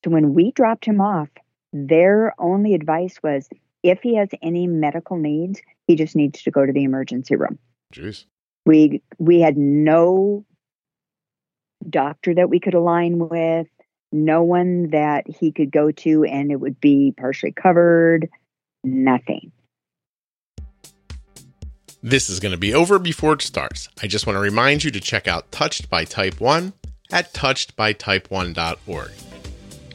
So 0.03 0.11
when 0.11 0.33
we 0.33 0.51
dropped 0.51 0.85
him 0.85 0.99
off, 0.99 1.29
their 1.71 2.35
only 2.37 2.73
advice 2.73 3.17
was 3.23 3.47
if 3.81 4.01
he 4.01 4.15
has 4.15 4.29
any 4.41 4.67
medical 4.67 5.17
needs, 5.17 5.61
he 5.87 5.95
just 5.95 6.15
needs 6.15 6.43
to 6.43 6.51
go 6.51 6.65
to 6.65 6.71
the 6.71 6.83
emergency 6.83 7.35
room 7.35 7.59
Jeez. 7.93 8.25
we 8.65 9.01
we 9.17 9.41
had 9.41 9.57
no 9.57 10.45
doctor 11.89 12.33
that 12.33 12.49
we 12.49 12.59
could 12.59 12.73
align 12.73 13.19
with 13.19 13.67
no 14.13 14.43
one 14.43 14.89
that 14.91 15.27
he 15.27 15.51
could 15.51 15.71
go 15.71 15.91
to 15.91 16.23
and 16.23 16.51
it 16.51 16.57
would 16.57 16.79
be 16.79 17.13
partially 17.17 17.51
covered 17.51 18.29
nothing 18.83 19.51
This 22.01 22.29
is 22.29 22.41
going 22.41 22.51
to 22.51 22.57
be 22.57 22.73
over 22.73 22.99
before 22.99 23.33
it 23.33 23.41
starts. 23.41 23.87
I 24.01 24.07
just 24.07 24.27
want 24.27 24.35
to 24.35 24.41
remind 24.41 24.83
you 24.83 24.91
to 24.91 24.99
check 24.99 25.25
out 25.25 25.49
Touched 25.53 25.89
by 25.89 26.03
Type 26.03 26.41
1 26.41 26.73
at 27.13 27.33
touchedbytype1.org. 27.33 29.11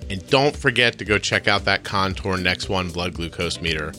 And 0.08 0.26
don't 0.30 0.56
forget 0.56 0.98
to 0.98 1.04
go 1.04 1.18
check 1.18 1.46
out 1.48 1.66
that 1.66 1.84
Contour 1.84 2.38
Next 2.38 2.70
One 2.70 2.90
blood 2.90 3.12
glucose 3.12 3.60
meter 3.60 3.92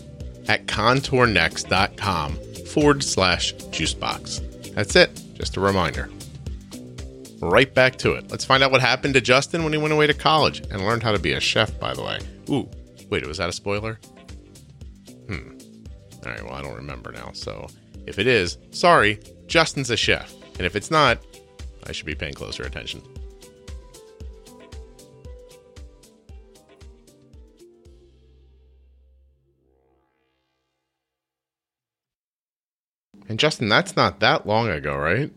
at 0.48 0.66
contournext.com 0.66 2.34
forward 2.66 3.04
slash 3.04 3.54
juicebox. 3.54 4.74
That's 4.74 4.96
it. 4.96 5.22
Just 5.36 5.56
a 5.58 5.60
reminder. 5.60 6.10
Right 7.42 7.74
back 7.74 7.96
to 7.98 8.14
it. 8.14 8.30
Let's 8.30 8.44
find 8.44 8.64
out 8.64 8.72
what 8.72 8.82
happened 8.82 9.14
to 9.14 9.22
Justin 9.22 9.64
when 9.64 9.72
he 9.72 9.80
went 9.80 9.94
away 9.94 10.08
to 10.08 10.14
college 10.14 10.60
and 10.60 10.86
learned 10.86 11.04
how 11.04 11.14
to 11.14 11.20
be 11.20 11.32
a 11.32 11.40
chef, 11.40 11.80
by 11.80 11.94
the 11.94 12.04
way. 12.04 12.20
Ooh, 12.50 12.70
wait, 13.10 13.26
was 13.26 13.38
that 13.38 13.48
a 13.48 13.54
spoiler? 13.54 13.98
Hmm. 15.28 15.58
All 16.26 16.32
right, 16.32 16.44
well, 16.44 16.54
I 16.54 16.62
don't 16.62 16.76
remember 16.76 17.14
now. 17.14 17.32
So 17.34 17.68
if 18.06 18.20
it 18.20 18.28
is, 18.28 18.58
sorry, 18.72 19.20
Justin's 19.48 19.90
a 19.90 19.96
chef. 19.96 20.34
And 20.58 20.66
if 20.66 20.76
it's 20.76 20.92
not, 20.92 21.20
I 21.88 21.94
should 21.94 22.06
be 22.06 22.16
paying 22.16 22.34
closer 22.34 22.64
attention. 22.64 23.02
And 33.30 33.40
Justin, 33.40 33.70
that's 33.70 33.96
not 33.96 34.20
that 34.20 34.46
long 34.46 34.68
ago, 34.68 34.98
right? 34.98 35.32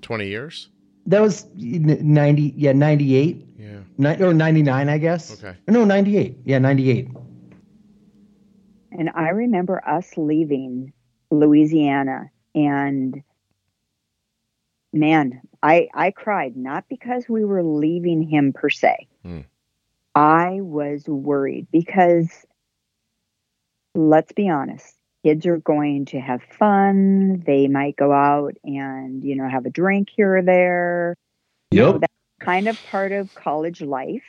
20 0.00 0.26
years? 0.26 0.68
That 1.06 1.20
was 1.20 1.46
90, 1.56 2.54
yeah, 2.56 2.72
98, 2.72 3.44
Yeah. 3.58 3.80
ni- 3.98 4.22
or 4.22 4.32
99, 4.32 4.88
I 4.88 4.98
guess. 4.98 5.42
Okay. 5.42 5.56
No, 5.68 5.84
98. 5.84 6.38
Yeah, 6.44 6.58
98. 6.58 7.08
and 8.92 9.08
i 9.14 9.28
remember 9.30 9.82
us 9.88 10.16
leaving 10.16 10.92
louisiana 11.30 12.30
and 12.54 13.22
man 14.92 15.40
i 15.62 15.88
i 15.94 16.10
cried 16.10 16.56
not 16.56 16.84
because 16.88 17.28
we 17.28 17.44
were 17.44 17.62
leaving 17.62 18.22
him 18.22 18.52
per 18.52 18.68
se 18.70 19.08
Hmm. 19.22 19.40
i 20.14 20.60
was 20.60 21.08
worried 21.08 21.66
because 21.72 22.28
let's 23.94 24.32
be 24.32 24.48
honest 24.48 24.96
kids 25.24 25.46
are 25.46 25.58
going 25.58 26.06
to 26.06 26.20
have 26.20 26.42
fun. 26.42 27.42
They 27.46 27.68
might 27.68 27.96
go 27.96 28.12
out 28.12 28.54
and 28.64 29.22
you 29.22 29.36
know 29.36 29.48
have 29.48 29.66
a 29.66 29.70
drink 29.70 30.08
here 30.14 30.38
or 30.38 30.42
there. 30.42 31.16
You 31.70 31.80
know, 31.80 31.98
that's 31.98 32.12
kind 32.40 32.68
of 32.68 32.82
part 32.84 33.12
of 33.12 33.32
college 33.34 33.80
life. 33.80 34.24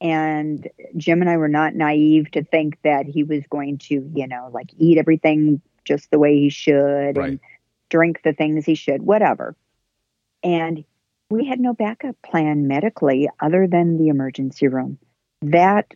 And 0.00 0.68
jim 0.96 1.20
and 1.20 1.30
i 1.30 1.36
were 1.36 1.48
not 1.48 1.74
naive 1.74 2.30
to 2.32 2.42
think 2.44 2.78
that 2.82 3.06
he 3.06 3.22
was 3.22 3.42
going 3.48 3.78
to 3.78 4.10
you 4.14 4.26
know 4.26 4.50
like 4.52 4.70
eat 4.76 4.98
everything 4.98 5.62
just 5.84 6.10
the 6.10 6.18
way 6.18 6.36
he 6.38 6.50
should 6.50 7.16
Right. 7.16 7.28
and 7.30 7.40
drink 7.90 8.20
the 8.24 8.32
things 8.32 8.66
he 8.66 8.74
should 8.74 9.02
whatever. 9.02 9.54
And 10.42 10.84
we 11.30 11.46
had 11.46 11.60
no 11.60 11.72
backup 11.72 12.16
plan 12.22 12.66
medically 12.66 13.28
other 13.40 13.66
than 13.66 13.96
the 13.96 14.08
emergency 14.08 14.68
room. 14.68 14.98
That 15.42 15.94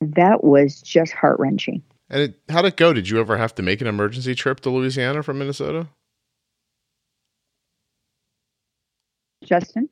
that 0.00 0.44
was 0.44 0.82
just 0.82 1.12
heart-wrenching 1.12 1.82
And 2.10 2.22
it, 2.22 2.40
how'd 2.48 2.66
it 2.66 2.76
go? 2.76 2.92
Did 2.92 3.08
you 3.08 3.18
ever 3.18 3.36
have 3.36 3.54
to 3.56 3.62
make 3.62 3.80
an 3.80 3.86
emergency 3.86 4.34
trip 4.34 4.60
to 4.60 4.70
Louisiana 4.70 5.22
from 5.22 5.38
Minnesota? 5.38 5.88
justin 9.44 9.88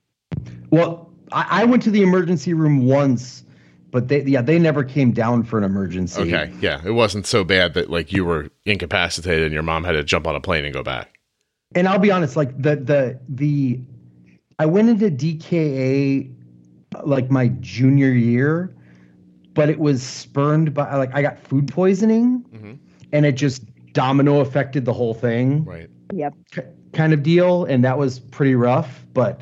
Well, 0.71 1.11
I, 1.31 1.63
I 1.63 1.65
went 1.65 1.83
to 1.85 1.91
the 1.91 2.03
emergency 2.03 2.55
room 2.55 2.87
once, 2.87 3.45
but 3.91 4.09
they, 4.09 4.23
yeah, 4.23 4.43
they 4.43 4.59
never 4.59 4.83
came 4.83 5.13
down 5.13 5.45
for 5.45 5.59
an 5.59 5.65
emergency. 5.65 6.23
Okay. 6.23 6.53
Yeah. 6.61 6.81
It 6.85 6.93
wasn't 6.93 7.27
so 7.27 7.45
bad 7.45 7.75
that 7.75 7.91
like 7.91 8.13
you 8.13 8.25
were 8.25 8.51
incapacitated 8.65 9.45
and 9.45 9.53
your 9.53 9.63
mom 9.63 9.85
had 9.85 9.93
to 9.93 10.05
jump 10.05 10.27
on 10.27 10.35
a 10.35 10.41
plane 10.41 10.65
and 10.65 10.73
go 10.73 10.83
back. 10.83 11.19
And 11.75 11.89
I'll 11.89 11.99
be 11.99 12.11
honest, 12.11 12.37
like 12.37 12.57
the, 12.61 12.77
the, 12.77 13.21
the, 13.29 13.81
I 14.59 14.67
went 14.67 14.89
into 14.89 15.11
DKA 15.11 16.35
like 17.05 17.31
my 17.31 17.49
junior 17.61 18.11
year, 18.11 18.75
but 19.55 19.69
it 19.69 19.79
was 19.79 20.03
spurned 20.03 20.73
by, 20.75 20.95
like, 20.97 21.15
I 21.15 21.23
got 21.23 21.39
food 21.39 21.69
poisoning 21.69 22.45
Mhm. 22.55 22.79
and 23.13 23.27
it 23.27 23.33
just 23.33 23.63
domino 23.93 24.41
affected 24.41 24.85
the 24.85 24.93
whole 24.93 25.15
thing. 25.15 25.65
Right. 25.65 25.89
yep 26.15 26.35
k- 26.51 26.67
kind 26.93 27.13
of 27.15 27.23
deal 27.23 27.65
and 27.65 27.85
that 27.85 27.97
was 27.97 28.19
pretty 28.21 28.55
rough 28.55 29.05
but 29.15 29.41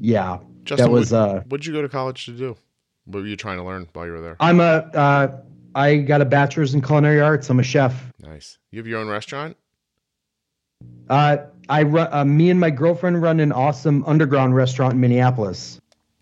yeah 0.00 0.38
Justin, 0.64 0.86
that 0.86 0.92
was 0.92 1.12
what, 1.12 1.18
uh 1.20 1.40
what'd 1.48 1.64
you 1.64 1.72
go 1.72 1.80
to 1.82 1.88
college 1.88 2.24
to 2.26 2.32
do? 2.32 2.56
What 3.04 3.20
were 3.20 3.26
you 3.28 3.36
trying 3.36 3.58
to 3.58 3.62
learn 3.64 3.86
while 3.92 4.04
you 4.06 4.10
were 4.12 4.20
there? 4.20 4.36
i'm 4.40 4.58
a 4.58 4.90
uh 4.94 5.36
i 5.76 5.96
got 5.98 6.20
a 6.22 6.24
bachelor's 6.24 6.74
in 6.74 6.80
culinary 6.82 7.20
arts 7.20 7.48
i'm 7.50 7.60
a 7.60 7.62
chef 7.62 8.12
Nice. 8.20 8.58
You 8.72 8.78
have 8.80 8.86
your 8.88 8.98
own 8.98 9.06
restaurant? 9.08 9.56
uh 11.08 11.36
i 11.68 11.82
run 11.82 12.08
uh, 12.12 12.24
me 12.24 12.50
and 12.50 12.58
my 12.60 12.70
girlfriend 12.70 13.22
run 13.22 13.38
an 13.40 13.52
awesome 13.52 14.04
underground 14.06 14.54
restaurant 14.56 14.94
in 14.94 15.00
minneapolis 15.00 15.80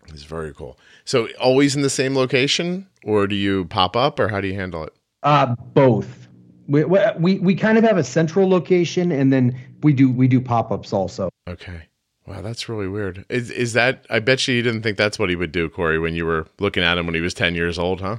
It's 0.09 0.23
very 0.23 0.53
cool. 0.53 0.77
So 1.05 1.29
always 1.39 1.75
in 1.75 1.81
the 1.81 1.89
same 1.89 2.15
location 2.15 2.87
or 3.03 3.27
do 3.27 3.35
you 3.35 3.65
pop 3.65 3.95
up 3.95 4.19
or 4.19 4.27
how 4.27 4.41
do 4.41 4.47
you 4.47 4.55
handle 4.55 4.83
it? 4.83 4.93
uh 5.23 5.55
both 5.73 6.27
we, 6.67 6.83
we 6.83 7.39
we 7.39 7.55
kind 7.55 7.77
of 7.77 7.83
have 7.83 7.97
a 7.97 8.03
central 8.03 8.47
location 8.47 9.11
and 9.11 9.33
then 9.33 9.57
we 9.81 9.93
do 9.93 10.11
we 10.11 10.27
do 10.27 10.39
pop-ups 10.39 10.93
also 10.93 11.29
Okay. 11.47 11.83
Wow, 12.27 12.41
that's 12.41 12.67
really 12.67 12.87
weird. 12.87 13.23
Is 13.29 13.51
is 13.51 13.73
that 13.73 14.05
I 14.09 14.19
bet 14.19 14.47
you 14.47 14.55
you 14.55 14.63
didn't 14.63 14.81
think 14.81 14.97
that's 14.97 15.19
what 15.19 15.29
he 15.29 15.35
would 15.35 15.51
do, 15.51 15.69
Corey, 15.69 15.99
when 15.99 16.15
you 16.15 16.25
were 16.25 16.47
looking 16.59 16.81
at 16.81 16.97
him 16.97 17.05
when 17.05 17.13
he 17.13 17.21
was 17.21 17.35
10 17.35 17.53
years 17.53 17.77
old, 17.77 18.01
huh? 18.01 18.17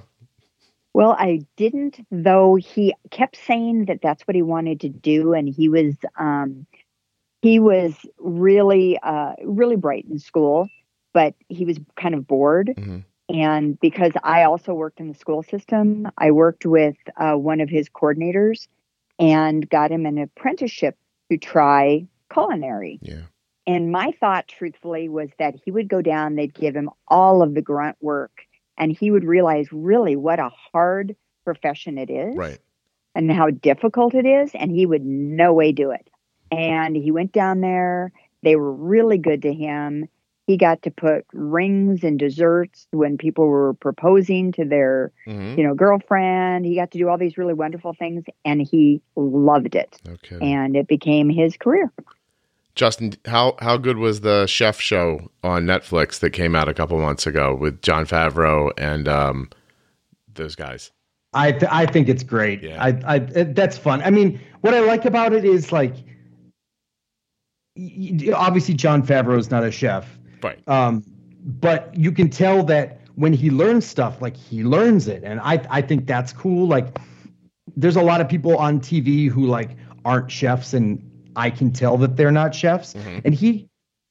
Well, 0.95 1.17
I 1.19 1.41
didn't, 1.57 2.07
though 2.11 2.55
he 2.55 2.95
kept 3.11 3.37
saying 3.37 3.87
that 3.87 4.01
that's 4.01 4.23
what 4.23 4.35
he 4.35 4.43
wanted 4.43 4.81
to 4.81 4.89
do. 4.89 5.35
And 5.35 5.49
he 5.49 5.69
was 5.69 5.97
um, 6.19 6.67
he 7.43 7.59
was 7.59 7.95
really, 8.19 8.99
uh, 9.03 9.33
really 9.45 9.77
bright 9.77 10.07
in 10.09 10.19
school, 10.19 10.69
but 11.17 11.35
he 11.49 11.65
was 11.65 11.79
kind 11.99 12.15
of 12.15 12.27
bored. 12.27 12.75
Mhm. 12.77 13.03
And 13.31 13.81
because 13.81 14.13
I 14.23 14.43
also 14.43 14.75
worked 14.75 15.01
in 15.01 15.09
the 15.09 15.15
school 15.15 15.43
system, 15.43 16.07
I 16.19 16.31
worked 16.31 16.67
with 16.67 16.97
uh, 17.17 17.37
one 17.37 17.63
of 17.63 17.71
his 17.71 17.89
coordinators 17.89 18.69
and 19.19 19.67
got 19.71 19.91
him 19.91 20.05
an 20.05 20.19
apprenticeship 20.19 20.95
to 21.31 21.39
try 21.39 22.07
culinary. 22.31 22.99
Yeah. 23.01 23.23
And 23.67 23.91
my 23.91 24.13
thought, 24.21 24.47
truthfully, 24.47 25.09
was 25.09 25.31
that 25.39 25.55
he 25.65 25.71
would 25.71 25.89
go 25.89 26.03
down, 26.03 26.35
they'd 26.35 26.53
give 26.53 26.77
him 26.77 26.91
all 27.09 27.41
of 27.41 27.55
the 27.55 27.63
grunt 27.63 27.97
work, 28.03 28.43
and 28.77 28.93
he 28.93 29.11
would 29.11 29.25
realize 29.25 29.73
really 29.73 30.17
what 30.17 30.39
a 30.39 30.51
hard 30.51 31.17
profession 31.47 31.97
it 31.97 32.11
is 32.11 32.37
Right. 32.37 32.59
and 33.15 33.33
how 33.33 33.49
difficult 33.49 34.15
it 34.15 34.27
is, 34.27 34.51
and 34.55 34.71
he 34.71 34.85
would 34.85 35.07
no 35.07 35.55
way 35.55 35.73
do 35.73 35.93
it. 35.93 36.11
And 36.53 36.95
he 36.95 37.11
went 37.11 37.33
down 37.33 37.63
there. 37.63 38.13
They 38.43 38.55
were 38.55 38.73
really 38.73 39.17
good 39.17 39.41
to 39.43 39.53
him. 39.55 40.09
He 40.47 40.57
got 40.57 40.83
to 40.83 40.91
put 40.93 41.25
rings 41.33 42.05
and 42.05 42.19
desserts 42.19 42.87
when 42.93 43.19
people 43.19 43.49
were 43.49 43.75
proposing 43.75 44.53
to 44.53 44.65
their, 44.65 45.13
hmm 45.25 45.55
you 45.57 45.65
know, 45.65 45.75
girlfriend. 45.75 46.65
He 46.67 46.77
got 46.77 46.91
to 46.93 46.99
do 46.99 47.09
all 47.09 47.19
these 47.19 47.37
really 47.37 47.55
wonderful 47.55 47.95
things, 47.95 48.25
and 48.45 48.61
he 48.63 49.01
loved 49.17 49.75
it. 49.75 49.99
Okay. 50.09 50.39
And 50.41 50.77
it 50.77 50.87
became 50.87 51.29
his 51.31 51.57
career. 51.57 51.93
Justin, 52.77 53.15
how 53.25 53.57
how 53.59 53.77
good 53.79 53.97
was 53.97 54.21
the 54.21 54.47
chef 54.47 54.81
show 54.81 55.31
on 55.43 55.65
Netflix 55.65 56.21
that 56.21 56.31
came 56.31 56.55
out 56.55 56.69
a 56.69 56.75
couple 56.75 56.99
months 57.01 57.27
ago 57.27 57.55
with 57.55 57.81
Jon 57.83 58.05
Favreau 58.05 58.71
and 58.77 59.09
um, 59.09 59.49
those 60.35 60.55
guys? 60.55 60.93
I 61.33 61.53
th- 61.53 61.71
I 61.73 61.87
think 61.87 62.09
it's 62.09 62.23
great. 62.23 62.63
Yeah. 62.63 62.83
I 62.83 62.89
I 63.05 63.17
it- 63.17 63.55
that's 63.55 63.79
fun. 63.79 64.03
I 64.03 64.11
mean, 64.11 64.39
what 64.61 64.75
I 64.75 64.81
like 64.81 65.07
about 65.07 65.33
it 65.33 65.45
is 65.45 65.73
like, 65.73 65.95
y- 67.77 68.19
y- 68.27 68.33
obviously 68.35 68.75
Jon 68.75 69.03
Favreau 69.05 69.39
is 69.39 69.51
not 69.51 69.65
a 69.65 69.71
chef, 69.71 70.19
Right. 70.43 70.67
um, 70.69 71.03
but 71.45 71.95
you 71.97 72.13
can 72.13 72.29
tell 72.29 72.63
that 72.65 73.01
when 73.15 73.33
he 73.33 73.51
learns 73.51 73.87
stuff, 73.87 74.21
like 74.21 74.37
he 74.37 74.63
learns 74.65 75.09
it, 75.09 75.23
and 75.25 75.41
I 75.41 75.65
I 75.71 75.81
think 75.83 76.07
that's 76.07 76.33
cool. 76.33 76.67
Like, 76.67 76.99
there's 77.77 77.97
a 77.97 78.03
lot 78.03 78.21
of 78.21 78.29
people 78.29 78.57
on 78.59 78.81
TV 78.81 79.29
who 79.29 79.47
like 79.47 79.71
aren't 80.05 80.31
chefs, 80.31 80.75
and 80.75 81.03
I 81.37 81.51
can 81.51 81.73
tell 81.73 81.97
that 81.99 82.17
they're 82.17 82.31
not 82.33 82.55
chefs, 82.55 82.95
Mhm. 82.95 83.23
and 83.25 83.35
he 83.35 83.69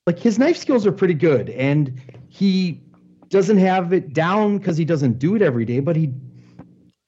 like 0.08 0.20
his 0.20 0.38
knife 0.40 0.58
skills 0.58 0.86
are 0.86 0.92
pretty 0.92 1.14
good, 1.14 1.50
and 1.52 2.00
he 2.30 2.82
doesn't 3.30 3.58
have 3.58 3.92
it 3.94 4.14
down 4.14 4.58
because 4.58 4.78
he 4.78 4.86
doesn't 4.86 5.20
do 5.20 5.36
it 5.36 5.42
every 5.42 5.66
day, 5.66 5.80
but 5.80 5.96
he 5.96 6.12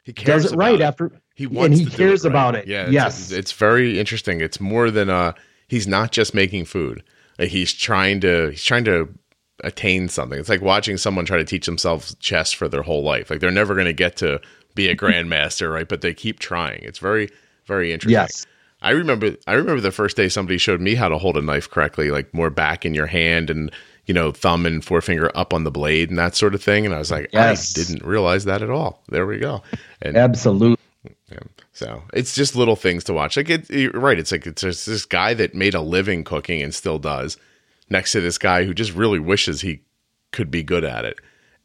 He 0.04 0.14
cares 0.14 0.44
does 0.44 0.54
it 0.54 0.56
right 0.56 0.76
it. 0.76 0.82
after 0.82 1.12
He 1.36 1.46
and 1.46 1.56
wants 1.56 1.80
he 1.80 1.86
to 1.86 1.92
do 1.92 1.98
cares 1.98 2.24
right. 2.24 2.30
about 2.32 2.56
it. 2.56 2.68
Yeah. 2.68 2.84
It's, 2.84 2.92
Yes. 2.92 3.32
It's, 3.32 3.52
very 3.52 4.00
interesting. 4.00 4.42
It's 4.42 4.60
more 4.60 4.90
than 4.92 5.10
uh 5.10 5.34
he's 5.68 5.88
not 5.88 6.12
just 6.12 6.34
making 6.34 6.66
food. 6.66 7.04
Like 7.40 7.50
he's 7.50 7.74
trying 7.74 8.22
to 8.22 8.50
he's 8.50 8.64
trying 8.64 8.86
to 8.86 9.10
attain 9.64 10.10
something. 10.10 10.40
It's 10.40 10.50
like 10.50 10.62
watching 10.62 10.98
someone 10.98 11.26
try 11.26 11.38
to 11.38 11.44
teach 11.44 11.66
themselves 11.66 12.16
chess 12.16 12.52
for 12.52 12.68
their 12.68 12.84
whole 12.84 13.04
life. 13.04 13.30
Like 13.30 13.40
they're 13.40 13.52
never 13.52 13.74
going 13.74 13.86
to 13.86 13.94
get 13.94 14.16
to 14.18 14.40
be 14.76 14.88
a 14.88 14.96
grandmaster, 14.98 15.74
right? 15.74 15.88
But 15.88 16.02
they 16.02 16.14
keep 16.14 16.40
trying. 16.40 16.82
It's 16.84 17.00
very 17.00 17.30
very 17.66 17.92
interesting. 17.92 18.14
Yes. 18.14 18.46
I 18.82 18.92
remember 18.92 19.36
I 19.48 19.54
remember 19.54 19.82
the 19.82 19.92
first 19.92 20.18
day 20.18 20.30
somebody 20.30 20.58
showed 20.58 20.82
me 20.82 20.96
how 20.96 21.10
to 21.10 21.18
hold 21.18 21.38
a 21.38 21.42
knife 21.42 21.70
correctly, 21.70 22.12
like 22.12 22.34
more 22.34 22.50
back 22.50 22.86
in 22.86 22.94
your 22.94 23.08
hand 23.08 23.50
and 23.50 23.72
you 24.06 24.14
know, 24.14 24.32
thumb 24.32 24.66
and 24.66 24.86
forefinger 24.86 25.30
up 25.36 25.54
on 25.54 25.66
the 25.66 25.72
blade 25.72 26.10
and 26.10 26.18
that 26.18 26.34
sort 26.34 26.56
of 26.56 26.64
thing. 26.64 26.86
And 26.86 26.96
I 26.96 26.98
was 26.98 27.12
like, 27.12 27.30
Yes. 27.34 27.78
I 27.78 27.84
didn't 27.84 28.08
realize 28.08 28.46
that 28.46 28.62
at 28.62 28.70
all. 28.70 29.04
There 29.10 29.28
we 29.28 29.38
go. 29.38 29.64
And 30.02 30.16
Absolutely. 30.16 30.78
yeah. 31.30 31.40
So 31.78 32.02
it's 32.12 32.34
just 32.34 32.56
little 32.56 32.76
things 32.76 33.04
to 33.04 33.14
watch. 33.14 33.38
Like 33.38 33.52
it, 33.52 33.70
you're 33.70 33.92
right. 33.92 34.18
It's 34.18 34.32
like 34.32 34.48
it's 34.48 34.64
just 34.64 34.88
this 34.88 35.06
guy 35.06 35.36
that 35.36 35.54
made 35.54 35.76
a 35.76 35.82
living 35.82 36.24
cooking 36.24 36.64
and 36.64 36.74
still 36.74 36.98
does, 36.98 37.38
next 37.88 38.14
to 38.14 38.20
this 38.20 38.40
guy 38.40 38.64
who 38.64 38.74
just 38.74 38.96
really 38.96 39.20
wishes 39.20 39.62
he 39.62 39.82
could 40.32 40.50
be 40.50 40.64
good 40.64 40.84
at 40.84 41.06
it. 41.06 41.20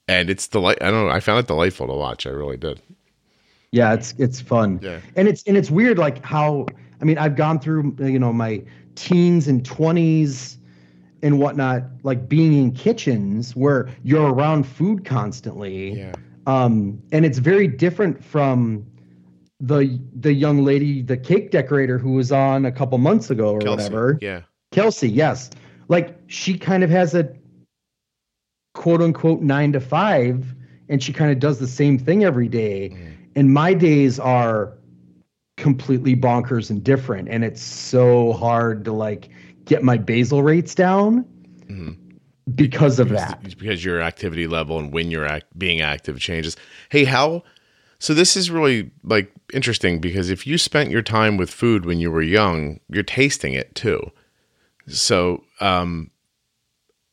And 0.06 0.28
it's 0.28 0.46
delight. 0.46 0.82
I 0.82 0.90
don't 0.90 1.06
know. 1.06 1.10
I 1.10 1.20
found 1.20 1.38
it 1.38 1.46
delightful 1.46 1.86
to 1.86 1.94
watch. 1.94 2.26
I 2.26 2.30
really 2.30 2.58
did. 2.58 2.78
Yeah, 3.70 3.94
it's 3.94 4.12
it's 4.18 4.38
fun. 4.38 4.80
Yeah. 4.82 5.00
And 5.16 5.28
it's 5.28 5.42
and 5.44 5.56
it's 5.56 5.70
weird 5.70 5.96
like 5.96 6.22
how 6.22 6.66
I 7.00 7.04
mean 7.06 7.16
I've 7.16 7.34
gone 7.34 7.58
through 7.58 7.96
you 7.98 8.18
know 8.18 8.34
my 8.34 8.62
teens 8.96 9.48
and 9.48 9.64
20s 9.64 10.58
and 11.22 11.38
whatnot 11.38 11.84
like 12.02 12.28
being 12.28 12.52
in 12.52 12.72
kitchens 12.72 13.56
where 13.56 13.88
you're 14.02 14.30
around 14.30 14.64
food 14.64 15.06
constantly. 15.06 15.94
Yeah. 15.94 16.12
Um 16.46 17.02
and 17.12 17.24
it's 17.24 17.38
very 17.38 17.66
different 17.66 18.22
from 18.22 18.84
the 19.64 19.98
the 20.18 20.32
young 20.34 20.64
lady 20.64 21.02
the 21.02 21.16
cake 21.16 21.50
decorator 21.52 21.96
who 21.96 22.12
was 22.14 22.32
on 22.32 22.66
a 22.66 22.72
couple 22.72 22.98
months 22.98 23.30
ago 23.30 23.52
or 23.54 23.60
Kelsey. 23.60 23.84
whatever. 23.84 24.18
Yeah. 24.20 24.40
Kelsey, 24.72 25.08
yes. 25.08 25.50
Like 25.88 26.18
she 26.26 26.58
kind 26.58 26.82
of 26.82 26.90
has 26.90 27.14
a 27.14 27.32
quote 28.74 29.00
unquote 29.00 29.40
nine 29.40 29.72
to 29.72 29.80
five, 29.80 30.54
and 30.88 31.02
she 31.02 31.12
kind 31.12 31.30
of 31.30 31.38
does 31.38 31.58
the 31.58 31.66
same 31.68 31.98
thing 31.98 32.24
every 32.24 32.48
day. 32.48 32.90
Mhm. 32.90 33.12
And 33.36 33.52
my 33.54 33.72
days 33.74 34.18
are 34.18 34.72
completely 35.56 36.16
bonkers 36.16 36.70
and 36.70 36.82
different. 36.82 37.28
And 37.28 37.44
it's 37.44 37.62
so 37.62 38.32
hard 38.32 38.84
to 38.86 38.92
like 38.92 39.28
get 39.64 39.82
my 39.84 39.96
basal 39.96 40.42
rates 40.42 40.74
down 40.74 41.24
Mhm. 41.68 41.96
because 42.54 42.98
of 42.98 43.08
Because- 43.10 43.26
that. 43.28 43.58
because 43.58 43.84
your 43.84 44.00
activity 44.02 44.46
level 44.48 44.78
and 44.78 44.92
when 44.92 45.10
you're 45.10 45.26
act- 45.26 45.56
being 45.56 45.80
active 45.80 46.18
changes. 46.18 46.56
Hey, 46.88 47.04
how? 47.04 47.44
So 48.02 48.14
this 48.14 48.36
is 48.36 48.50
really 48.50 48.90
like 49.04 49.32
interesting 49.54 50.00
because 50.00 50.28
if 50.28 50.44
you 50.44 50.58
spent 50.58 50.90
your 50.90 51.02
time 51.02 51.36
with 51.36 51.52
food 51.52 51.86
when 51.86 52.00
you 52.00 52.10
were 52.10 52.20
young, 52.20 52.80
you're 52.88 53.04
tasting 53.04 53.54
it 53.54 53.72
too. 53.76 54.10
So, 54.88 55.44
um, 55.60 56.10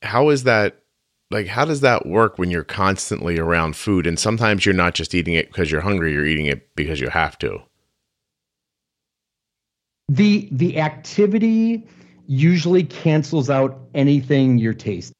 how 0.01 0.29
is 0.29 0.45
that? 0.45 0.81
Like, 1.29 1.45
how 1.45 1.63
does 1.63 1.81
that 1.81 2.07
work 2.07 2.39
when 2.39 2.49
you're 2.49 2.63
constantly 2.63 3.37
around 3.37 3.75
food 3.75 4.07
and 4.07 4.17
sometimes 4.17 4.65
you're 4.65 4.73
not 4.73 4.95
just 4.95 5.13
eating 5.13 5.35
it 5.35 5.49
because 5.49 5.69
you're 5.69 5.81
hungry, 5.81 6.11
you're 6.11 6.25
eating 6.25 6.47
it 6.47 6.75
because 6.75 6.99
you 6.99 7.09
have 7.09 7.37
to. 7.37 7.59
The 10.07 10.49
the 10.51 10.79
activity 10.79 11.87
usually 12.25 12.83
cancels 12.83 13.51
out 13.51 13.79
anything 13.93 14.57
you're 14.57 14.73
tasting. 14.73 15.13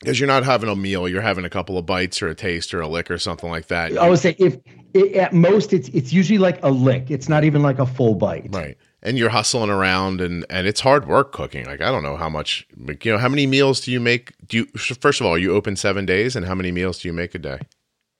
Because 0.00 0.20
you're 0.20 0.28
not 0.28 0.44
having 0.44 0.68
a 0.68 0.76
meal, 0.76 1.08
you're 1.08 1.22
having 1.22 1.44
a 1.44 1.50
couple 1.50 1.76
of 1.76 1.84
bites 1.86 2.22
or 2.22 2.28
a 2.28 2.34
taste 2.34 2.72
or 2.72 2.80
a 2.80 2.86
lick 2.88 3.10
or 3.10 3.18
something 3.18 3.50
like 3.50 3.66
that. 3.66 3.96
I 3.98 4.08
would 4.08 4.20
say 4.20 4.36
if 4.38 4.56
it, 4.94 5.14
at 5.16 5.32
most 5.32 5.72
it's 5.72 5.88
it's 5.88 6.12
usually 6.12 6.38
like 6.38 6.62
a 6.62 6.70
lick. 6.70 7.10
It's 7.10 7.28
not 7.28 7.42
even 7.44 7.62
like 7.62 7.78
a 7.78 7.86
full 7.86 8.14
bite. 8.14 8.48
Right. 8.54 8.76
And 9.02 9.18
you're 9.18 9.28
hustling 9.28 9.70
around 9.70 10.20
and 10.20 10.46
and 10.50 10.66
it's 10.66 10.80
hard 10.80 11.08
work 11.08 11.32
cooking. 11.32 11.66
Like 11.66 11.80
I 11.80 11.90
don't 11.90 12.02
know 12.04 12.16
how 12.16 12.28
much 12.28 12.66
like, 12.76 13.04
you 13.04 13.12
know, 13.12 13.18
how 13.18 13.28
many 13.28 13.46
meals 13.46 13.80
do 13.80 13.90
you 13.90 13.98
make? 14.00 14.34
Do 14.46 14.58
you 14.58 14.66
first 14.78 15.20
of 15.20 15.26
all, 15.26 15.36
you 15.36 15.52
open 15.52 15.74
7 15.76 16.06
days 16.06 16.36
and 16.36 16.46
how 16.46 16.54
many 16.54 16.70
meals 16.70 17.00
do 17.00 17.08
you 17.08 17.12
make 17.12 17.34
a 17.34 17.38
day? 17.38 17.58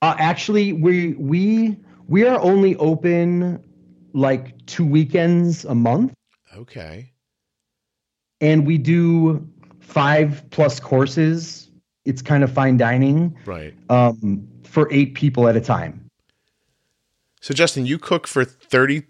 Uh, 0.01 0.15
actually, 0.19 0.73
we 0.73 1.13
we 1.13 1.77
we 2.07 2.25
are 2.25 2.39
only 2.41 2.75
open 2.77 3.63
like 4.13 4.65
two 4.65 4.85
weekends 4.85 5.63
a 5.65 5.75
month, 5.75 6.13
Okay. 6.57 7.11
and 8.41 8.65
we 8.65 8.77
do 8.77 9.47
five 9.79 10.43
plus 10.49 10.79
courses. 10.79 11.68
It's 12.05 12.21
kind 12.21 12.43
of 12.43 12.51
fine 12.51 12.77
dining 12.77 13.35
Right. 13.45 13.73
um, 13.89 14.47
for 14.63 14.87
eight 14.91 15.13
people 15.15 15.47
at 15.47 15.55
a 15.55 15.61
time. 15.61 16.09
So 17.41 17.53
Justin, 17.53 17.85
you 17.85 17.97
cook 17.99 18.27
for 18.27 18.43
30 18.45 19.03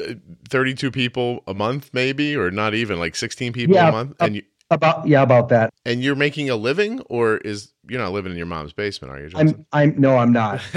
uh, 0.00 0.14
32 0.48 0.90
people 0.90 1.42
a 1.46 1.52
month 1.54 1.90
maybe 1.92 2.34
or 2.34 2.50
not 2.50 2.72
even 2.74 2.98
like 2.98 3.14
16 3.14 3.52
people 3.52 3.74
Yeah, 3.76 3.88
a 3.88 3.92
month 3.92 4.14
and 4.20 4.36
you 4.36 4.42
About 4.70 5.06
yeah, 5.06 5.22
about 5.22 5.50
that. 5.50 5.72
and 5.84 6.02
you're 6.02 6.14
making 6.16 6.48
a 6.48 6.56
living 6.56 7.00
or 7.10 7.36
is 7.38 7.72
you're 7.88 8.00
not 8.00 8.12
living 8.12 8.32
in 8.32 8.38
your 8.38 8.46
mom's 8.46 8.72
basement, 8.72 9.12
are 9.12 9.20
you, 9.20 9.28
Justin? 9.28 9.66
I'm 9.72 9.90
I'm 9.92 10.00
no, 10.00 10.16
I'm 10.16 10.32
not. 10.32 10.62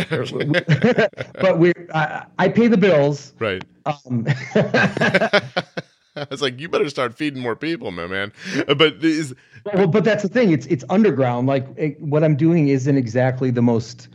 but 1.39 1.59
we 1.59 1.71
I, 1.93 2.25
I 2.39 2.49
pay 2.49 2.67
the 2.67 2.75
bills. 2.77 3.33
right. 3.39 3.63
Um, 3.85 4.25
I 6.17 6.27
was 6.29 6.41
like, 6.41 6.59
you 6.59 6.69
better 6.69 6.89
start 6.89 7.13
feeding 7.15 7.41
more 7.41 7.55
people, 7.55 7.91
my 7.91 8.07
man. 8.07 8.31
But 8.67 9.03
is 9.03 9.35
well, 9.73 9.87
but 9.87 10.03
that's 10.03 10.23
the 10.23 10.29
thing. 10.29 10.51
It's 10.51 10.65
it's 10.67 10.83
underground. 10.89 11.47
Like 11.47 11.67
it, 11.77 11.99
what 12.01 12.23
I'm 12.23 12.35
doing 12.35 12.67
isn't 12.69 12.97
exactly 12.97 13.51
the 13.51 13.61
most 13.61 14.07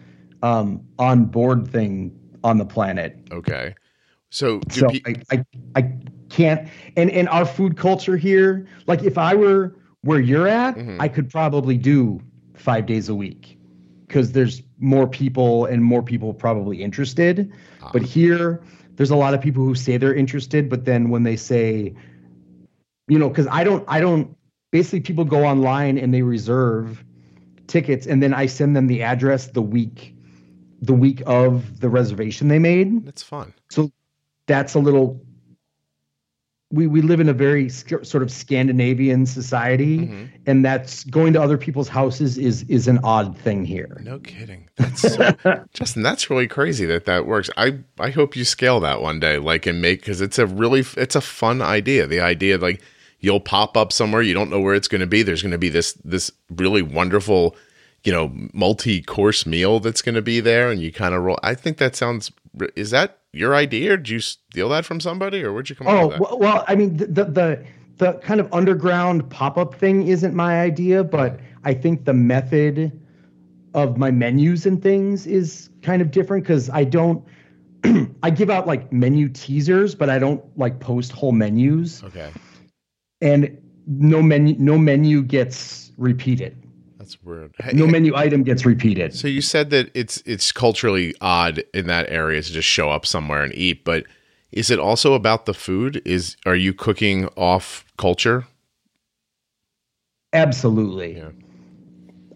um, 0.43 0.83
on 0.99 1.27
board 1.27 1.69
thing 1.69 2.19
on 2.43 2.59
the 2.59 2.65
planet. 2.65 3.19
okay. 3.33 3.75
So, 4.33 4.61
So 4.71 4.89
pe- 4.89 5.01
I, 5.07 5.15
I 5.37 5.45
I 5.75 5.93
can't. 6.29 6.69
And 6.97 7.11
and 7.11 7.29
our 7.29 7.45
food 7.45 7.77
culture 7.77 8.17
here, 8.17 8.67
like 8.87 9.03
if 9.03 9.19
I 9.19 9.35
were 9.35 9.77
where 10.03 10.21
you're 10.21 10.47
at, 10.49 10.77
Mhm. 10.77 10.97
I 11.01 11.09
could 11.09 11.29
probably 11.29 11.77
do 11.77 12.21
five 12.55 12.87
days 12.87 13.09
a 13.09 13.15
week 13.15 13.59
because 14.07 14.33
there's 14.33 14.63
more 14.79 15.07
people 15.09 15.67
and 15.67 15.85
more 15.85 16.03
people 16.03 16.33
probably 16.33 16.83
interested. 16.83 17.53
Ah. 17.83 17.91
But 17.93 18.03
here, 18.03 18.63
there's 19.01 19.11
a 19.11 19.17
lot 19.17 19.33
of 19.33 19.41
people 19.41 19.65
who 19.65 19.75
say 19.75 19.97
they're 19.97 20.13
interested, 20.13 20.69
but 20.69 20.85
then 20.85 21.09
when 21.09 21.23
they 21.23 21.35
say, 21.35 21.95
you 23.09 23.19
know, 23.19 23.31
because 23.31 23.47
I 23.47 23.65
don't, 23.65 23.83
I 23.89 23.99
don't. 23.99 24.37
Basically, 24.73 25.01
people 25.01 25.25
go 25.25 25.43
online 25.47 25.97
and 25.97 26.13
they 26.13 26.21
reserve 26.21 27.03
tickets, 27.67 28.07
and 28.07 28.23
then 28.23 28.35
I 28.35 28.45
send 28.45 28.77
them 28.77 28.89
the 28.89 29.03
address 29.03 29.47
the 29.47 29.63
week, 29.63 30.15
the 30.83 30.93
week 30.93 31.23
of 31.25 31.81
the 31.81 31.89
reservation 31.89 32.49
they 32.49 32.59
made. 32.59 33.07
that's 33.07 33.23
fun. 33.23 33.55
So 33.71 33.91
that's 34.45 34.75
a 34.75 34.79
little. 34.79 35.19
We 36.73 36.87
we 36.87 37.03
live 37.03 37.19
in 37.21 37.29
a 37.29 37.33
very 37.33 37.69
sc- 37.69 38.05
sort 38.05 38.23
of 38.23 38.31
Scandinavian 38.31 39.27
society, 39.27 39.99
Mhm. 40.07 40.29
and 40.47 40.65
that's 40.65 41.03
going 41.05 41.33
to 41.33 41.43
other 41.43 41.59
people's 41.59 41.89
houses 41.89 42.39
is 42.39 42.63
is 42.69 42.87
an 42.87 42.99
odd 43.03 43.37
thing 43.39 43.65
here. 43.65 44.01
No 44.05 44.19
kidding. 44.21 44.69
That's 44.77 45.01
so, 45.03 45.35
Justin. 45.75 46.03
That's 46.03 46.31
really 46.31 46.47
crazy 46.47 46.87
that 46.87 47.07
that 47.07 47.27
works. 47.27 47.51
I 47.57 47.79
I 47.99 48.11
hope 48.11 48.37
you 48.37 48.45
scale 48.45 48.79
that 48.81 49.03
one 49.03 49.19
day, 49.21 49.39
like 49.39 49.67
and 49.67 49.83
make 49.83 50.01
because 50.01 50.21
it's 50.21 50.39
a 50.39 50.47
really 50.47 50.85
it's 50.97 51.17
a 51.17 51.21
fun 51.21 51.61
idea. 51.61 52.07
The 52.07 52.21
idea 52.21 52.57
like 52.59 52.81
you'll 53.19 53.41
pop 53.41 53.77
up 53.77 53.93
somewhere 53.93 54.23
you 54.23 54.33
don't 54.33 54.49
know 54.51 54.61
where 54.61 54.75
it's 54.75 54.89
going 54.89 55.01
to 55.03 55.07
be. 55.07 55.23
There's 55.23 55.43
going 55.43 55.51
to 55.53 55.59
be 55.59 55.69
this 55.71 55.95
this 56.05 56.31
really 56.51 56.83
wonderful, 56.83 57.57
you 58.05 58.13
know, 58.13 58.33
multi 58.55 59.03
course 59.03 59.45
meal 59.45 59.81
that's 59.81 60.03
going 60.03 60.15
to 60.15 60.23
be 60.23 60.39
there, 60.41 60.71
and 60.71 60.81
you 60.81 60.93
kind 60.93 61.15
of 61.15 61.23
roll. 61.23 61.39
I 61.43 61.55
think 61.55 61.79
that 61.79 61.97
sounds. 61.97 62.31
Is 62.77 62.91
that 62.91 63.19
your 63.33 63.55
idea? 63.55 63.95
Or 63.95 63.97
did 63.97 64.09
you 64.09 64.21
steal 64.21 64.69
that 64.71 64.85
from 64.85 65.01
somebody, 65.01 65.43
or 65.43 65.53
where'd 65.53 65.71
you 65.71 65.77
come 65.77 65.89
up 65.89 65.97
Oh 65.97 66.01
with 66.01 66.11
that? 66.11 66.21
well, 66.21 66.39
well, 66.39 66.65
I 66.69 66.75
mean 66.75 66.97
the, 66.97 67.07
the 67.07 67.25
the 67.25 67.65
the 67.99 68.13
kind 68.15 68.41
of 68.41 68.53
underground 68.53 69.29
pop 69.31 69.59
up 69.59 69.75
thing 69.75 70.07
isn't 70.09 70.35
my 70.35 70.61
idea, 70.61 71.05
but 71.05 71.41
I 71.65 71.75
think 71.75 72.05
the 72.05 72.15
method 72.15 72.99
of 73.75 73.97
my 73.99 74.11
menus 74.11 74.67
and 74.67 74.83
things 74.83 75.27
is 75.27 75.71
kind 75.83 76.03
of 76.03 76.11
different 76.11 76.45
because 76.45 76.71
I 76.71 76.85
don't. 76.85 77.25
I 78.23 78.31
give 78.31 78.51
out 78.51 78.67
like 78.67 78.93
menu 78.93 79.29
teasers, 79.29 79.95
but 79.95 80.11
I 80.11 80.19
don't 80.19 80.43
like 80.59 80.81
post 80.81 81.13
whole 81.13 81.33
menus, 81.33 82.03
Okay, 82.05 82.31
and 83.21 83.57
no 83.87 84.23
menu 84.23 84.57
no 84.59 84.77
menu 84.79 85.23
gets 85.23 85.93
repeated. 85.97 86.57
That's 87.11 87.25
weird. 87.25 87.55
No 87.73 87.87
menu 87.87 88.15
item 88.15 88.43
gets 88.43 88.65
repeated. 88.65 89.15
So 89.15 89.29
you 89.29 89.41
said 89.41 89.71
that 89.71 89.91
it's 89.95 90.23
it's 90.27 90.53
culturally 90.53 91.15
odd 91.21 91.63
in 91.75 91.87
that 91.87 92.09
area 92.09 92.43
to 92.43 92.53
just 92.53 92.69
show 92.69 92.91
up 92.91 93.07
somewhere 93.07 93.43
and 93.43 93.55
eat, 93.55 93.85
but 93.85 94.05
is 94.53 94.71
it 94.71 94.79
also 94.79 95.15
about 95.15 95.47
the 95.47 95.55
food? 95.55 96.03
Is 96.05 96.37
are 96.47 96.57
you 96.57 96.73
cooking 96.73 97.27
off 97.37 97.85
culture? 97.97 98.47
Absolutely. 100.33 101.17
Yeah. 101.17 101.31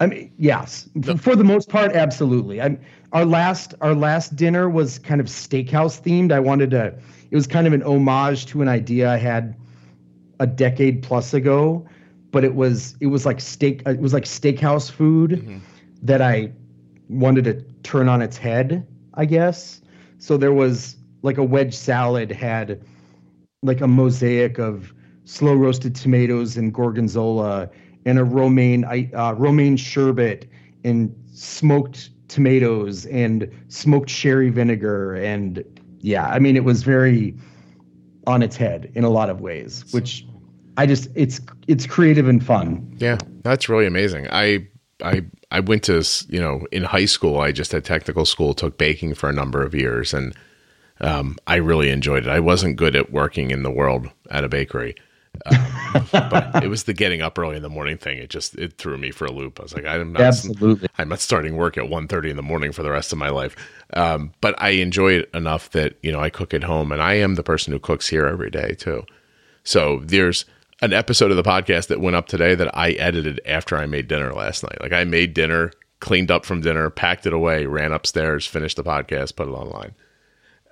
I 0.01 0.07
mean, 0.07 0.33
yes, 0.39 0.89
for 1.19 1.37
the 1.37 1.45
most 1.45 1.69
part, 1.69 1.93
absolutely. 1.93 2.61
I'm 2.61 2.81
our 3.13 3.25
last 3.25 3.75
our 3.81 3.95
last 3.95 4.35
dinner 4.35 4.69
was 4.69 4.99
kind 4.99 5.21
of 5.21 5.29
steakhouse 5.29 6.01
themed. 6.01 6.33
I 6.33 6.41
wanted 6.41 6.71
to. 6.73 6.99
It 7.31 7.37
was 7.37 7.47
kind 7.47 7.67
of 7.67 7.73
an 7.73 7.83
homage 7.83 8.47
to 8.47 8.63
an 8.63 8.69
idea 8.69 9.11
I 9.11 9.17
had 9.17 9.57
a 10.41 10.47
decade 10.47 11.03
plus 11.03 11.33
ago, 11.33 11.87
but 12.35 12.45
it 12.45 12.55
was 12.57 12.97
it 13.01 13.07
was 13.07 13.25
like 13.25 13.41
steak. 13.41 13.83
It 13.87 14.01
was 14.01 14.13
like 14.13 14.25
steakhouse 14.25 14.91
food 14.91 15.31
Mhm. 15.31 15.61
that 16.03 16.21
I 16.21 16.51
wanted 17.09 17.45
to 17.45 17.55
turn 17.85 18.09
on 18.09 18.21
its 18.21 18.37
head. 18.37 18.85
I 19.15 19.25
guess. 19.25 19.81
So 20.19 20.37
there 20.37 20.53
was 20.53 20.97
like 21.23 21.39
a 21.39 21.45
wedge 21.45 21.75
salad 21.75 22.31
had 22.33 22.81
like 23.63 23.81
a 23.81 23.87
mosaic 23.87 24.59
of 24.59 24.93
slow 25.25 25.55
roasted 25.55 25.95
tomatoes 25.95 26.57
and 26.59 26.75
gorgonzola 26.75 27.71
and 28.05 28.19
a 28.19 28.25
romaine 28.25 28.85
i- 28.85 29.11
uh, 29.15 29.33
romaine 29.35 29.77
sherbet 29.77 30.47
and 30.85 31.15
smoked 31.33 32.11
tomatoes 32.29 33.07
and 33.07 33.49
smoked 33.69 34.11
sherry 34.11 34.51
vinegar 34.51 35.15
and 35.15 35.63
yeah 36.01 36.27
i 36.27 36.39
mean 36.39 36.57
it 36.57 36.65
was 36.65 36.83
very 36.83 37.35
on 38.27 38.43
its 38.43 38.57
head 38.57 38.91
in 38.95 39.05
a 39.05 39.09
lot 39.09 39.31
of 39.31 39.41
ways 39.41 39.85
which 39.93 40.27
i 40.77 40.87
just 40.87 41.09
it's 41.15 41.41
it's 41.69 41.87
creative 41.87 42.29
and 42.29 42.45
fun 42.45 42.97
Yeah, 42.99 43.19
that's 43.43 43.69
really 43.69 43.87
amazing. 43.87 44.29
I 44.31 44.67
I 45.03 45.23
I 45.51 45.61
went 45.61 45.83
to 45.85 46.03
you 46.29 46.41
know 46.41 46.67
in 46.73 46.83
high 46.85 47.07
school. 47.07 47.41
I 47.41 47.53
just 47.53 47.73
had 47.73 47.85
technical 47.85 48.25
school, 48.25 48.55
took 48.55 48.79
baking 48.79 49.15
for 49.15 49.29
a 49.29 49.33
number 49.33 49.63
of 49.63 49.75
years, 49.75 50.15
and 50.15 50.35
um, 51.01 51.37
I 51.47 51.57
really 51.57 51.91
enjoyed 51.91 52.27
it. 52.27 52.31
I 52.31 52.41
wasn't 52.41 52.77
good 52.77 52.97
at 52.97 53.13
working 53.13 53.51
in 53.51 53.63
the 53.63 53.71
world 53.71 54.09
at 54.31 54.45
a 54.45 54.49
bakery, 54.49 54.95
um, 55.47 56.07
but 56.13 56.63
it 56.63 56.69
was 56.69 56.85
the 56.85 56.95
getting 56.95 57.21
up 57.23 57.39
early 57.39 57.57
in 57.57 57.63
the 57.63 57.69
morning 57.69 57.99
thing. 57.99 58.19
It 58.19 58.31
just 58.31 58.55
it 58.57 58.79
threw 58.79 58.97
me 58.97 59.11
for 59.11 59.27
a 59.27 59.33
loop. 59.33 59.59
I 59.61 59.65
was 59.65 59.75
like, 59.75 59.85
I'm 59.85 60.13
not 60.13 60.23
absolutely 60.23 60.89
I'm 60.99 61.09
not 61.09 61.21
starting 61.21 61.57
work 61.57 61.77
at 61.77 61.85
1.30 61.85 62.31
in 62.31 62.37
the 62.37 62.43
morning 62.43 62.73
for 62.73 62.83
the 62.83 62.91
rest 62.91 63.13
of 63.13 63.19
my 63.19 63.31
life. 63.31 63.57
Um, 63.95 64.33
but 64.41 64.55
I 64.59 64.71
enjoy 64.71 65.13
it 65.15 65.31
enough 65.35 65.71
that, 65.71 65.97
you 66.03 66.13
know, 66.13 66.21
I 66.21 66.31
cook 66.31 66.55
at 66.55 66.65
home 66.65 66.93
and 66.93 67.03
I 67.03 67.15
am 67.15 67.35
the 67.35 67.43
person 67.43 67.73
who 67.73 67.79
cooks 67.79 68.09
here 68.09 68.27
every 68.27 68.51
day 68.51 68.75
too. 68.75 69.05
So 69.65 70.01
there's 70.05 70.45
an 70.85 70.93
episode 70.93 71.31
of 71.31 71.37
the 71.39 71.43
podcast 71.43 71.87
that 71.89 71.99
went 71.99 72.15
up 72.15 72.29
today 72.29 72.55
that 72.55 72.77
I 72.77 72.91
edited 72.93 73.41
after 73.47 73.77
I 73.77 73.87
made 73.87 74.07
dinner 74.07 74.35
last 74.35 74.63
night. 74.63 74.81
Like 74.83 74.93
I 74.93 75.05
made 75.05 75.33
dinner, 75.33 75.73
cleaned 76.01 76.31
up 76.31 76.45
from 76.45 76.61
dinner, 76.61 76.91
packed 76.91 77.27
it 77.27 77.33
away, 77.33 77.65
ran 77.65 77.91
upstairs, 77.93 78.47
finished 78.47 78.77
the 78.77 78.85
podcast, 78.85 79.35
put 79.35 79.49
it 79.49 79.53
online. 79.53 79.95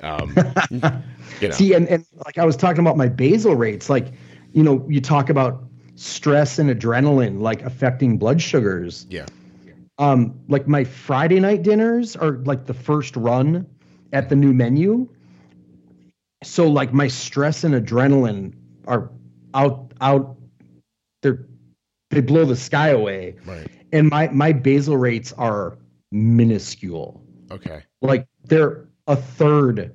Um, 0.01 0.35
you 1.41 1.49
know, 1.49 1.55
See, 1.55 1.73
and, 1.73 1.89
and 1.89 2.05
like 2.27 2.37
I 2.37 2.45
was 2.45 2.57
talking 2.57 2.81
about 2.81 2.99
my 2.99 3.09
basal 3.09 3.57
rates, 3.57 3.89
like, 3.89 4.09
you 4.53 4.63
know, 4.63 4.85
you 4.87 5.01
talk 5.01 5.31
about 5.31 5.65
stress 5.95 6.59
and 6.59 6.69
adrenaline 6.69 7.41
like 7.41 7.63
affecting 7.63 8.19
blood 8.19 8.41
sugars. 8.43 9.07
yeah. 9.09 9.27
Um, 9.99 10.41
like 10.49 10.67
my 10.67 10.85
Friday 10.85 11.41
night 11.41 11.63
dinners 11.63 12.17
are 12.17 12.33
like 12.45 12.67
the 12.67 12.75
first 12.75 13.17
run 13.17 13.67
at 14.13 14.29
the 14.29 14.37
new 14.37 14.53
menu. 14.53 15.09
So 16.43 16.69
like 16.69 16.93
my 16.93 17.09
stress 17.09 17.65
and 17.65 17.75
adrenaline 17.75 18.55
are 18.87 19.11
out 19.55 19.92
out 20.03 20.37
they're 21.23 21.47
they 22.11 22.21
blow 22.21 22.45
the 22.45 22.57
sky 22.57 22.89
away. 22.89 23.37
Right. 23.47 23.67
And 23.93 24.11
my 24.11 24.29
my 24.29 24.53
basal 24.53 24.97
rates 24.99 25.33
are 25.39 25.79
minuscule 26.11 27.23
Okay. 27.51 27.83
like 28.03 28.27
they're 28.45 28.87
a 29.07 29.17
third 29.17 29.95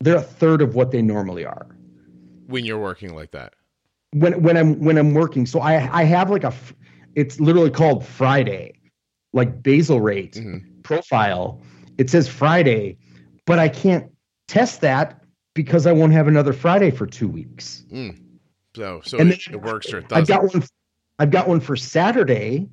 they're 0.00 0.16
a 0.16 0.22
third 0.22 0.62
of 0.62 0.74
what 0.74 0.90
they 0.90 1.02
normally 1.02 1.44
are 1.44 1.66
When 2.46 2.64
you're 2.64 2.78
working 2.78 3.14
like 3.14 3.30
that. 3.32 3.52
when 4.12 4.42
when 4.42 4.56
i'm 4.56 4.78
when 4.80 4.96
i'm 4.96 5.12
working 5.14 5.44
so 5.46 5.60
i 5.60 5.74
i 6.00 6.02
have 6.04 6.30
like 6.30 6.44
a 6.44 6.52
it's 7.14 7.38
literally 7.40 7.70
called 7.70 8.04
friday 8.06 8.72
like 9.34 9.62
basal 9.62 10.00
rate 10.00 10.34
Mhm. 10.34 10.82
profile 10.82 11.60
it 11.98 12.08
says 12.10 12.26
friday 12.28 12.96
but 13.46 13.58
i 13.58 13.68
can't 13.68 14.10
test 14.46 14.80
that 14.80 15.22
because 15.54 15.86
i 15.86 15.92
won't 15.92 16.12
have 16.12 16.26
another 16.28 16.52
friday 16.54 16.90
for 16.90 17.06
two 17.06 17.28
weeks 17.28 17.84
So, 18.76 19.00
so 19.04 19.18
And 19.18 19.32
it, 19.32 19.40
then 19.46 19.54
it 19.54 19.62
works 19.62 19.92
or 19.92 19.98
it 19.98 20.08
doesn't. 20.08 20.18
i've 20.22 20.28
got 20.28 20.42
one 20.54 20.62
i've 21.18 21.30
got 21.30 21.48
one 21.48 21.60
for 21.60 21.74
saturday 21.76 22.68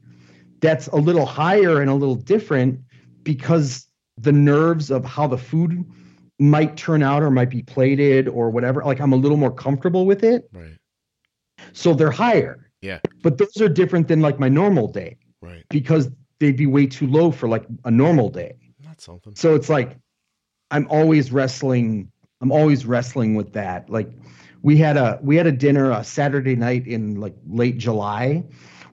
that's 0.60 0.88
a 0.88 0.96
little 0.96 1.26
higher 1.26 1.82
and 1.82 1.90
a 1.90 1.94
little 1.94 2.16
different 2.16 2.80
because 3.24 3.88
the 4.18 4.32
nerves 4.32 4.92
of 4.92 5.04
how 5.06 5.28
the 5.28 5.38
food 5.38 5.84
might 6.40 6.76
turn 6.78 7.02
out 7.02 7.24
or 7.24 7.32
might 7.32 7.50
be 7.50 7.62
plated 7.64 8.28
or 8.28 8.50
whatever 8.50 8.84
like 8.84 9.00
i'm 9.00 9.14
a 9.14 9.16
little 9.16 9.38
more 9.38 9.52
comfortable 9.52 10.06
with 10.06 10.24
it 10.24 10.50
right. 10.54 10.78
so 11.74 11.94
they're 11.94 12.12
higher 12.12 12.70
Yeah. 12.82 13.00
but 13.24 13.38
those 13.38 13.60
are 13.62 13.70
different 13.70 14.08
than 14.08 14.22
like 14.22 14.40
my 14.40 14.50
normal 14.50 14.88
day 14.88 15.18
Right. 15.42 15.64
because 15.70 16.10
they'd 16.40 16.58
be 16.58 16.66
way 16.68 16.88
too 16.88 17.08
low 17.08 17.32
for 17.32 17.48
like 17.48 17.66
a 17.86 17.92
normal 17.92 18.30
day 18.30 18.56
Not 18.84 19.00
something. 19.02 19.34
so 19.36 19.56
it's 19.56 19.70
like 19.70 19.98
i'm 20.72 20.88
always 20.90 21.32
wrestling 21.32 22.12
i'm 22.42 22.52
always 22.52 22.86
wrestling 22.86 23.36
with 23.36 23.54
that 23.54 23.90
like 23.90 24.10
we 24.66 24.76
had 24.76 24.98
a 24.98 25.20
we 25.22 25.36
had 25.36 25.46
a 25.46 25.52
dinner 25.52 25.92
a 25.92 26.04
saturday 26.04 26.56
night 26.56 26.88
in 26.88 27.20
like 27.20 27.36
late 27.48 27.78
july 27.78 28.44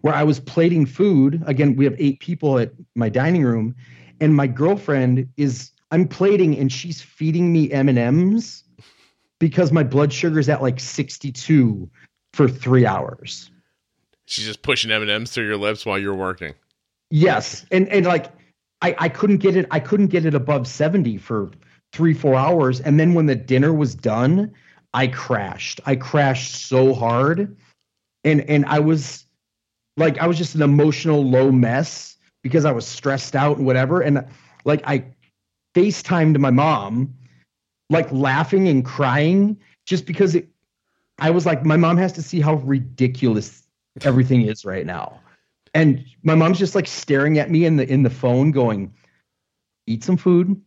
where 0.02 0.14
i 0.14 0.22
was 0.22 0.38
plating 0.38 0.84
food. 0.84 1.42
Again 1.46 1.76
we 1.76 1.86
have 1.86 1.96
eight 1.98 2.20
people 2.20 2.58
at 2.58 2.72
my 2.94 3.08
dining 3.08 3.42
room 3.42 3.74
and 4.20 4.34
my 4.34 4.46
girlfriend 4.46 5.26
is 5.38 5.70
i'm 5.90 6.06
plating 6.06 6.58
and 6.58 6.70
she's 6.70 7.00
feeding 7.00 7.50
me 7.52 7.72
m&ms 7.72 8.64
because 9.38 9.72
my 9.72 9.82
blood 9.82 10.12
sugar's 10.12 10.50
at 10.50 10.60
like 10.60 10.78
62 10.78 11.90
for 12.34 12.48
three 12.48 12.86
hours. 12.86 13.50
She's 14.26 14.44
just 14.44 14.62
pushing 14.62 14.90
M 14.90 15.02
and 15.02 15.10
M's 15.10 15.32
through 15.32 15.46
your 15.46 15.56
lips 15.56 15.84
while 15.84 15.98
you're 15.98 16.14
working. 16.14 16.54
Yes, 17.10 17.66
and 17.70 17.88
and 17.88 18.06
like 18.06 18.26
I 18.82 18.94
I 18.98 19.08
couldn't 19.08 19.38
get 19.38 19.56
it 19.56 19.66
I 19.70 19.80
couldn't 19.80 20.08
get 20.08 20.26
it 20.26 20.34
above 20.34 20.66
70 20.66 21.18
for 21.18 21.50
3 21.92 22.14
4 22.14 22.34
hours. 22.34 22.80
And 22.80 23.00
then 23.00 23.14
when 23.14 23.26
the 23.26 23.34
dinner 23.34 23.72
was 23.72 23.94
done, 23.94 24.54
I 24.94 25.06
crashed. 25.06 25.80
I 25.86 25.96
crashed 25.96 26.66
so 26.66 26.94
hard. 26.94 27.56
And 28.24 28.42
and 28.42 28.66
I 28.66 28.78
was 28.78 29.24
like 29.96 30.18
I 30.18 30.26
was 30.26 30.38
just 30.38 30.54
an 30.54 30.62
emotional 30.62 31.24
low 31.24 31.50
mess 31.50 32.16
because 32.42 32.64
I 32.64 32.72
was 32.72 32.86
stressed 32.86 33.34
out 33.34 33.56
and 33.56 33.66
whatever. 33.66 34.00
And 34.00 34.26
like 34.64 34.82
I 34.86 35.06
FaceTimed 35.74 36.38
my 36.38 36.50
mom 36.50 37.14
like 37.90 38.10
laughing 38.12 38.68
and 38.68 38.84
crying 38.84 39.58
just 39.86 40.06
because 40.06 40.34
it 40.34 40.48
I 41.18 41.30
was 41.30 41.46
like 41.46 41.64
my 41.64 41.76
mom 41.76 41.96
has 41.96 42.12
to 42.14 42.22
see 42.22 42.40
how 42.40 42.54
ridiculous 42.54 43.66
everything 44.02 44.42
is 44.42 44.64
right 44.64 44.86
now. 44.86 45.20
And 45.74 46.04
my 46.22 46.34
mom's 46.34 46.58
just 46.58 46.74
like 46.74 46.86
staring 46.86 47.38
at 47.38 47.50
me 47.50 47.64
in 47.64 47.76
the 47.76 47.90
in 47.90 48.02
the 48.02 48.10
phone 48.10 48.50
going 48.50 48.92
eat 49.86 50.04
some 50.04 50.16
food 50.16 50.60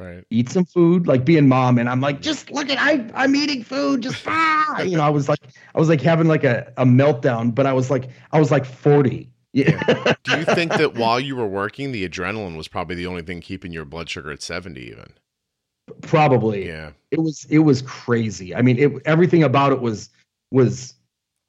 Right. 0.00 0.24
eat 0.30 0.48
some 0.48 0.64
food 0.64 1.06
like 1.06 1.26
being 1.26 1.46
mom 1.46 1.76
and 1.78 1.88
i'm 1.88 2.00
like 2.00 2.22
just 2.22 2.50
look 2.50 2.70
at 2.70 2.78
i 2.78 3.06
i'm 3.14 3.36
eating 3.36 3.62
food 3.62 4.02
just 4.02 4.22
ah! 4.26 4.80
you 4.80 4.96
know 4.96 5.02
i 5.02 5.10
was 5.10 5.28
like 5.28 5.40
i 5.74 5.78
was 5.78 5.90
like 5.90 6.00
having 6.00 6.26
like 6.26 6.42
a, 6.42 6.72
a 6.78 6.86
meltdown 6.86 7.54
but 7.54 7.66
i 7.66 7.72
was 7.72 7.90
like 7.90 8.08
i 8.32 8.38
was 8.40 8.50
like 8.50 8.64
40 8.64 9.30
yeah 9.52 10.14
Do 10.30 10.38
you 10.38 10.44
think 10.44 10.72
that 10.72 10.94
while 10.94 11.18
you 11.18 11.34
were 11.34 11.46
working, 11.46 11.92
the 11.92 12.08
adrenaline 12.08 12.56
was 12.56 12.68
probably 12.68 12.94
the 12.94 13.06
only 13.06 13.22
thing 13.22 13.40
keeping 13.40 13.72
your 13.72 13.84
blood 13.84 14.08
sugar 14.08 14.30
at 14.30 14.42
70 14.42 14.80
even? 14.80 15.12
Probably. 16.02 16.66
Yeah. 16.66 16.92
It 17.10 17.20
was 17.20 17.46
it 17.50 17.60
was 17.60 17.82
crazy. 17.82 18.54
I 18.54 18.62
mean, 18.62 18.78
it 18.78 18.92
everything 19.06 19.42
about 19.42 19.72
it 19.72 19.80
was 19.80 20.10
was 20.50 20.94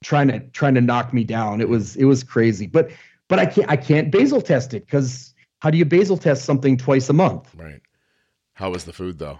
trying 0.02 0.28
to 0.28 0.40
trying 0.50 0.74
to 0.74 0.80
knock 0.80 1.12
me 1.12 1.22
down. 1.22 1.60
It 1.60 1.68
was 1.68 1.96
it 1.96 2.04
was 2.04 2.24
crazy. 2.24 2.66
But 2.66 2.90
but 3.28 3.38
I 3.38 3.46
can't 3.46 3.70
I 3.70 3.76
can't 3.76 4.10
basal 4.10 4.40
test 4.40 4.74
it 4.74 4.86
because 4.86 5.32
how 5.60 5.70
do 5.70 5.78
you 5.78 5.84
basal 5.84 6.16
test 6.16 6.44
something 6.44 6.76
twice 6.76 7.08
a 7.08 7.12
month? 7.12 7.54
Right. 7.54 7.80
How 8.54 8.70
was 8.70 8.84
the 8.84 8.92
food 8.92 9.18
though? 9.18 9.38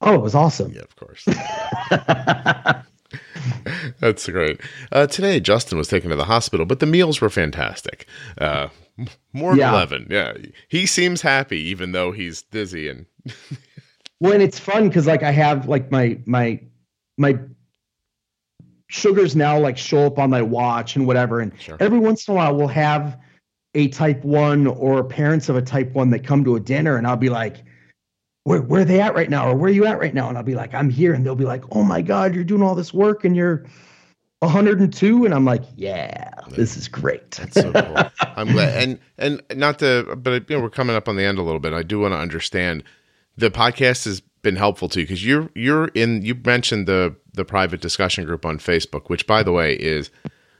Oh, 0.00 0.14
it 0.14 0.20
was 0.20 0.34
awesome. 0.34 0.72
Yeah, 0.72 0.82
of 0.82 0.96
course. 0.96 1.24
That's 4.00 4.28
great. 4.28 4.60
Uh, 4.92 5.06
today, 5.06 5.40
Justin 5.40 5.78
was 5.78 5.88
taken 5.88 6.10
to 6.10 6.16
the 6.16 6.24
hospital, 6.24 6.66
but 6.66 6.80
the 6.80 6.86
meals 6.86 7.20
were 7.20 7.30
fantastic. 7.30 8.06
Uh, 8.38 8.68
more 9.32 9.56
Yeah. 9.56 9.66
than 9.86 10.02
11. 10.02 10.06
Yeah. 10.10 10.32
He 10.68 10.86
seems 10.86 11.22
happy, 11.22 11.58
even 11.60 11.92
though 11.92 12.12
he's 12.12 12.42
dizzy. 12.42 12.88
And 12.88 13.06
Well, 14.20 14.32
and 14.32 14.42
it's 14.42 14.58
fun 14.58 14.88
because 14.88 15.06
like 15.06 15.22
I 15.22 15.30
have 15.32 15.68
like 15.68 15.90
my 15.90 16.18
my 16.26 16.60
my 17.18 17.38
sugars 18.88 19.34
now 19.36 19.58
like 19.58 19.76
show 19.76 20.06
up 20.06 20.18
on 20.18 20.30
my 20.30 20.42
watch 20.42 20.96
and 20.96 21.06
whatever. 21.06 21.40
And 21.40 21.52
Sure. 21.60 21.76
every 21.80 21.98
once 21.98 22.26
in 22.28 22.32
a 22.32 22.36
while 22.36 22.54
we'll 22.56 22.68
have 22.68 23.18
a 23.74 23.88
type 23.88 24.22
one 24.24 24.66
or 24.66 25.02
parents 25.04 25.48
of 25.48 25.56
a 25.56 25.62
type 25.62 25.92
one 25.92 26.10
that 26.10 26.24
come 26.24 26.44
to 26.44 26.54
a 26.56 26.60
dinner 26.60 26.96
and 26.96 27.06
I'll 27.06 27.16
be 27.16 27.28
like, 27.28 27.56
where 28.44 28.62
where 28.62 28.82
are 28.82 28.84
they 28.84 29.00
at 29.00 29.14
right 29.14 29.28
now? 29.28 29.50
Or 29.50 29.56
where 29.56 29.70
are 29.70 29.74
you 29.74 29.86
at 29.86 29.98
right 29.98 30.14
now? 30.14 30.28
And 30.28 30.38
I'll 30.38 30.44
be 30.44 30.54
like, 30.54 30.72
I'm 30.74 30.90
here. 30.90 31.12
And 31.12 31.24
they'll 31.26 31.34
be 31.34 31.44
like, 31.44 31.64
Oh 31.72 31.82
my 31.82 32.00
God, 32.02 32.34
you're 32.34 32.44
doing 32.44 32.62
all 32.62 32.74
this 32.74 32.94
work 32.94 33.24
and 33.24 33.34
you're 33.34 33.64
102. 34.40 35.24
And 35.24 35.34
I'm 35.34 35.44
like, 35.44 35.62
Yeah, 35.76 36.30
this 36.50 36.76
is 36.76 36.86
great. 36.86 37.30
that's 37.32 37.54
so 37.54 37.72
cool. 37.72 38.10
I'm 38.36 38.52
glad. 38.52 38.82
And, 38.82 38.98
and 39.18 39.58
not 39.58 39.78
to, 39.80 40.16
but 40.16 40.48
you 40.48 40.56
know, 40.56 40.62
we're 40.62 40.70
coming 40.70 40.94
up 40.94 41.08
on 41.08 41.16
the 41.16 41.24
end 41.24 41.38
a 41.38 41.42
little 41.42 41.60
bit. 41.60 41.72
I 41.72 41.82
do 41.82 42.00
want 42.00 42.12
to 42.12 42.18
understand 42.18 42.84
the 43.36 43.50
podcast 43.50 44.04
has 44.04 44.20
been 44.42 44.56
helpful 44.56 44.88
to 44.90 45.00
you 45.00 45.06
because 45.06 45.24
you're, 45.24 45.48
you're 45.54 45.86
in, 45.88 46.22
you 46.22 46.34
mentioned 46.34 46.86
the, 46.86 47.16
the 47.32 47.44
private 47.46 47.80
discussion 47.80 48.26
group 48.26 48.44
on 48.44 48.58
Facebook, 48.58 49.08
which 49.08 49.26
by 49.26 49.42
the 49.42 49.52
way 49.52 49.74
is 49.74 50.10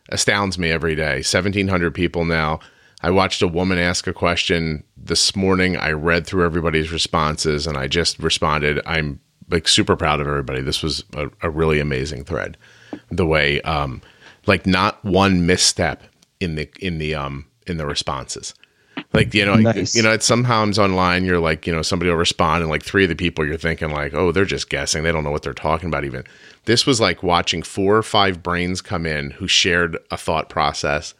astounds 0.08 0.58
me 0.58 0.70
every 0.70 0.94
day. 0.94 1.16
1700 1.16 1.94
people 1.94 2.24
now. 2.24 2.60
I 3.04 3.10
watched 3.10 3.42
a 3.42 3.46
woman 3.46 3.78
ask 3.78 4.06
a 4.06 4.14
question 4.14 4.82
this 4.96 5.36
morning. 5.36 5.76
I 5.76 5.90
read 5.90 6.26
through 6.26 6.46
everybody's 6.46 6.90
responses 6.90 7.66
and 7.66 7.76
I 7.76 7.86
just 7.86 8.18
responded. 8.18 8.80
I'm 8.86 9.20
like 9.50 9.68
super 9.68 9.94
proud 9.94 10.20
of 10.20 10.26
everybody. 10.26 10.62
This 10.62 10.82
was 10.82 11.04
a, 11.14 11.28
a 11.42 11.50
really 11.50 11.80
amazing 11.80 12.24
thread. 12.24 12.56
The 13.10 13.26
way, 13.26 13.60
um, 13.60 14.00
like 14.46 14.66
not 14.66 15.04
one 15.04 15.44
misstep 15.44 16.02
in 16.40 16.54
the 16.54 16.66
in 16.80 16.96
the 16.96 17.14
um 17.14 17.44
in 17.66 17.76
the 17.76 17.84
responses. 17.84 18.54
Like 19.12 19.34
you 19.34 19.44
know, 19.44 19.56
Nice. 19.56 19.94
you 19.94 20.02
know, 20.02 20.10
it's 20.10 20.24
sometimes 20.24 20.78
online. 20.78 21.26
You're 21.26 21.40
like, 21.40 21.66
you 21.66 21.74
know, 21.74 21.82
somebody 21.82 22.10
will 22.10 22.16
respond, 22.16 22.62
and 22.62 22.70
like 22.70 22.82
three 22.82 23.02
of 23.02 23.10
the 23.10 23.16
people 23.16 23.44
you're 23.44 23.58
thinking 23.58 23.90
like, 23.90 24.14
oh, 24.14 24.32
they're 24.32 24.46
just 24.46 24.70
guessing. 24.70 25.02
They 25.02 25.12
don't 25.12 25.24
know 25.24 25.30
what 25.30 25.42
they're 25.42 25.52
talking 25.52 25.90
about. 25.90 26.06
Even 26.06 26.24
this 26.64 26.86
was 26.86 27.02
like 27.02 27.22
watching 27.22 27.62
four 27.62 27.98
or 27.98 28.02
five 28.02 28.42
brains 28.42 28.80
come 28.80 29.04
in 29.04 29.32
who 29.32 29.46
shared 29.46 29.98
a 30.10 30.16
thought 30.16 30.48
process, 30.48 31.12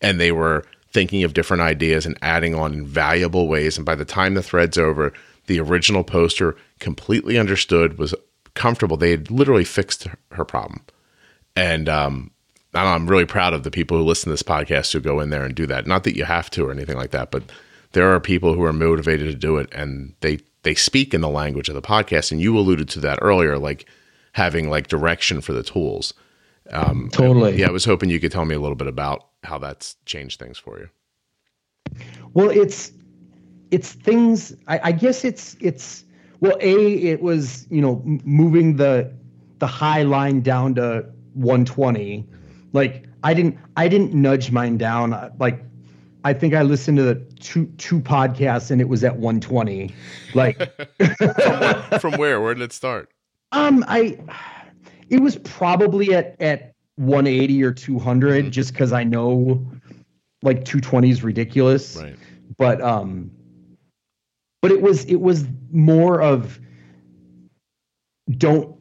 and 0.00 0.20
they 0.20 0.30
were 0.30 0.64
thinking 0.94 1.24
of 1.24 1.34
different 1.34 1.60
ideas 1.60 2.06
and 2.06 2.16
adding 2.22 2.54
on 2.54 2.72
in 2.72 2.86
valuable 2.86 3.48
ways. 3.48 3.76
And 3.76 3.84
by 3.84 3.96
the 3.96 4.04
time 4.04 4.34
the 4.34 4.42
thread's 4.42 4.78
over, 4.78 5.12
the 5.46 5.60
original 5.60 6.04
poster 6.04 6.56
completely 6.78 7.36
understood, 7.36 7.98
was 7.98 8.14
comfortable. 8.54 8.96
They 8.96 9.10
had 9.10 9.30
literally 9.30 9.64
fixed 9.64 10.04
her- 10.30 10.44
problem. 10.44 10.82
And 11.56 11.88
um, 11.88 12.30
I'm 12.72 13.08
really 13.08 13.26
proud 13.26 13.52
of 13.52 13.64
the 13.64 13.70
people 13.70 13.98
who 13.98 14.04
listen 14.04 14.28
to 14.28 14.32
this 14.32 14.42
podcast 14.42 14.92
who 14.92 15.00
go 15.00 15.20
in 15.20 15.30
there 15.30 15.44
and 15.44 15.54
do 15.54 15.66
that. 15.66 15.86
Not 15.86 16.04
that 16.04 16.16
you 16.16 16.24
have 16.24 16.48
to 16.50 16.66
or 16.66 16.70
anything 16.70 16.96
like 16.96 17.10
that, 17.10 17.30
but 17.30 17.42
there 17.92 18.12
are 18.14 18.20
people 18.20 18.54
who 18.54 18.64
are 18.64 18.72
motivated 18.72 19.28
to 19.28 19.34
do 19.34 19.56
it, 19.58 19.68
and 19.72 20.14
they 20.20 20.38
they 20.62 20.74
speak 20.74 21.12
in 21.12 21.20
the 21.20 21.28
language 21.28 21.68
of 21.68 21.74
the 21.74 21.82
podcast. 21.82 22.32
And 22.32 22.40
you 22.40 22.56
alluded 22.58 22.88
to 22.90 23.00
that 23.00 23.18
earlier, 23.20 23.58
like 23.58 23.86
having 24.32 24.70
like 24.70 24.88
direction 24.88 25.40
for 25.40 25.52
the 25.52 25.62
tools. 25.62 26.14
Um, 26.72 27.10
Totally. 27.12 27.58
Yeah, 27.58 27.68
I 27.68 27.70
was 27.70 27.84
hoping 27.84 28.10
you 28.10 28.18
could 28.20 28.32
tell 28.32 28.44
me 28.44 28.54
a 28.54 28.60
little 28.60 28.76
bit 28.76 28.86
about 28.88 29.28
how 29.42 29.58
that's 29.58 29.96
changed 30.06 30.38
things 30.38 30.58
for 30.58 30.78
you. 30.78 30.88
Well, 32.32 32.50
it's 32.50 32.92
it's 33.70 33.92
things. 33.92 34.54
I, 34.66 34.80
I 34.84 34.92
guess 34.92 35.24
it's 35.24 35.56
it's 35.60 36.04
well. 36.40 36.56
A 36.60 36.94
it 36.94 37.20
was 37.22 37.66
you 37.70 37.80
know 37.80 38.02
m- 38.04 38.20
moving 38.24 38.76
the 38.76 39.12
the 39.58 39.66
high 39.66 40.02
line 40.02 40.40
down 40.40 40.74
to 40.76 41.06
120. 41.34 42.26
Like 42.72 43.04
I 43.22 43.34
didn't 43.34 43.58
I 43.76 43.88
didn't 43.88 44.14
nudge 44.14 44.50
mine 44.50 44.78
down. 44.78 45.32
Like 45.38 45.62
I 46.24 46.32
think 46.32 46.54
I 46.54 46.62
listened 46.62 46.96
to 46.96 47.02
the 47.04 47.16
two 47.40 47.66
two 47.78 48.00
podcasts 48.00 48.70
and 48.70 48.80
it 48.80 48.88
was 48.88 49.04
at 49.04 49.16
120. 49.16 49.94
Like 50.34 50.58
From 52.00 52.14
where? 52.14 52.40
Where 52.40 52.54
did 52.54 52.62
it 52.62 52.72
start? 52.72 53.10
um 53.52 53.84
I 53.86 54.18
it 55.10 55.20
was 55.20 55.36
probably 55.38 56.14
at 56.14 56.36
at 56.40 56.72
180 56.96 57.62
or 57.64 57.72
200 57.72 58.46
Mhm. 58.46 58.50
just 58.50 58.72
because 58.72 58.92
I 58.92 59.04
know 59.04 59.66
like 60.42 60.64
220 60.64 61.10
is 61.10 61.22
ridiculous 61.24 61.96
Right. 61.96 62.16
but 62.58 62.80
um 62.80 63.30
but 64.62 64.70
it 64.70 64.80
was 64.80 65.04
it 65.06 65.20
was 65.20 65.44
more 65.72 66.20
of 66.22 66.58
don't 68.30 68.76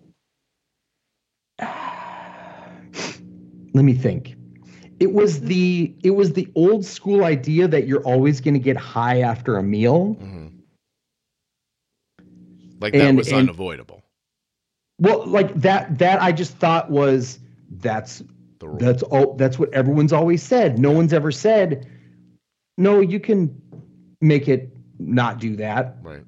let 3.74 3.84
me 3.84 3.94
think 3.94 4.36
it 5.00 5.12
was 5.14 5.40
the 5.42 5.94
it 6.04 6.12
was 6.12 6.34
the 6.34 6.48
old 6.56 6.86
school 6.86 7.24
idea 7.24 7.68
that 7.68 7.88
you're 7.88 8.04
always 8.04 8.40
going 8.42 8.54
to 8.54 8.60
get 8.60 8.78
high 8.78 9.22
after 9.22 9.58
a 9.58 9.64
meal 9.64 10.14
hmm 10.14 10.48
Like 12.80 12.94
that 12.94 13.02
And- 13.02 13.18
was 13.18 13.30
and- 13.30 13.38
unavoidable. 13.50 14.03
Well 15.04 15.26
like 15.28 15.54
that 15.54 15.98
that 16.00 16.22
i 16.22 16.32
just 16.32 16.56
thought 16.58 16.90
was 16.90 17.40
that's 17.78 18.24
that's 18.80 19.04
all 19.04 19.36
that's 19.36 19.60
what 19.60 19.72
everyone's 19.74 20.14
always 20.14 20.42
said 20.42 20.80
no 20.80 20.92
one's 20.92 21.14
ever 21.14 21.32
said 21.32 21.88
no 22.78 23.02
you 23.02 23.20
can 23.20 23.62
make 24.22 24.48
it 24.48 24.76
not 25.00 25.40
do 25.40 25.56
that 25.56 25.98
right. 26.02 26.24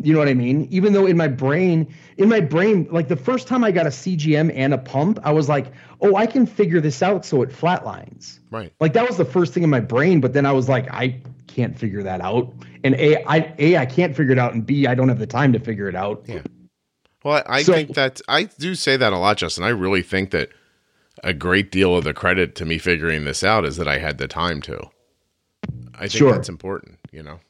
You 0.00 0.12
know 0.12 0.20
what 0.20 0.28
I 0.28 0.34
mean? 0.34 0.68
Even 0.70 0.92
though 0.92 1.06
in 1.06 1.16
my 1.16 1.26
brain, 1.26 1.92
in 2.18 2.28
my 2.28 2.38
brain, 2.38 2.86
like 2.92 3.08
the 3.08 3.16
first 3.16 3.48
time 3.48 3.64
I 3.64 3.72
got 3.72 3.84
a 3.84 3.90
CGM 3.90 4.52
and 4.54 4.72
a 4.72 4.78
pump, 4.78 5.18
I 5.24 5.32
was 5.32 5.48
like, 5.48 5.72
oh, 6.00 6.14
I 6.14 6.26
can 6.26 6.46
figure 6.46 6.80
this 6.80 7.02
out 7.02 7.26
so 7.26 7.42
it 7.42 7.48
flatlines. 7.48 8.38
Right. 8.52 8.72
Like 8.78 8.92
that 8.92 9.08
was 9.08 9.16
the 9.16 9.24
first 9.24 9.52
thing 9.52 9.64
in 9.64 9.70
my 9.70 9.80
brain, 9.80 10.20
but 10.20 10.34
then 10.34 10.46
I 10.46 10.52
was 10.52 10.68
like, 10.68 10.88
I 10.92 11.20
can't 11.48 11.76
figure 11.76 12.04
that 12.04 12.20
out. 12.20 12.54
And 12.84 12.94
A, 12.94 13.24
I 13.28 13.52
A, 13.58 13.76
I 13.76 13.86
can't 13.86 14.14
figure 14.14 14.32
it 14.32 14.38
out, 14.38 14.54
and 14.54 14.64
B, 14.64 14.86
I 14.86 14.94
don't 14.94 15.08
have 15.08 15.18
the 15.18 15.26
time 15.26 15.52
to 15.52 15.58
figure 15.58 15.88
it 15.88 15.96
out. 15.96 16.24
Yeah. 16.26 16.42
Well, 17.28 17.42
I, 17.46 17.62
So- 17.62 17.74
think 17.74 17.94
that 17.94 18.22
I 18.26 18.44
do 18.44 18.74
say 18.74 18.96
that 18.96 19.12
a 19.12 19.18
lot, 19.18 19.36
Justin. 19.36 19.62
I 19.64 19.68
really 19.68 20.00
think 20.00 20.30
that 20.30 20.48
a 21.22 21.34
great 21.34 21.70
deal 21.70 21.94
of 21.94 22.04
the 22.04 22.14
credit 22.14 22.54
to 22.54 22.64
me 22.64 22.78
figuring 22.78 23.24
this 23.24 23.44
out 23.44 23.66
is 23.66 23.76
that 23.76 23.86
I 23.86 23.98
had 23.98 24.16
the 24.16 24.26
time 24.28 24.62
to. 24.62 24.88
I 25.94 26.00
think 26.02 26.12
Sure. 26.12 26.32
that's 26.32 26.48
important, 26.48 26.98
you 27.12 27.22
know. 27.22 27.40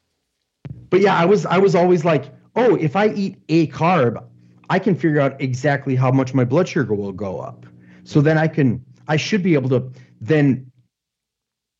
But 0.90 1.00
yeah, 1.00 1.14
I 1.16 1.26
was 1.26 1.46
I 1.46 1.58
was 1.58 1.76
always 1.76 2.04
like, 2.04 2.24
oh, 2.56 2.74
if 2.76 2.96
I 2.96 3.08
eat 3.08 3.36
a 3.48 3.68
carb, 3.68 4.20
I 4.68 4.80
can 4.80 4.96
figure 4.96 5.20
out 5.20 5.40
exactly 5.40 5.94
how 5.94 6.10
much 6.10 6.34
my 6.34 6.44
blood 6.44 6.66
sugar 6.66 6.94
will 6.94 7.12
go 7.12 7.38
up. 7.38 7.64
So 8.02 8.20
then 8.20 8.36
I 8.36 8.48
can 8.48 8.84
I 9.06 9.16
should 9.16 9.44
be 9.44 9.54
able 9.54 9.68
to 9.68 9.92
then 10.20 10.72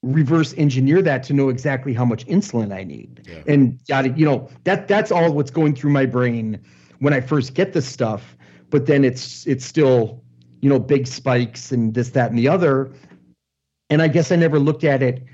reverse 0.04 0.54
engineer 0.56 1.02
that 1.02 1.24
to 1.24 1.32
know 1.32 1.48
exactly 1.48 1.94
how 1.94 2.04
much 2.04 2.24
insulin 2.26 2.72
I 2.72 2.84
need. 2.84 3.22
Yeah. 3.28 3.42
And 3.52 3.80
yada, 3.88 4.10
you 4.10 4.24
know, 4.24 4.48
that 4.64 4.86
that's 4.86 5.10
all 5.10 5.32
what's 5.32 5.50
going 5.50 5.74
through 5.74 5.90
my 5.90 6.06
brain 6.06 6.60
when 7.00 7.12
I 7.12 7.20
first 7.20 7.54
get 7.54 7.72
this 7.72 7.86
stuff. 7.86 8.36
But 8.70 8.86
then 8.86 9.04
it's 9.04 9.46
it's 9.46 9.64
still, 9.64 10.22
you 10.60 10.68
know, 10.68 10.78
big 10.78 11.06
spikes 11.06 11.72
and 11.72 11.94
this, 11.94 12.10
that, 12.10 12.30
and 12.30 12.38
the 12.38 12.48
other. 12.48 12.92
And 13.90 14.02
I 14.02 14.08
guess 14.08 14.30
I 14.30 14.36
never 14.36 14.58
looked 14.58 14.84
at 14.84 15.02
it 15.02 15.24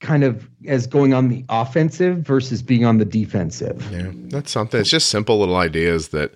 kind 0.00 0.24
of 0.24 0.48
as 0.66 0.86
going 0.86 1.12
on 1.12 1.28
the 1.28 1.44
offensive 1.48 2.18
versus 2.18 2.62
being 2.62 2.84
on 2.84 2.98
the 2.98 3.04
defensive. 3.04 3.86
Yeah, 3.92 4.10
that's 4.14 4.50
something. 4.50 4.80
It's 4.80 4.90
just 4.90 5.10
simple 5.10 5.38
little 5.38 5.56
ideas 5.56 6.08
that 6.08 6.34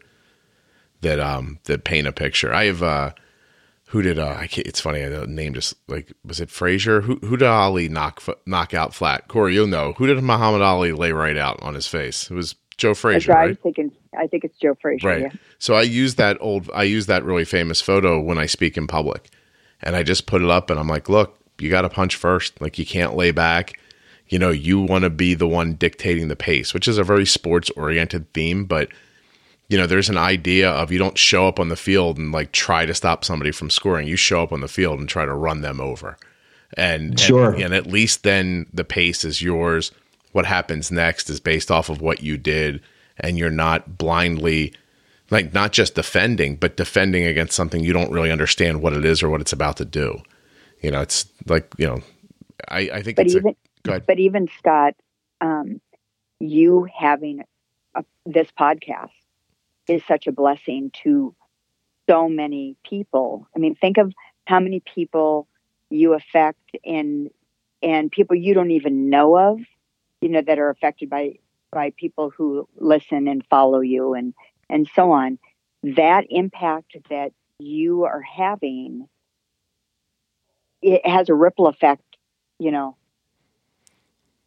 that 1.00 1.18
um 1.18 1.58
that 1.64 1.84
paint 1.84 2.06
a 2.06 2.12
picture. 2.12 2.52
I 2.52 2.66
have 2.66 2.82
uh 2.82 3.12
who 3.88 4.02
did 4.02 4.18
uh 4.18 4.36
I 4.38 4.46
can't, 4.46 4.66
it's 4.66 4.80
funny 4.80 5.04
the 5.04 5.26
name 5.26 5.54
just 5.54 5.74
like 5.88 6.12
was 6.24 6.40
it 6.40 6.50
Frazier? 6.50 7.00
Who 7.00 7.16
who 7.16 7.36
did 7.36 7.48
Ali 7.48 7.88
knock 7.88 8.22
knock 8.46 8.74
out 8.74 8.94
flat? 8.94 9.28
Corey, 9.28 9.54
you'll 9.54 9.66
know. 9.66 9.94
Who 9.94 10.06
did 10.06 10.22
Muhammad 10.22 10.62
Ali 10.62 10.92
lay 10.92 11.12
right 11.12 11.36
out 11.36 11.62
on 11.62 11.74
his 11.74 11.86
face? 11.86 12.30
It 12.30 12.34
was 12.34 12.54
Joe 12.76 12.94
Frazier, 12.94 13.32
right? 13.32 13.62
thinking. 13.62 13.92
I 14.18 14.26
think 14.26 14.44
it's 14.44 14.58
Joe 14.58 14.74
Frazier. 14.80 15.08
Right. 15.08 15.22
Yeah. 15.22 15.32
So 15.58 15.74
I 15.74 15.82
use 15.82 16.14
that 16.16 16.36
old 16.40 16.70
I 16.74 16.84
use 16.84 17.06
that 17.06 17.24
really 17.24 17.44
famous 17.44 17.80
photo 17.80 18.20
when 18.20 18.38
I 18.38 18.46
speak 18.46 18.76
in 18.76 18.86
public. 18.86 19.30
And 19.82 19.96
I 19.96 20.02
just 20.02 20.26
put 20.26 20.42
it 20.42 20.48
up 20.48 20.70
and 20.70 20.80
I'm 20.80 20.88
like, 20.88 21.08
look, 21.08 21.38
you 21.58 21.68
got 21.68 21.82
to 21.82 21.90
punch 21.90 22.16
first. 22.16 22.60
Like 22.60 22.78
you 22.78 22.86
can't 22.86 23.14
lay 23.16 23.30
back. 23.32 23.78
You 24.28 24.38
know, 24.38 24.50
you 24.50 24.80
want 24.80 25.04
to 25.04 25.10
be 25.10 25.34
the 25.34 25.46
one 25.46 25.74
dictating 25.74 26.28
the 26.28 26.36
pace, 26.36 26.72
which 26.72 26.88
is 26.88 26.96
a 26.96 27.04
very 27.04 27.26
sports 27.26 27.68
oriented 27.76 28.32
theme, 28.32 28.64
but 28.64 28.88
you 29.68 29.78
know, 29.78 29.86
there's 29.86 30.08
an 30.08 30.18
idea 30.18 30.70
of 30.70 30.92
you 30.92 30.98
don't 30.98 31.18
show 31.18 31.48
up 31.48 31.58
on 31.58 31.68
the 31.68 31.76
field 31.76 32.18
and 32.18 32.32
like 32.32 32.52
try 32.52 32.86
to 32.86 32.94
stop 32.94 33.24
somebody 33.24 33.50
from 33.50 33.70
scoring. 33.70 34.06
You 34.06 34.16
show 34.16 34.42
up 34.42 34.52
on 34.52 34.60
the 34.60 34.68
field 34.68 35.00
and 35.00 35.08
try 35.08 35.24
to 35.24 35.32
run 35.34 35.60
them 35.62 35.80
over. 35.80 36.16
And 36.76 37.18
Sure. 37.18 37.52
and, 37.52 37.64
and 37.64 37.74
at 37.74 37.86
least 37.86 38.22
then 38.22 38.66
the 38.72 38.84
pace 38.84 39.24
is 39.24 39.42
yours. 39.42 39.90
What 40.32 40.46
happens 40.46 40.90
next 40.90 41.30
is 41.30 41.40
based 41.40 41.70
off 41.70 41.88
of 41.88 42.00
what 42.00 42.22
you 42.22 42.36
did 42.36 42.82
and 43.18 43.38
you're 43.38 43.50
not 43.50 43.98
blindly 43.98 44.72
like 45.30 45.54
not 45.54 45.72
just 45.72 45.94
defending, 45.94 46.56
but 46.56 46.76
defending 46.76 47.24
against 47.24 47.54
something 47.54 47.82
you 47.82 47.92
don't 47.92 48.12
really 48.12 48.30
understand 48.30 48.82
what 48.82 48.92
it 48.92 49.04
is 49.04 49.22
or 49.22 49.28
what 49.28 49.40
it's 49.40 49.52
about 49.52 49.76
to 49.78 49.84
do. 49.84 50.22
You 50.80 50.90
know, 50.90 51.00
it's 51.00 51.26
like 51.46 51.72
you 51.78 51.86
know, 51.86 52.02
I, 52.68 52.90
I 52.92 53.02
think. 53.02 53.16
But 53.16 53.26
it's 53.26 53.34
even, 53.34 53.56
a, 53.88 54.00
but 54.00 54.18
even 54.18 54.48
Scott, 54.58 54.94
um, 55.40 55.80
you 56.40 56.86
having 56.94 57.42
a, 57.94 58.04
this 58.26 58.48
podcast 58.58 59.10
is 59.88 60.04
such 60.04 60.26
a 60.26 60.32
blessing 60.32 60.90
to 61.02 61.34
so 62.08 62.28
many 62.28 62.76
people. 62.84 63.48
I 63.56 63.58
mean, 63.58 63.74
think 63.74 63.98
of 63.98 64.12
how 64.46 64.60
many 64.60 64.80
people 64.80 65.48
you 65.90 66.14
affect 66.14 66.76
and 66.84 67.30
and 67.82 68.10
people 68.10 68.36
you 68.36 68.54
don't 68.54 68.70
even 68.70 69.10
know 69.10 69.36
of, 69.36 69.60
you 70.20 70.28
know, 70.28 70.42
that 70.42 70.58
are 70.58 70.70
affected 70.70 71.10
by 71.10 71.38
by 71.74 71.92
people 71.96 72.30
who 72.30 72.68
listen 72.76 73.28
and 73.28 73.44
follow 73.50 73.80
you 73.80 74.14
and 74.14 74.32
and 74.70 74.88
so 74.94 75.10
on. 75.12 75.38
That 75.82 76.24
impact 76.30 76.96
that 77.10 77.32
you 77.58 78.04
are 78.04 78.22
having, 78.22 79.06
it 80.80 81.06
has 81.06 81.28
a 81.28 81.34
ripple 81.34 81.66
effect, 81.66 82.16
you 82.58 82.70
know, 82.70 82.96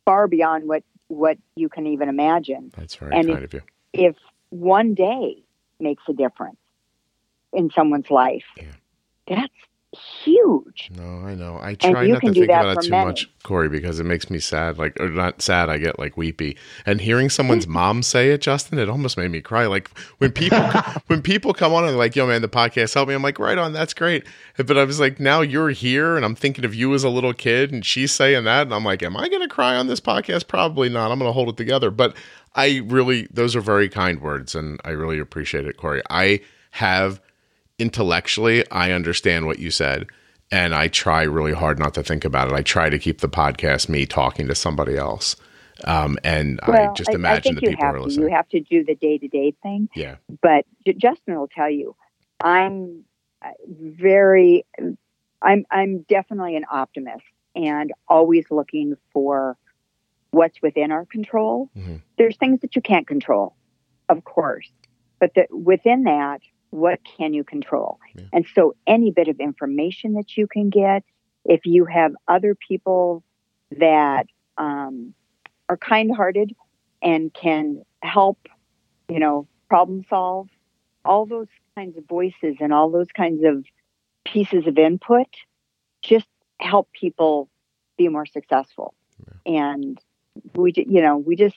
far 0.05 0.27
beyond 0.27 0.67
what 0.67 0.83
what 1.09 1.37
you 1.55 1.69
can 1.69 1.87
even 1.87 2.09
imagine. 2.09 2.71
That's 2.75 2.95
very 2.95 3.13
and 3.15 3.27
kind 3.27 3.43
of 3.43 3.53
you. 3.53 3.61
If 3.93 4.15
one 4.49 4.93
day 4.95 5.43
makes 5.79 6.03
a 6.09 6.13
difference 6.13 6.57
in 7.53 7.69
someone's 7.71 8.09
life, 8.09 8.45
Yeah. 8.57 8.63
that's 9.27 9.53
huge. 10.23 10.89
No, 10.95 11.25
I 11.25 11.35
know. 11.35 11.59
I 11.61 11.75
try 11.75 12.07
not 12.07 12.21
to 12.21 12.31
think 12.33 12.45
about 12.45 12.77
it 12.77 12.85
too 12.85 12.91
many. 12.91 13.05
much, 13.05 13.29
Corey, 13.43 13.69
because 13.69 13.99
it 13.99 14.05
makes 14.05 14.29
me 14.29 14.39
sad. 14.39 14.77
Like, 14.77 14.99
or 14.99 15.09
not 15.09 15.41
sad, 15.41 15.69
I 15.69 15.77
get 15.77 15.99
like 15.99 16.17
weepy. 16.17 16.57
And 16.85 17.01
hearing 17.01 17.29
someone's 17.29 17.67
mom 17.67 18.03
say 18.03 18.31
it, 18.31 18.41
Justin, 18.41 18.79
it 18.79 18.89
almost 18.89 19.17
made 19.17 19.31
me 19.31 19.41
cry. 19.41 19.65
Like 19.65 19.89
when 20.17 20.31
people 20.31 20.59
when 21.07 21.21
people 21.21 21.53
come 21.53 21.73
on 21.73 21.87
and 21.87 21.97
like, 21.97 22.15
"Yo, 22.15 22.27
man, 22.27 22.41
the 22.41 22.49
podcast 22.49 22.93
helped 22.93 23.09
me," 23.09 23.15
I'm 23.15 23.21
like, 23.21 23.39
"Right 23.39 23.57
on, 23.57 23.73
that's 23.73 23.93
great." 23.93 24.25
But 24.57 24.77
I 24.77 24.83
was 24.83 24.99
like, 24.99 25.19
now 25.19 25.41
you're 25.41 25.69
here, 25.69 26.15
and 26.15 26.25
I'm 26.25 26.35
thinking 26.35 26.65
of 26.65 26.73
you 26.73 26.93
as 26.93 27.03
a 27.03 27.09
little 27.09 27.33
kid, 27.33 27.71
and 27.71 27.85
she's 27.85 28.11
saying 28.11 28.43
that, 28.45 28.63
and 28.63 28.73
I'm 28.73 28.83
like, 28.83 29.03
"Am 29.03 29.15
I 29.15 29.29
going 29.29 29.41
to 29.41 29.47
cry 29.47 29.75
on 29.75 29.87
this 29.87 29.99
podcast? 29.99 30.47
Probably 30.47 30.89
not. 30.89 31.11
I'm 31.11 31.19
going 31.19 31.29
to 31.29 31.33
hold 31.33 31.49
it 31.49 31.57
together." 31.57 31.91
But 31.91 32.15
I 32.55 32.81
really, 32.85 33.27
those 33.31 33.55
are 33.55 33.61
very 33.61 33.89
kind 33.89 34.21
words, 34.21 34.55
and 34.55 34.79
I 34.83 34.89
really 34.89 35.19
appreciate 35.19 35.65
it, 35.65 35.77
Corey. 35.77 36.01
I 36.09 36.41
have 36.71 37.21
intellectually, 37.79 38.69
I 38.71 38.91
understand 38.91 39.45
what 39.45 39.59
you 39.59 39.71
said, 39.71 40.07
and 40.51 40.73
I 40.73 40.87
try 40.87 41.23
really 41.23 41.53
hard 41.53 41.79
not 41.79 41.93
to 41.95 42.03
think 42.03 42.25
about 42.25 42.47
it. 42.49 42.53
I 42.53 42.61
try 42.61 42.89
to 42.89 42.99
keep 42.99 43.19
the 43.21 43.29
podcast 43.29 43.89
me 43.89 44.05
talking 44.05 44.47
to 44.47 44.55
somebody 44.55 44.97
else, 44.97 45.35
um, 45.83 46.17
and 46.23 46.59
I 46.63 46.91
just 46.95 47.09
imagine 47.11 47.25
I 47.25 47.39
think 47.39 47.55
the 47.59 47.61
you 47.61 47.69
people 47.71 47.85
are 47.85 47.93
to. 47.97 48.03
listening. 48.03 48.29
You 48.29 48.35
have 48.35 48.49
to 48.49 48.59
do 48.59 48.83
the 48.83 48.95
day 48.95 49.17
to 49.17 49.27
day 49.27 49.53
thing. 49.61 49.89
yeah, 49.95 50.15
But 50.41 50.65
J- 50.85 50.93
Justin 50.93 51.37
will 51.39 51.47
tell 51.47 51.69
you, 51.69 51.95
I'm 52.41 53.03
uh, 53.43 53.49
very, 53.69 54.65
I'm 55.41 55.65
I'm 55.69 55.99
definitely 56.09 56.55
an 56.55 56.65
optimist 56.71 57.23
and 57.55 57.91
always 58.07 58.45
looking 58.49 58.95
for 59.13 59.57
what's 60.31 60.61
within 60.61 60.91
our 60.91 61.05
control. 61.05 61.69
Mhm. 61.77 62.01
There's 62.17 62.37
things 62.37 62.61
that 62.61 62.75
you 62.75 62.81
can't 62.81 63.07
control, 63.07 63.55
of 64.09 64.23
course, 64.23 64.69
but 65.19 65.33
the, 65.35 65.45
within 65.51 66.03
that, 66.03 66.41
what 66.69 66.99
can 67.17 67.33
you 67.33 67.43
control? 67.43 67.99
Yeah. 68.15 68.25
And 68.33 68.45
so, 68.53 68.75
any 68.85 69.11
bit 69.11 69.27
of 69.27 69.39
information 69.39 70.13
that 70.13 70.37
you 70.37 70.47
can 70.47 70.69
get, 70.69 71.03
if 71.45 71.65
you 71.65 71.85
have 71.85 72.13
other 72.27 72.55
people 72.55 73.23
that 73.77 74.27
um, 74.57 75.13
are 75.69 75.77
kind-hearted 75.77 76.55
and 77.01 77.33
can 77.33 77.83
help, 78.01 78.37
you 79.09 79.19
know, 79.19 79.47
problem 79.69 80.05
solve, 80.09 80.49
all 81.05 81.25
those 81.25 81.47
kinds 81.75 81.97
of 81.97 82.05
voices 82.05 82.57
and 82.59 82.73
all 82.73 82.89
those 82.89 83.11
kinds 83.15 83.43
of 83.43 83.63
pieces 84.25 84.67
of 84.67 84.77
input 84.77 85.27
just 86.01 86.27
help 86.59 86.89
people 86.91 87.49
be 87.97 88.07
more 88.07 88.25
successful. 88.25 88.93
And 89.45 89.99
we, 90.55 90.73
you 90.75 91.01
know, 91.01 91.17
we 91.17 91.35
just 91.35 91.55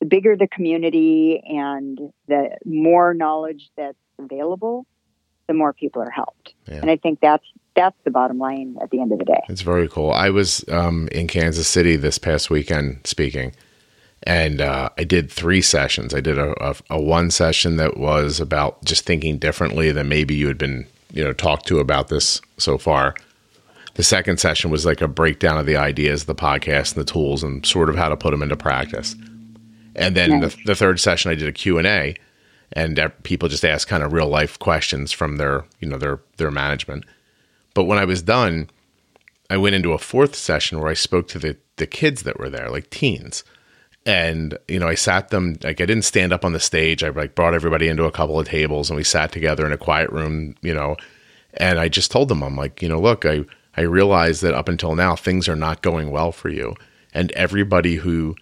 the 0.00 0.06
bigger 0.06 0.36
the 0.36 0.48
community 0.48 1.42
and 1.46 1.98
the 2.28 2.56
more 2.64 3.14
knowledge 3.14 3.70
that's 3.76 3.98
available, 4.18 4.86
the 5.46 5.54
more 5.54 5.72
people 5.72 6.02
are 6.02 6.10
helped. 6.10 6.54
Yeah. 6.66 6.76
And 6.76 6.90
I 6.90 6.96
think 6.96 7.20
that's 7.20 7.44
that's 7.74 7.96
the 8.04 8.10
bottom 8.10 8.38
line 8.38 8.76
at 8.80 8.90
the 8.90 9.00
end 9.00 9.12
of 9.12 9.18
the 9.18 9.24
day. 9.26 9.42
it's 9.48 9.60
very 9.60 9.86
cool. 9.86 10.10
I 10.10 10.30
was 10.30 10.64
um, 10.68 11.08
in 11.12 11.26
Kansas 11.26 11.68
City 11.68 11.96
this 11.96 12.16
past 12.18 12.48
weekend 12.48 13.00
speaking, 13.06 13.54
and 14.22 14.60
uh, 14.62 14.88
I 14.96 15.04
did 15.04 15.30
three 15.30 15.60
sessions. 15.60 16.14
I 16.14 16.20
did 16.20 16.38
a, 16.38 16.54
a, 16.64 16.74
a 16.90 17.00
one 17.00 17.30
session 17.30 17.76
that 17.76 17.98
was 17.98 18.40
about 18.40 18.82
just 18.84 19.04
thinking 19.04 19.36
differently 19.38 19.92
than 19.92 20.08
maybe 20.08 20.34
you 20.34 20.48
had 20.48 20.56
been, 20.56 20.86
you 21.12 21.22
know, 21.22 21.34
talked 21.34 21.66
to 21.68 21.78
about 21.78 22.08
this 22.08 22.40
so 22.56 22.78
far. 22.78 23.14
The 23.94 24.02
second 24.02 24.40
session 24.40 24.70
was 24.70 24.84
like 24.86 25.00
a 25.02 25.08
breakdown 25.08 25.58
of 25.58 25.66
the 25.66 25.76
ideas, 25.76 26.24
the 26.24 26.34
podcast, 26.34 26.96
and 26.96 27.06
the 27.06 27.10
tools, 27.12 27.42
and 27.42 27.64
sort 27.64 27.88
of 27.90 27.96
how 27.96 28.08
to 28.08 28.16
put 28.16 28.30
them 28.30 28.42
into 28.42 28.56
practice. 28.56 29.14
And 29.94 30.14
then 30.16 30.40
Nice. 30.40 30.54
the, 30.56 30.62
the 30.66 30.74
third 30.74 30.98
session, 30.98 31.30
I 31.30 31.34
did 31.34 31.48
a 31.48 31.52
Q 31.52 31.78
and 31.78 31.86
A, 31.86 32.14
and 32.76 33.10
people 33.22 33.48
just 33.48 33.64
ask 33.64 33.88
kind 33.88 34.02
of 34.02 34.12
real 34.12 34.28
life 34.28 34.58
questions 34.58 35.10
from 35.10 35.38
their, 35.38 35.64
you 35.80 35.88
know, 35.88 35.96
their 35.96 36.20
their 36.36 36.50
management. 36.50 37.06
But 37.72 37.84
when 37.84 37.96
I 37.96 38.04
was 38.04 38.20
done, 38.20 38.68
I 39.48 39.56
went 39.56 39.74
into 39.74 39.94
a 39.94 39.98
fourth 39.98 40.36
session 40.36 40.78
where 40.78 40.90
I 40.90 40.94
spoke 40.94 41.26
to 41.28 41.38
the 41.38 41.56
the 41.76 41.86
kids 41.86 42.22
that 42.24 42.38
were 42.38 42.50
there, 42.50 42.68
like 42.68 42.90
teens. 42.90 43.44
And 44.04 44.58
you 44.68 44.78
know, 44.78 44.88
I 44.88 44.94
sat 44.94 45.30
them 45.30 45.56
like 45.64 45.80
I 45.80 45.86
didn't 45.86 46.02
stand 46.02 46.34
up 46.34 46.44
on 46.44 46.52
the 46.52 46.60
stage. 46.60 47.02
I 47.02 47.08
like 47.08 47.34
brought 47.34 47.54
everybody 47.54 47.88
into 47.88 48.04
a 48.04 48.12
couple 48.12 48.38
of 48.38 48.46
tables 48.46 48.90
and 48.90 48.96
we 48.98 49.04
sat 49.04 49.32
together 49.32 49.64
in 49.64 49.72
a 49.72 49.78
quiet 49.78 50.10
room, 50.10 50.54
you 50.60 50.74
know, 50.74 50.96
and 51.54 51.80
I 51.80 51.88
just 51.88 52.10
told 52.10 52.28
them, 52.28 52.42
I'm 52.42 52.56
like, 52.56 52.82
you 52.82 52.90
know, 52.90 53.00
look, 53.00 53.24
I 53.24 53.46
I 53.74 53.82
realize 53.82 54.42
that 54.42 54.52
up 54.52 54.68
until 54.68 54.94
now 54.94 55.16
things 55.16 55.48
are 55.48 55.56
not 55.56 55.80
going 55.80 56.10
well 56.10 56.30
for 56.30 56.50
you. 56.50 56.74
And 57.14 57.32
everybody 57.32 57.96
who 57.96 58.36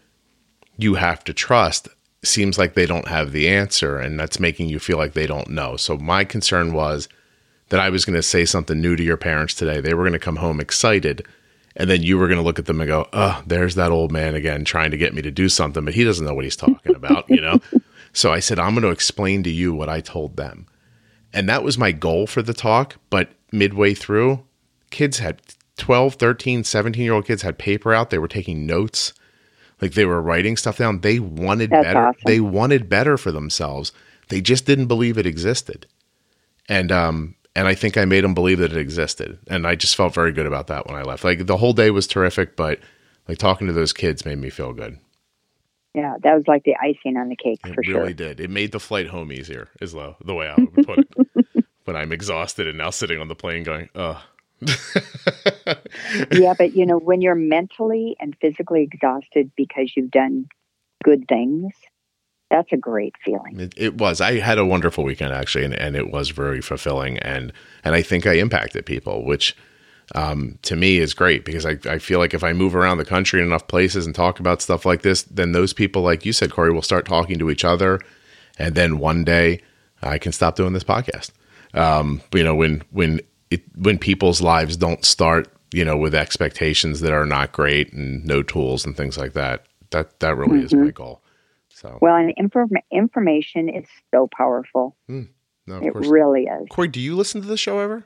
you 0.77 0.97
have 0.97 1.23
to 1.23 1.33
trust 1.33 1.87
seems 2.27 2.59
like 2.59 2.75
they 2.75 2.87
don't 2.87 3.09
have 3.09 3.33
the 3.33 3.49
answer 3.49 3.99
and 3.99 4.19
that's 4.19 4.41
making 4.41 4.69
you 4.69 4.79
feel 4.79 4.99
like 4.99 5.13
they 5.13 5.27
don't 5.27 5.49
know. 5.49 5.77
So 5.77 5.97
my 5.97 6.25
concern 6.25 6.73
was 6.73 7.09
that 7.69 7.81
I 7.81 7.91
was 7.91 8.05
going 8.05 8.17
to 8.17 8.23
say 8.23 8.45
something 8.45 8.81
new 8.81 8.97
to 8.97 9.03
your 9.03 9.17
parents 9.17 9.55
today. 9.55 9.81
They 9.81 9.95
were 9.95 10.03
going 10.05 10.13
to 10.13 10.19
come 10.19 10.37
home 10.37 10.61
excited 10.61 11.27
and 11.77 11.91
then 11.91 12.03
you 12.03 12.19
were 12.19 12.29
going 12.29 12.39
to 12.39 12.45
look 12.45 12.59
at 12.59 12.67
them 12.67 12.81
and 12.81 12.89
go, 12.89 13.09
"Oh, 13.13 13.43
there's 13.47 13.75
that 13.75 13.91
old 13.91 14.13
man 14.13 14.35
again 14.35 14.65
trying 14.65 14.91
to 14.93 14.97
get 14.97 15.15
me 15.15 15.23
to 15.23 15.31
do 15.31 15.49
something, 15.49 15.85
but 15.85 15.95
he 15.95 16.05
doesn't 16.05 16.25
know 16.25 16.35
what 16.35 16.45
he's 16.45 16.57
talking 16.57 16.95
about, 16.95 17.29
you 17.29 17.41
know?" 17.41 17.61
So 18.17 18.33
I 18.33 18.39
said, 18.39 18.61
"I'm 18.61 18.75
going 18.75 18.83
to 18.83 18.91
explain 18.91 19.43
to 19.43 19.51
you 19.51 19.75
what 19.75 19.89
I 19.89 20.01
told 20.01 20.37
them." 20.37 20.67
And 21.33 21.49
that 21.49 21.65
was 21.65 21.77
my 21.77 21.91
goal 21.91 22.29
for 22.29 22.43
the 22.43 22.55
talk, 22.55 22.95
but 23.11 23.31
midway 23.51 23.93
through, 23.93 24.45
kids 24.91 25.19
had 25.19 25.43
12, 25.79 26.15
13, 26.15 26.63
17-year-old 26.63 27.27
kids 27.27 27.43
had 27.43 27.59
paper 27.59 27.93
out, 27.93 28.11
they 28.11 28.19
were 28.19 28.29
taking 28.29 28.67
notes 28.67 29.15
like 29.81 29.93
they 29.93 30.05
were 30.05 30.21
writing 30.23 30.57
stuff 30.57 30.79
down. 30.79 31.01
They 31.01 31.19
wanted 31.19 31.71
That's 31.71 31.85
better. 31.85 32.07
awesome. 32.09 32.21
they 32.25 32.41
wanted 32.41 32.89
better 32.89 33.17
for 33.17 33.33
themselves. 33.33 33.93
They 34.29 34.41
just 34.41 34.65
didn't 34.67 34.87
believe 34.87 35.19
it 35.19 35.27
existed. 35.27 35.87
And 36.69 36.91
um 36.91 37.35
and 37.57 37.69
i 37.69 37.75
think 37.75 37.97
i 37.97 38.05
made 38.05 38.25
them 38.25 38.35
believe 38.35 38.59
that 38.59 38.73
it 38.73 38.79
existed. 38.79 39.39
And 39.49 39.67
i 39.67 39.75
just 39.75 39.97
felt 39.97 40.15
very 40.15 40.33
good 40.33 40.47
about 40.47 40.69
that 40.69 40.87
when 40.87 40.97
i 40.97 41.03
left. 41.03 41.25
Like 41.25 41.47
the 41.47 41.57
whole 41.59 41.73
day 41.73 41.91
was 41.91 42.07
terrific 42.07 42.57
but 42.57 42.81
like 43.29 43.39
talking 43.39 43.67
to 43.67 43.73
those 43.73 43.93
kids 43.93 44.25
made 44.25 44.39
me 44.39 44.51
feel 44.51 44.73
good. 44.73 44.99
Yeah, 45.95 46.17
that 46.23 46.35
was 46.35 46.45
like 46.49 46.65
the 46.65 46.75
icing 46.81 47.17
on 47.17 47.29
the 47.29 47.37
cake 47.37 47.61
it 47.65 47.69
for 47.75 47.81
really 47.83 47.93
sure. 47.93 48.01
Really 48.01 48.15
did. 48.15 48.41
It 48.41 48.51
made 48.51 48.73
the 48.73 48.81
flight 48.81 49.07
home 49.09 49.31
easier 49.31 49.69
is 49.81 49.93
the, 49.93 50.17
the 50.25 50.35
way 50.35 50.49
i 50.49 50.55
would 50.61 50.87
put 50.87 50.99
it. 51.01 51.65
When 51.85 51.97
i'm 51.97 52.13
exhausted 52.13 52.67
and 52.67 52.79
now 52.79 52.89
sitting 52.89 53.21
on 53.21 53.29
the 53.29 53.35
plane 53.35 53.63
going 53.63 53.91
ugh 53.95 54.17
yeah, 56.33 56.55
but 56.57 56.75
you 56.75 56.87
know, 56.87 56.99
when 56.99 57.21
you're 57.21 57.35
mentally 57.35 58.17
and 58.21 58.37
physically 58.41 58.83
exhausted 58.83 59.51
because 59.57 59.93
you've 59.97 60.11
done 60.11 60.47
good 61.03 61.27
things, 61.29 61.73
that's 62.51 62.73
a 62.73 62.77
great 62.77 63.15
feeling. 63.25 63.59
It, 63.59 63.75
it 63.77 63.95
was. 63.99 64.21
I 64.21 64.39
had 64.39 64.59
a 64.59 64.65
wonderful 64.65 65.05
weekend 65.05 65.33
actually, 65.33 65.65
and, 65.65 65.75
and 65.75 65.97
it 65.97 66.11
was 66.11 66.31
very 66.31 66.61
fulfilling. 66.61 67.19
And 67.19 67.53
and 67.83 67.95
I 67.95 68.03
think 68.03 68.27
I 68.27 68.35
impacted 68.35 68.87
people, 68.87 69.25
which 69.25 69.57
um, 70.15 70.59
to 70.63 70.77
me 70.77 70.99
is 70.99 71.15
great 71.15 71.45
because 71.45 71.67
I, 71.67 71.79
I 71.87 71.99
feel 71.99 72.19
like 72.19 72.35
if 72.35 72.45
I 72.45 72.53
move 72.53 72.77
around 72.77 72.99
the 72.99 73.05
country 73.05 73.41
in 73.41 73.47
enough 73.47 73.67
places 73.67 74.07
and 74.07 74.15
talk 74.15 74.39
about 74.39 74.63
stuff 74.63 74.85
like 74.85 75.03
this, 75.03 75.23
then 75.23 75.53
those 75.53 75.73
people, 75.73 76.03
like 76.03 76.25
you 76.25 76.33
said, 76.33 76.53
Corey, 76.53 76.73
will 76.73 76.83
start 76.83 77.07
talking 77.07 77.39
to 77.39 77.51
each 77.51 77.65
other, 77.65 78.01
and 78.59 78.75
then 78.75 78.99
one 78.99 79.25
day 79.25 79.61
I 80.03 80.19
can 80.19 80.33
stop 80.33 80.57
doing 80.57 80.75
this 80.75 80.85
podcast. 80.85 81.31
Um, 81.73 82.23
you 82.33 82.45
know, 82.45 82.55
when 82.55 82.83
when 82.91 83.21
it 83.55 83.63
when 83.77 83.99
people's 83.99 84.41
lives 84.41 84.77
don't 84.77 85.05
start, 85.05 85.49
you 85.73 85.85
know, 85.85 85.97
with 85.97 86.15
expectations 86.15 87.01
that 87.01 87.13
are 87.13 87.27
not 87.27 87.53
great 87.53 87.93
and 87.93 88.25
no 88.25 88.43
tools 88.43 88.85
and 88.85 88.97
things 88.97 89.17
like 89.19 89.33
that. 89.33 89.67
That 89.91 90.21
that 90.21 90.37
really 90.37 90.65
is 90.65 90.73
my 90.73 90.81
mm-hmm. 90.81 90.91
goal. 90.91 91.23
So 91.69 91.99
Well, 92.01 92.17
and 92.17 92.33
inform- 92.37 92.71
information 92.91 93.69
is 93.69 93.87
so 94.13 94.29
powerful. 94.37 94.97
Hmm. 95.09 95.23
no, 95.67 95.77
of 95.77 95.83
it 95.83 95.93
course. 95.93 96.07
really 96.07 96.45
is. 96.45 96.69
Corey, 96.71 96.89
do 96.89 97.01
you 97.01 97.17
listen 97.17 97.41
to 97.43 97.49
the 97.49 97.57
show 97.57 97.79
ever? 97.81 98.05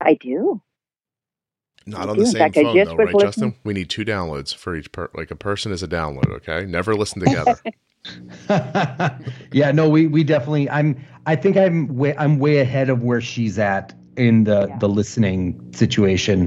I 0.00 0.14
do. 0.14 0.62
Not 1.86 2.08
I 2.08 2.10
on 2.10 2.16
do. 2.16 2.22
the 2.22 2.26
same 2.26 2.38
fact, 2.38 2.54
phone, 2.54 2.64
though, 2.64 2.94
right, 2.94 3.14
listening- 3.14 3.20
Justin? 3.20 3.54
We 3.64 3.74
need 3.74 3.90
two 3.90 4.04
downloads 4.04 4.54
for 4.54 4.74
each 4.74 4.90
per. 4.92 5.10
Like 5.14 5.30
a 5.30 5.36
person 5.36 5.72
is 5.72 5.82
a 5.82 5.88
download. 5.88 6.30
Okay, 6.36 6.64
never 6.66 6.94
listen 6.94 7.20
together. 7.20 7.58
yeah, 9.52 9.72
no, 9.72 9.88
we 9.88 10.06
we 10.06 10.24
definitely. 10.24 10.70
I'm. 10.70 10.96
I 11.26 11.36
think 11.36 11.56
I'm 11.56 11.88
way. 11.96 12.16
I'm 12.16 12.38
way 12.38 12.58
ahead 12.58 12.88
of 12.88 13.02
where 13.02 13.20
she's 13.20 13.58
at 13.58 13.92
in 14.16 14.44
the 14.44 14.68
Yeah. 14.68 14.78
the 14.78 14.88
listening 14.88 15.72
situation. 15.72 16.46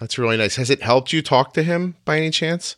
That's 0.00 0.18
really 0.18 0.36
nice. 0.36 0.56
Has 0.56 0.70
it 0.70 0.82
helped 0.82 1.12
you 1.12 1.22
talk 1.22 1.52
to 1.54 1.62
him 1.62 1.96
by 2.04 2.18
any 2.18 2.30
chance? 2.30 2.76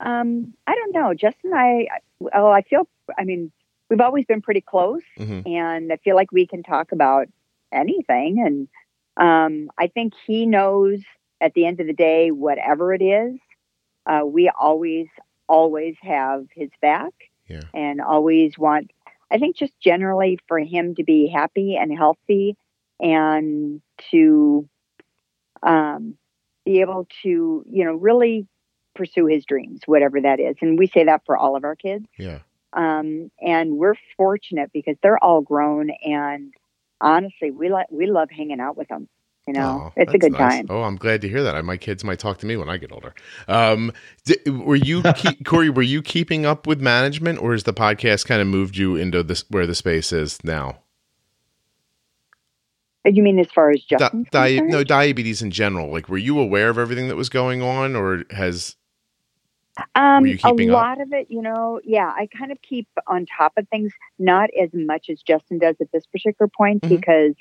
Um, 0.00 0.54
I 0.66 0.74
don't 0.74 0.92
know. 0.94 1.14
Justin, 1.14 1.52
and 1.52 1.54
I, 1.58 1.88
well, 2.20 2.46
I 2.52 2.62
feel, 2.62 2.86
I 3.18 3.24
mean, 3.24 3.50
we've 3.88 4.00
always 4.00 4.24
been 4.26 4.42
pretty 4.42 4.60
close, 4.60 5.02
hmm 5.16 5.40
and 5.46 5.92
I 5.92 5.96
feel 5.96 6.14
like 6.16 6.30
we 6.32 6.46
can 6.46 6.62
talk 6.62 6.92
about 6.92 7.28
anything. 7.72 8.38
And 8.44 8.68
um, 9.16 9.70
I 9.78 9.86
think 9.88 10.12
he 10.26 10.46
knows 10.46 11.00
at 11.40 11.54
the 11.54 11.66
end 11.66 11.80
of 11.80 11.86
the 11.86 11.92
day, 11.92 12.30
whatever 12.30 12.92
it 12.94 13.02
is, 13.02 13.38
uh, 14.06 14.20
we 14.24 14.48
always, 14.50 15.06
always 15.48 15.96
have 16.02 16.46
his 16.54 16.70
back 16.80 17.12
Yeah. 17.48 17.62
and 17.74 18.00
always 18.00 18.56
want, 18.58 18.90
I 19.30 19.38
think, 19.38 19.56
just 19.56 19.78
generally 19.80 20.38
for 20.46 20.58
him 20.58 20.94
to 20.96 21.04
be 21.04 21.26
happy 21.28 21.76
and 21.76 21.90
healthy 21.96 22.56
and 23.00 23.80
to 24.10 24.68
um, 25.62 26.16
be 26.64 26.80
able 26.80 27.06
to, 27.22 27.64
you 27.68 27.84
know, 27.84 27.94
really 27.94 28.46
pursue 28.94 29.26
his 29.26 29.44
dreams, 29.44 29.80
whatever 29.86 30.20
that 30.20 30.40
is. 30.40 30.56
And 30.60 30.78
we 30.78 30.86
say 30.86 31.04
that 31.04 31.22
for 31.26 31.36
all 31.36 31.56
of 31.56 31.64
our 31.64 31.76
kids. 31.76 32.06
Yeah. 32.18 32.38
Um, 32.72 33.30
and 33.40 33.76
we're 33.76 33.94
fortunate 34.16 34.70
because 34.72 34.96
they're 35.02 35.22
all 35.22 35.40
grown 35.40 35.90
and 36.02 36.52
honestly, 37.00 37.50
we 37.50 37.68
like, 37.70 37.90
we 37.90 38.06
love 38.06 38.30
hanging 38.30 38.60
out 38.60 38.76
with 38.76 38.88
them. 38.88 39.08
You 39.46 39.52
know, 39.52 39.84
Oh, 39.86 39.92
it's 39.96 40.12
a 40.12 40.18
good 40.18 40.32
nice. 40.32 40.56
time. 40.56 40.66
Oh, 40.68 40.82
I'm 40.82 40.96
glad 40.96 41.20
to 41.20 41.28
hear 41.28 41.44
that. 41.44 41.64
My 41.64 41.76
kids 41.76 42.02
might 42.02 42.18
talk 42.18 42.38
to 42.38 42.46
me 42.46 42.56
when 42.56 42.68
I 42.68 42.78
get 42.78 42.90
older. 42.90 43.14
Um, 43.46 43.92
di- 44.24 44.50
were 44.50 44.74
you, 44.74 45.02
keep, 45.14 45.44
Corey? 45.46 45.70
Were 45.70 45.82
you 45.82 46.02
keeping 46.02 46.44
up 46.44 46.66
with 46.66 46.80
management, 46.80 47.40
or 47.40 47.52
has 47.52 47.62
the 47.62 47.72
podcast 47.72 48.26
kind 48.26 48.40
of 48.42 48.48
moved 48.48 48.76
you 48.76 48.96
into 48.96 49.22
this 49.22 49.44
where 49.48 49.64
the 49.64 49.76
space 49.76 50.10
is 50.12 50.42
now? 50.42 50.78
You 53.06 53.22
mean 53.22 53.38
as 53.38 53.50
far 53.50 53.70
as 53.70 53.84
Di- 53.84 54.24
di- 54.30 54.60
no, 54.62 54.82
diabetes 54.84 55.40
in 55.42 55.50
general. 55.50 55.90
Like, 55.90 56.08
were 56.08 56.18
you 56.18 56.38
aware 56.40 56.68
of 56.70 56.78
everything 56.78 57.08
that 57.08 57.16
was 57.16 57.28
going 57.28 57.62
on, 57.62 57.94
or 57.94 58.24
has 58.30 58.76
Um, 59.94 60.24
a 60.26 60.36
keeping 60.36 60.70
up? 60.70 60.74
lot 60.76 61.00
of 61.00 61.12
it, 61.12 61.30
you 61.30 61.42
know, 61.42 61.80
yeah, 61.84 62.08
I 62.08 62.28
kind 62.36 62.50
of 62.50 62.60
keep 62.62 62.88
on 63.06 63.26
top 63.26 63.52
of 63.56 63.68
things, 63.68 63.92
not 64.18 64.50
as 64.60 64.70
much 64.72 65.08
as 65.10 65.20
Justin 65.22 65.58
does 65.58 65.76
at 65.80 65.92
this 65.92 66.06
particular 66.06 66.48
point 66.48 66.82
Mhm. 66.82 66.88
because 66.88 67.34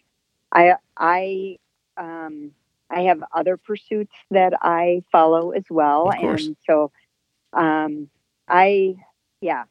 I, 0.52 0.76
I, 0.98 1.58
um, 1.98 2.52
I 2.90 3.02
have 3.04 3.24
other 3.34 3.58
pursuits 3.58 4.14
that 4.32 4.54
I 4.62 5.02
follow 5.12 5.52
as 5.52 5.64
well, 5.70 6.12
and 6.12 6.56
so, 6.68 6.92
um, 7.54 8.10
I, 8.48 8.96
yeah, 9.42 9.64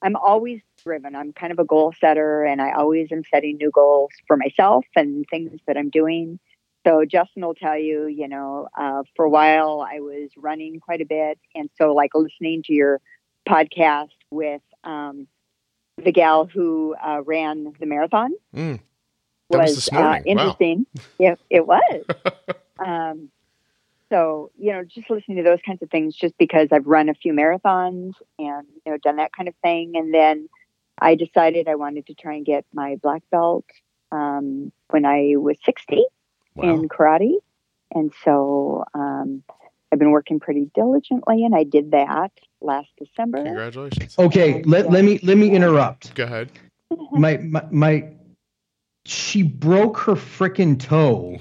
I'm 0.00 0.16
always 0.16 0.60
driven. 0.82 1.14
I'm 1.14 1.32
kind 1.32 1.52
of 1.52 1.58
a 1.58 1.64
goal 1.64 1.94
setter, 2.00 2.44
and 2.44 2.60
I 2.60 2.72
always 2.72 3.08
am 3.12 3.22
setting 3.32 3.56
new 3.56 3.70
goals 3.70 4.10
for 4.26 4.36
myself 4.36 4.84
and 4.96 5.24
things 5.30 5.60
that 5.66 5.76
I'm 5.76 5.90
doing. 5.90 6.38
So 6.86 7.04
Justin 7.04 7.46
will 7.46 7.54
tell 7.54 7.78
you, 7.78 8.06
you 8.06 8.26
know, 8.28 8.68
uh, 8.76 9.02
for 9.14 9.24
a 9.24 9.30
while 9.30 9.86
I 9.88 10.00
was 10.00 10.30
running 10.36 10.80
quite 10.80 11.00
a 11.00 11.06
bit, 11.06 11.38
and 11.54 11.70
so 11.80 11.94
like 11.94 12.10
listening 12.14 12.62
to 12.64 12.72
your 12.72 13.00
podcast 13.48 14.10
with 14.30 14.62
um, 14.84 15.26
the 16.02 16.12
gal 16.12 16.46
who 16.46 16.94
uh, 17.04 17.22
ran 17.24 17.72
the 17.78 17.86
marathon 17.86 18.32
Mm. 18.54 18.80
Was 19.50 19.74
this 19.74 19.88
uh, 19.92 19.96
morning. 19.96 20.22
Wow. 20.24 20.30
interesting. 20.30 20.86
Yeah, 21.18 21.34
it 21.50 21.66
was. 21.66 22.04
um, 22.78 23.28
so 24.10 24.50
you 24.58 24.72
know, 24.72 24.84
just 24.84 25.10
listening 25.10 25.38
to 25.38 25.42
those 25.42 25.58
kinds 25.64 25.82
of 25.82 25.90
things, 25.90 26.14
just 26.14 26.36
because 26.38 26.68
I've 26.72 26.86
run 26.86 27.08
a 27.08 27.14
few 27.14 27.32
marathons 27.32 28.12
and 28.38 28.66
you 28.84 28.92
know 28.92 28.98
done 28.98 29.16
that 29.16 29.32
kind 29.36 29.48
of 29.48 29.54
thing, 29.62 29.92
and 29.94 30.12
then 30.12 30.48
I 31.02 31.16
decided 31.16 31.68
I 31.68 31.74
wanted 31.74 32.06
to 32.06 32.14
try 32.14 32.34
and 32.34 32.46
get 32.46 32.64
my 32.72 32.96
black 33.02 33.22
belt 33.30 33.64
um, 34.12 34.72
when 34.90 35.04
I 35.04 35.34
was 35.36 35.56
sixty 35.64 36.04
wow. 36.54 36.72
in 36.72 36.88
karate. 36.88 37.34
And 37.94 38.12
so 38.24 38.84
um, 38.94 39.42
I've 39.92 39.98
been 39.98 40.12
working 40.12 40.40
pretty 40.40 40.70
diligently, 40.74 41.44
and 41.44 41.54
I 41.54 41.64
did 41.64 41.90
that 41.90 42.30
last 42.60 42.88
December. 42.98 43.44
Congratulations. 43.44 44.18
Okay, 44.18 44.62
let, 44.62 44.90
let 44.90 45.04
me 45.04 45.18
let 45.22 45.36
me 45.36 45.50
interrupt. 45.50 46.14
Go 46.14 46.24
ahead. 46.24 46.50
My 47.12 47.38
my, 47.38 47.64
my 47.70 48.08
she 49.04 49.42
broke 49.42 49.98
her 49.98 50.12
frickin' 50.12 50.78
toe 50.78 51.38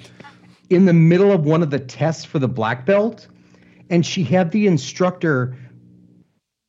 in 0.70 0.86
the 0.86 0.94
middle 0.94 1.32
of 1.32 1.46
one 1.46 1.62
of 1.62 1.70
the 1.70 1.80
tests 1.80 2.26
for 2.26 2.40
the 2.40 2.48
black 2.48 2.86
belt, 2.86 3.28
and 3.90 4.06
she 4.06 4.24
had 4.24 4.52
the 4.52 4.66
instructor 4.66 5.58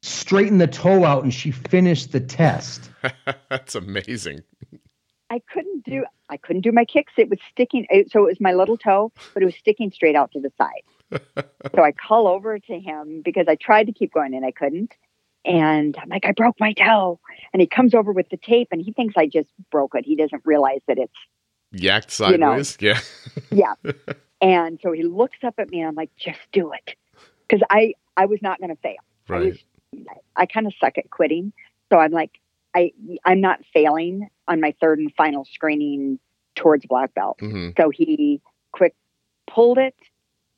straighten 0.02 0.58
the 0.58 0.66
toe 0.66 1.04
out, 1.04 1.22
and 1.22 1.32
she 1.32 1.50
finished 1.50 2.12
the 2.12 2.20
test. 2.20 2.90
That's 3.48 3.74
amazing. 3.74 4.40
I 5.30 5.40
couldn't 5.52 5.84
do 5.84 6.04
I 6.28 6.36
couldn't 6.36 6.62
do 6.62 6.72
my 6.72 6.84
kicks. 6.84 7.12
It 7.16 7.28
was 7.30 7.38
sticking. 7.50 7.86
it- 7.90 8.10
So 8.10 8.20
it 8.20 8.28
was 8.28 8.40
my 8.40 8.52
little 8.52 8.76
toe, 8.76 9.12
but 9.34 9.42
it 9.42 9.46
was 9.46 9.54
sticking 9.56 9.90
straight 9.90 10.16
out 10.16 10.30
to 10.32 10.40
the 10.40 10.50
side. 10.58 11.44
so 11.74 11.82
I 11.82 11.92
call 11.92 12.26
over 12.26 12.58
to 12.58 12.80
him 12.80 13.22
because 13.24 13.46
I 13.48 13.54
tried 13.56 13.84
to 13.86 13.92
keep 13.92 14.12
going 14.12 14.34
and 14.34 14.44
I 14.44 14.50
couldn't. 14.50 14.92
And 15.44 15.96
I'm 16.00 16.08
like, 16.08 16.24
I 16.24 16.32
broke 16.32 16.56
my 16.60 16.72
toe. 16.72 17.18
And 17.52 17.60
he 17.60 17.66
comes 17.66 17.94
over 17.94 18.12
with 18.12 18.28
the 18.30 18.36
tape 18.38 18.68
and 18.72 18.80
he 18.80 18.92
thinks 18.92 19.14
I 19.16 19.26
just 19.26 19.48
broke 19.70 19.94
it. 19.94 20.04
He 20.06 20.16
doesn't 20.16 20.42
realize 20.44 20.80
that 20.86 20.98
it's 20.98 21.12
Yacked 21.74 22.18
You 22.30 22.38
know. 22.38 22.62
sideways. 22.62 22.76
Yeah. 22.80 23.00
yeah. 23.50 23.92
and 24.40 24.78
so 24.82 24.92
he 24.92 25.02
looks 25.02 25.38
up 25.42 25.54
at 25.58 25.70
me 25.70 25.80
and 25.80 25.88
I'm 25.88 25.94
like, 25.94 26.10
just 26.16 26.40
do 26.52 26.72
it. 26.72 26.94
Because 27.48 27.66
I 27.70 27.94
I 28.16 28.26
was 28.26 28.40
not 28.42 28.58
going 28.58 28.70
to 28.70 28.80
fail. 28.82 28.96
I 29.28 29.32
Right. 29.32 29.44
was 29.52 29.58
I 30.36 30.46
kind 30.46 30.66
of 30.66 30.72
suck 30.80 30.98
at 30.98 31.10
quitting. 31.10 31.52
So 31.90 31.98
I'm 31.98 32.12
like, 32.12 32.38
I 32.74 32.92
I'm 33.24 33.40
not 33.40 33.60
failing 33.72 34.28
on 34.48 34.60
my 34.60 34.74
third 34.80 34.98
and 34.98 35.12
final 35.14 35.44
screening 35.52 36.18
towards 36.54 36.86
black 36.86 37.14
belt. 37.14 37.38
hmm 37.40 37.70
So 37.76 37.90
he 37.90 38.40
quick 38.72 38.94
pulled 39.46 39.78
it, 39.78 39.94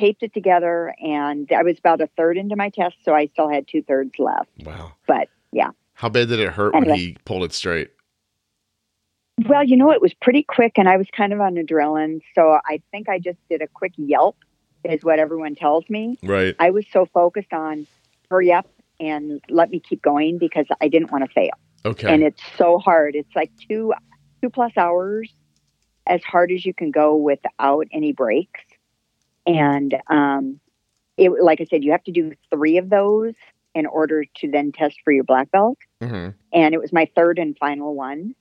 taped 0.00 0.22
it 0.22 0.32
together, 0.32 0.94
and 1.00 1.50
I 1.52 1.62
was 1.62 1.78
about 1.78 2.00
a 2.00 2.08
third 2.16 2.36
into 2.36 2.56
my 2.56 2.70
test, 2.70 2.96
so 3.04 3.14
I 3.14 3.26
still 3.26 3.48
had 3.48 3.66
two 3.66 3.82
thirds 3.82 4.12
left. 4.18 4.50
Wow. 4.64 4.92
But 5.06 5.28
yeah. 5.52 5.70
How 5.94 6.08
bad 6.08 6.28
did 6.28 6.40
it 6.40 6.50
hurt 6.50 6.74
when 6.74 6.90
he 6.94 7.16
pulled 7.24 7.44
it 7.44 7.52
straight? 7.52 7.90
Well, 9.48 9.64
you 9.64 9.76
know, 9.76 9.90
it 9.90 10.00
was 10.00 10.14
pretty 10.14 10.42
quick, 10.44 10.72
and 10.76 10.88
I 10.88 10.96
was 10.96 11.08
kind 11.16 11.32
of 11.32 11.40
on 11.40 11.54
adrenaline, 11.54 12.20
so 12.34 12.58
I 12.66 12.80
think 12.90 13.08
I 13.08 13.18
just 13.18 13.38
did 13.48 13.62
a 13.62 13.66
quick 13.66 13.92
yelp, 13.96 14.36
is 14.84 15.02
what 15.02 15.18
everyone 15.18 15.54
tells 15.56 15.88
me. 15.88 16.18
Right. 16.22 16.54
I 16.58 16.70
was 16.70 16.84
so 16.92 17.06
focused 17.06 17.52
on 17.52 17.86
hurry 18.30 18.52
up 18.52 18.66
and 19.08 19.40
let 19.48 19.70
me 19.70 19.80
keep 19.80 20.02
going 20.02 20.38
because 20.38 20.66
I 20.80 20.88
didn't 20.88 21.10
want 21.12 21.24
to 21.24 21.30
fail. 21.32 21.52
Okay. 21.86 22.12
and 22.12 22.22
it's 22.22 22.42
so 22.56 22.78
hard. 22.78 23.14
It's 23.14 23.34
like 23.36 23.50
two 23.68 23.92
two 24.42 24.50
plus 24.50 24.72
hours 24.76 25.32
as 26.06 26.22
hard 26.24 26.50
as 26.50 26.64
you 26.64 26.74
can 26.74 26.90
go 26.90 27.16
without 27.16 27.86
any 27.92 28.12
breaks. 28.12 28.60
And 29.46 29.94
um, 30.08 30.60
it, 31.16 31.30
like 31.42 31.60
I 31.60 31.64
said, 31.64 31.84
you 31.84 31.92
have 31.92 32.04
to 32.04 32.12
do 32.12 32.32
three 32.50 32.78
of 32.78 32.88
those 32.90 33.34
in 33.74 33.86
order 33.86 34.24
to 34.36 34.50
then 34.50 34.72
test 34.72 34.96
for 35.04 35.12
your 35.12 35.24
black 35.24 35.50
belt. 35.50 35.78
Mm-hmm. 36.00 36.30
And 36.52 36.74
it 36.74 36.80
was 36.80 36.92
my 36.92 37.08
third 37.16 37.38
and 37.38 37.56
final 37.58 37.94
one. 37.94 38.34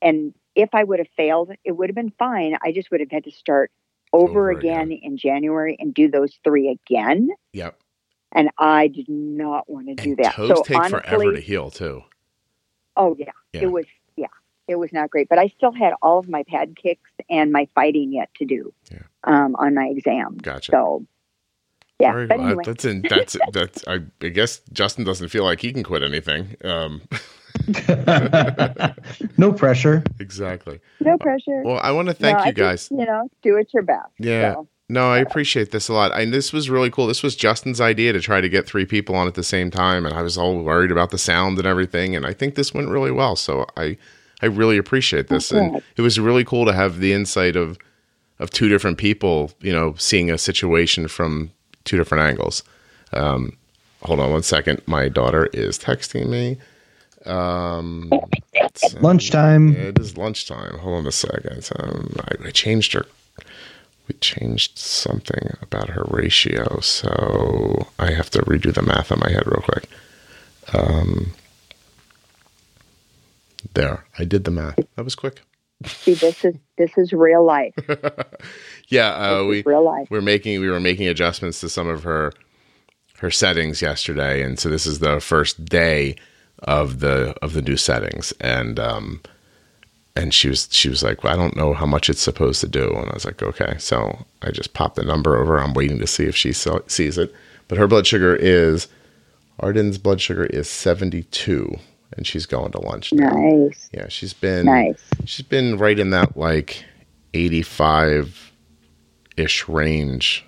And 0.00 0.34
if 0.54 0.70
I 0.72 0.84
would 0.84 0.98
have 0.98 1.08
failed, 1.16 1.50
it 1.64 1.72
would 1.72 1.88
have 1.88 1.96
been 1.96 2.12
fine. 2.18 2.56
I 2.62 2.72
just 2.72 2.90
would 2.90 3.00
have 3.00 3.10
had 3.10 3.24
to 3.24 3.30
start 3.30 3.70
over, 4.12 4.30
Over 4.30 4.50
again, 4.50 4.92
again. 4.92 5.00
in 5.02 5.16
January 5.16 5.76
and 5.78 5.92
do 5.92 6.10
those 6.10 6.38
three 6.44 6.68
again. 6.68 7.28
Yep. 7.52 7.78
And 8.32 8.50
I 8.58 8.88
did 8.88 9.08
not 9.08 9.68
want 9.70 9.86
to 9.88 9.94
do 9.94 10.10
And 10.10 10.18
that. 10.18 10.34
toes 10.34 10.48
so 10.48 10.62
take 10.62 10.76
honestly, 10.76 11.00
forever 11.00 11.32
to 11.32 11.40
heal 11.40 11.70
too. 11.70 12.02
Oh 12.96 13.16
yeah. 13.18 13.30
Yeah. 13.52 13.62
It 13.62 13.72
was 13.72 13.86
yeah. 14.16 14.26
It 14.66 14.76
was 14.76 14.92
not 14.92 15.08
great. 15.10 15.28
But 15.28 15.38
I 15.38 15.48
still 15.48 15.72
had 15.72 15.94
all 16.02 16.18
of 16.18 16.28
my 16.28 16.42
pad 16.42 16.76
kicks 16.76 17.10
and 17.30 17.52
my 17.52 17.66
fighting 17.74 18.12
yet 18.12 18.28
to 18.36 18.44
do 18.44 18.72
Yeah. 18.92 18.98
um, 19.24 19.54
on 19.56 19.74
my 19.74 19.86
exam. 19.86 20.36
Gotcha. 20.42 20.72
So 20.72 21.06
yeah. 22.00 22.12
Very 22.12 22.26
but 22.26 22.38
well. 22.38 22.46
anyway. 22.48 22.62
That's 22.66 22.84
in, 22.84 23.02
that's 23.08 23.36
that's. 23.52 23.86
I, 23.88 24.00
I 24.22 24.28
guess 24.28 24.60
Justin 24.72 25.04
doesn't 25.04 25.28
feel 25.30 25.44
like 25.44 25.60
he 25.60 25.72
can 25.72 25.82
quit 25.82 26.02
anything. 26.02 26.54
Um, 26.64 27.00
no 29.38 29.52
pressure. 29.52 30.02
exactly. 30.20 30.80
no 31.00 31.18
pressure. 31.18 31.62
Well, 31.64 31.80
I 31.82 31.90
want 31.92 32.08
to 32.08 32.14
thank 32.14 32.36
No, 32.38 32.42
I 32.44 32.46
you 32.48 32.52
think, 32.52 32.56
guys. 32.58 32.88
you 32.90 33.04
know, 33.04 33.28
do 33.42 33.56
it 33.56 33.68
your 33.72 33.82
best. 33.82 34.10
Yeah. 34.18 34.54
So, 34.54 34.68
No, 34.90 35.10
I 35.10 35.18
appreciate 35.18 35.70
this 35.70 35.88
a 35.88 35.92
lot. 35.92 36.18
And 36.18 36.32
this 36.32 36.50
was 36.52 36.70
really 36.70 36.90
cool. 36.90 37.06
This 37.06 37.22
was 37.22 37.36
Justin's 37.36 37.80
idea 37.80 38.14
to 38.14 38.20
try 38.20 38.40
to 38.40 38.48
get 38.48 38.66
three 38.66 38.86
people 38.86 39.14
on 39.14 39.28
at 39.28 39.34
the 39.34 39.42
same 39.42 39.70
time, 39.70 40.06
and 40.06 40.14
I 40.14 40.22
was 40.22 40.38
all 40.38 40.62
worried 40.62 40.90
about 40.90 41.10
the 41.10 41.18
sound 41.18 41.58
and 41.58 41.66
everything. 41.66 42.16
And 42.16 42.24
I 42.24 42.32
think 42.32 42.54
this 42.54 42.72
went 42.72 42.88
really 42.88 43.10
well. 43.10 43.36
So 43.36 43.66
I, 43.76 43.98
I 44.40 44.46
really 44.46 44.78
appreciate 44.78 45.28
this. 45.28 45.50
And 45.50 45.82
it 45.96 46.00
was 46.02 46.18
really 46.18 46.44
cool 46.44 46.64
to 46.64 46.72
have 46.72 47.00
the 47.00 47.12
insight 47.12 47.54
of, 47.54 47.76
of 48.38 48.50
two 48.50 48.70
different 48.70 48.96
people. 48.96 49.52
You 49.60 49.72
know, 49.72 49.94
seeing 49.98 50.30
a 50.30 50.38
situation 50.38 51.06
from 51.06 51.50
two 51.84 51.98
different 51.98 52.24
angles. 52.24 52.64
Um, 53.12 53.58
hold 54.02 54.20
on 54.20 54.30
one 54.30 54.42
second. 54.42 54.80
My 54.86 55.10
daughter 55.10 55.46
is 55.52 55.78
texting 55.78 56.28
me. 56.28 56.56
Um, 57.26 58.10
Lunchtime. 59.00 59.76
it 59.76 59.98
is 59.98 60.16
lunchtime. 60.16 60.78
Hold 60.78 61.00
on 61.00 61.06
a 61.06 61.12
second. 61.12 61.68
Um, 61.78 62.16
I, 62.20 62.48
I 62.48 62.50
changed 62.52 62.94
her. 62.94 63.04
We 64.08 64.14
changed 64.20 64.78
something 64.78 65.56
about 65.60 65.90
her 65.90 66.04
ratio, 66.08 66.80
so 66.80 67.88
I 67.98 68.12
have 68.12 68.30
to 68.30 68.38
redo 68.40 68.72
the 68.72 68.82
math 68.82 69.12
in 69.12 69.20
my 69.20 69.30
head 69.30 69.46
real 69.46 69.62
quick. 69.62 69.88
Um, 70.72 71.32
There, 73.74 74.06
I 74.18 74.24
did 74.24 74.44
the 74.44 74.50
math. 74.50 74.78
That 74.96 75.04
was 75.04 75.14
quick. 75.14 75.42
See, 75.84 76.14
this 76.14 76.44
is 76.44 76.56
this 76.76 76.96
is 76.98 77.12
real 77.12 77.44
life. 77.44 77.74
yeah, 78.88 79.10
uh, 79.10 79.44
we 79.44 79.62
real 79.62 79.84
life. 79.84 80.08
we're 80.10 80.20
making 80.20 80.60
we 80.60 80.68
were 80.68 80.80
making 80.80 81.06
adjustments 81.06 81.60
to 81.60 81.68
some 81.68 81.86
of 81.88 82.02
her 82.02 82.32
her 83.18 83.30
settings 83.30 83.82
yesterday, 83.82 84.42
and 84.42 84.58
so 84.58 84.68
this 84.68 84.86
is 84.86 84.98
the 84.98 85.20
first 85.20 85.64
day 85.66 86.16
of 86.60 86.98
the 87.00 87.34
of 87.42 87.52
the 87.52 87.62
new 87.62 87.76
settings, 87.76 88.32
and 88.40 88.80
um, 88.80 89.22
and 90.18 90.34
she 90.34 90.48
was 90.48 90.68
she 90.72 90.88
was 90.88 91.02
like, 91.04 91.22
well, 91.22 91.32
I 91.32 91.36
don't 91.36 91.56
know 91.56 91.72
how 91.72 91.86
much 91.86 92.10
it's 92.10 92.20
supposed 92.20 92.60
to 92.62 92.68
do, 92.68 92.90
and 92.90 93.08
I 93.08 93.14
was 93.14 93.24
like, 93.24 93.40
okay, 93.40 93.76
so 93.78 94.26
I 94.42 94.50
just 94.50 94.74
popped 94.74 94.96
the 94.96 95.04
number 95.04 95.36
over. 95.36 95.58
I'm 95.58 95.74
waiting 95.74 96.00
to 96.00 96.08
see 96.08 96.24
if 96.24 96.34
she 96.34 96.52
saw, 96.52 96.80
sees 96.88 97.16
it, 97.18 97.32
but 97.68 97.78
her 97.78 97.86
blood 97.86 98.04
sugar 98.04 98.34
is 98.34 98.88
Arden's 99.60 99.96
blood 99.96 100.20
sugar 100.20 100.44
is 100.46 100.68
72, 100.68 101.72
and 102.16 102.26
she's 102.26 102.46
going 102.46 102.72
to 102.72 102.80
lunch 102.80 103.12
now. 103.12 103.30
Nice, 103.30 103.88
Yeah, 103.92 104.08
she's 104.08 104.32
been 104.32 104.66
nice. 104.66 105.00
she's 105.24 105.46
been 105.46 105.78
right 105.78 105.98
in 105.98 106.10
that 106.10 106.36
like 106.36 106.84
85 107.32 108.52
ish 109.36 109.68
range. 109.68 110.44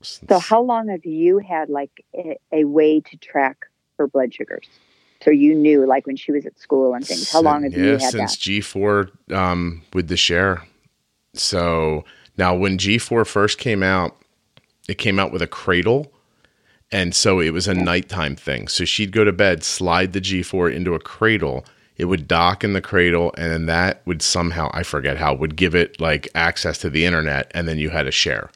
So, 0.00 0.38
how 0.38 0.62
long 0.62 0.88
have 0.88 1.04
you 1.04 1.38
had 1.38 1.68
like 1.68 2.04
a, 2.14 2.38
a 2.52 2.64
way 2.64 3.00
to 3.00 3.16
track 3.18 3.66
her 3.98 4.06
blood 4.06 4.32
sugars? 4.32 4.66
So 5.26 5.32
you 5.32 5.56
knew, 5.56 5.84
like 5.86 6.06
when 6.06 6.14
she 6.14 6.30
was 6.30 6.46
at 6.46 6.56
school 6.56 6.94
and 6.94 7.04
things. 7.04 7.32
How 7.32 7.40
long 7.40 7.64
have 7.64 7.72
yeah, 7.72 7.78
you 7.78 7.90
had 7.98 8.12
since 8.12 8.36
that? 8.36 8.40
G4 8.40 9.34
um, 9.34 9.82
with 9.92 10.06
the 10.06 10.16
share. 10.16 10.62
So 11.34 12.04
now 12.38 12.54
when 12.54 12.78
G4 12.78 13.26
first 13.26 13.58
came 13.58 13.82
out, 13.82 14.16
it 14.88 14.98
came 14.98 15.18
out 15.18 15.32
with 15.32 15.42
a 15.42 15.48
cradle. 15.48 16.12
And 16.92 17.12
so 17.12 17.40
it 17.40 17.50
was 17.50 17.66
a 17.66 17.74
nighttime 17.74 18.36
thing. 18.36 18.68
So 18.68 18.84
she'd 18.84 19.10
go 19.10 19.24
to 19.24 19.32
bed, 19.32 19.64
slide 19.64 20.12
the 20.12 20.20
G4 20.20 20.72
into 20.72 20.94
a 20.94 21.00
cradle. 21.00 21.64
It 21.96 22.04
would 22.04 22.28
dock 22.28 22.62
in 22.62 22.72
the 22.72 22.80
cradle, 22.80 23.34
and 23.36 23.50
then 23.50 23.66
that 23.66 24.02
would 24.06 24.22
somehow, 24.22 24.70
I 24.74 24.84
forget 24.84 25.16
how, 25.16 25.34
would 25.34 25.56
give 25.56 25.74
it 25.74 26.00
like 26.00 26.28
access 26.36 26.78
to 26.78 26.90
the 26.90 27.04
internet, 27.04 27.50
and 27.52 27.66
then 27.66 27.78
you 27.78 27.90
had 27.90 28.06
a 28.06 28.12
share. 28.12 28.48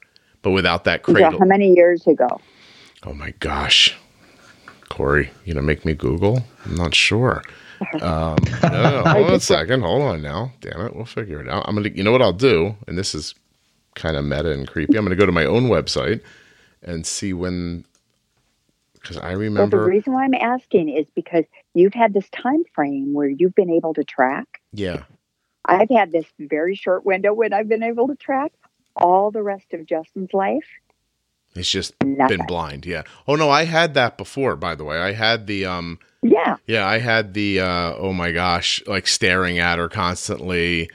But 0.43 0.53
without 0.53 0.85
that 0.85 1.05
So 1.05 1.15
cradle, 1.15 1.37
how 1.41 1.47
many 1.47 1.73
years 1.73 2.07
ago? 2.07 2.41
Oh 3.03 3.15
my 3.15 3.33
gosh. 3.41 3.97
Corey, 4.91 5.31
you 5.45 5.55
know, 5.55 5.63
make 5.63 5.85
me 5.85 5.95
Google? 5.95 6.43
I'm 6.67 6.75
not 6.75 6.95
sure. 6.95 7.43
Um, 8.03 8.37
no, 8.63 9.03
hold 9.07 9.27
on 9.27 9.35
a 9.35 9.41
second. 9.41 9.83
Hold 9.83 10.03
on 10.03 10.21
now. 10.21 10.53
Damn 10.61 10.81
it. 10.87 10.95
We'll 10.95 11.07
figure 11.07 11.41
it 11.41 11.49
out. 11.49 11.65
I'm 11.67 11.75
going 11.75 11.85
to, 11.91 11.97
you 11.97 12.03
know 12.05 12.13
what 12.13 12.21
I'll 12.21 12.33
do? 12.33 12.77
And 12.87 12.99
this 12.99 13.15
is 13.15 13.35
kind 13.95 14.17
of 14.17 14.25
meta 14.25 14.53
and 14.53 14.69
creepy. 14.69 14.97
I'm 14.99 15.05
going 15.05 15.17
to 15.17 15.21
go 15.21 15.27
to 15.27 15.33
my 15.33 15.47
own 15.47 15.69
website 15.69 16.21
and 16.83 17.07
see 17.07 17.33
when, 17.33 17.85
because 18.95 19.17
I 19.17 19.35
Well, 19.37 19.69
the 19.69 19.79
reason 19.79 20.13
why 20.13 20.25
I'm 20.25 20.35
asking 20.35 20.91
is 20.91 21.07
because 21.15 21.45
you've 21.73 21.95
had 21.95 22.13
this 22.13 22.29
time 22.31 22.65
frame 22.75 23.15
where 23.15 23.29
you've 23.29 23.55
been 23.55 23.71
able 23.71 23.95
to 23.95 24.05
track. 24.05 24.61
yeah. 24.73 25.05
I've 25.67 25.91
had 25.91 26.11
this 26.11 26.25
very 26.39 26.75
short 26.75 27.05
window 27.05 27.33
when 27.35 27.53
I've 27.53 27.69
been 27.69 27.83
able 27.83 28.09
to 28.09 28.17
track 28.17 28.51
all 28.97 29.31
the 29.31 29.43
rest 29.43 29.73
of 29.73 29.87
Justin's 29.87 30.33
life. 30.33 30.67
It's 31.55 31.71
just 31.71 31.95
Nothing. 32.05 32.39
been 32.39 32.47
blind. 32.47 32.87
Yeah. 32.87 33.03
Oh 33.27 33.35
no, 33.35 33.51
I 33.51 33.65
had 33.65 33.95
that 33.95 34.17
before, 34.17 34.57
by 34.57 34.75
the 34.75 34.85
way. 34.85 34.99
I 35.01 35.13
had 35.13 35.47
the, 35.47 35.67
um, 35.67 35.99
Yeah, 36.23 36.57
Yeah, 36.67 36.87
I 36.87 36.99
had 36.99 37.35
the 37.35 37.61
uh, 37.61 37.95
oh 37.99 38.13
my 38.13 38.31
gosh, 38.33 38.83
like 38.87 39.07
staring 39.07 39.59
at 39.59 39.79
her 39.79 39.89
constantly, 39.89 40.89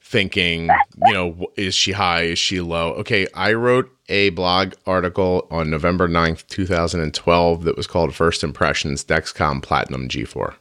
thinking, 0.00 0.68
you 1.06 1.12
know, 1.14 1.46
is 1.56 1.74
she 1.74 1.92
high? 1.92 2.22
Is 2.24 2.38
she 2.38 2.60
low? 2.60 2.92
Okay, 2.94 3.26
I 3.34 3.54
wrote 3.54 3.90
a 4.10 4.28
blog 4.30 4.74
article 4.86 5.46
on 5.50 5.70
November 5.70 6.06
9th, 6.08 6.46
2012 6.48 7.64
that 7.64 7.76
was 7.78 7.86
called 7.86 8.14
First 8.14 8.44
Impressions 8.44 9.02
Dexcom 9.04 9.62
Platinum 9.62 10.08
G4. 10.08 10.54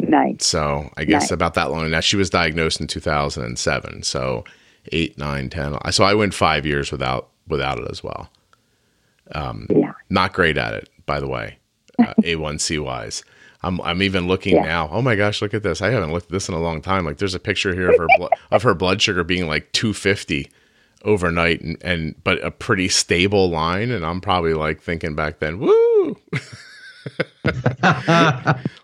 nice. 0.00 0.46
So 0.46 0.90
I 0.96 1.04
guess 1.04 1.22
Nice. 1.22 1.30
about 1.32 1.54
that 1.54 1.70
long. 1.72 1.90
Now 1.90 2.00
she 2.00 2.16
was 2.16 2.30
diagnosed 2.30 2.80
in 2.80 2.86
2007. 2.86 4.04
So 4.04 4.44
eight, 4.92 5.18
nine, 5.18 5.50
ten. 5.50 5.76
So 5.90 6.04
I 6.04 6.14
went 6.14 6.34
five 6.34 6.64
years 6.64 6.92
without 6.92 7.30
without 7.48 7.78
it 7.78 7.88
as 7.90 8.02
well. 8.04 8.30
Yeah, 9.70 9.92
Not 10.10 10.32
great 10.32 10.56
at 10.58 10.74
it, 10.74 10.88
by 11.06 11.20
the 11.20 11.28
way, 11.28 11.58
uh, 11.98 12.14
A1C 12.22 12.82
wise. 12.82 13.22
I'm 13.62 13.80
I'm 13.80 14.02
even 14.02 14.28
looking 14.28 14.54
Yeah. 14.56 14.62
now. 14.62 14.88
Oh 14.92 15.02
my 15.02 15.16
gosh, 15.16 15.42
look 15.42 15.52
at 15.52 15.62
this! 15.64 15.82
I 15.82 15.90
haven't 15.90 16.12
looked 16.12 16.26
at 16.26 16.32
this 16.32 16.48
in 16.48 16.54
a 16.54 16.60
long 16.60 16.80
time. 16.80 17.04
Like, 17.04 17.18
there's 17.18 17.34
a 17.34 17.40
picture 17.40 17.74
here 17.74 17.90
of 17.90 17.96
her 17.98 18.06
blo- 18.16 18.28
of 18.52 18.62
her 18.62 18.74
blood 18.74 19.02
sugar 19.02 19.24
being 19.24 19.48
like 19.48 19.72
250 19.72 20.48
overnight, 21.04 21.60
and, 21.60 21.76
and 21.82 22.14
but 22.22 22.42
a 22.44 22.50
pretty 22.52 22.88
stable 22.88 23.50
line. 23.50 23.90
And 23.90 24.04
I'm 24.06 24.20
probably 24.20 24.54
like 24.54 24.80
thinking 24.80 25.14
back 25.16 25.40
then, 25.40 25.58
woo! 25.58 26.16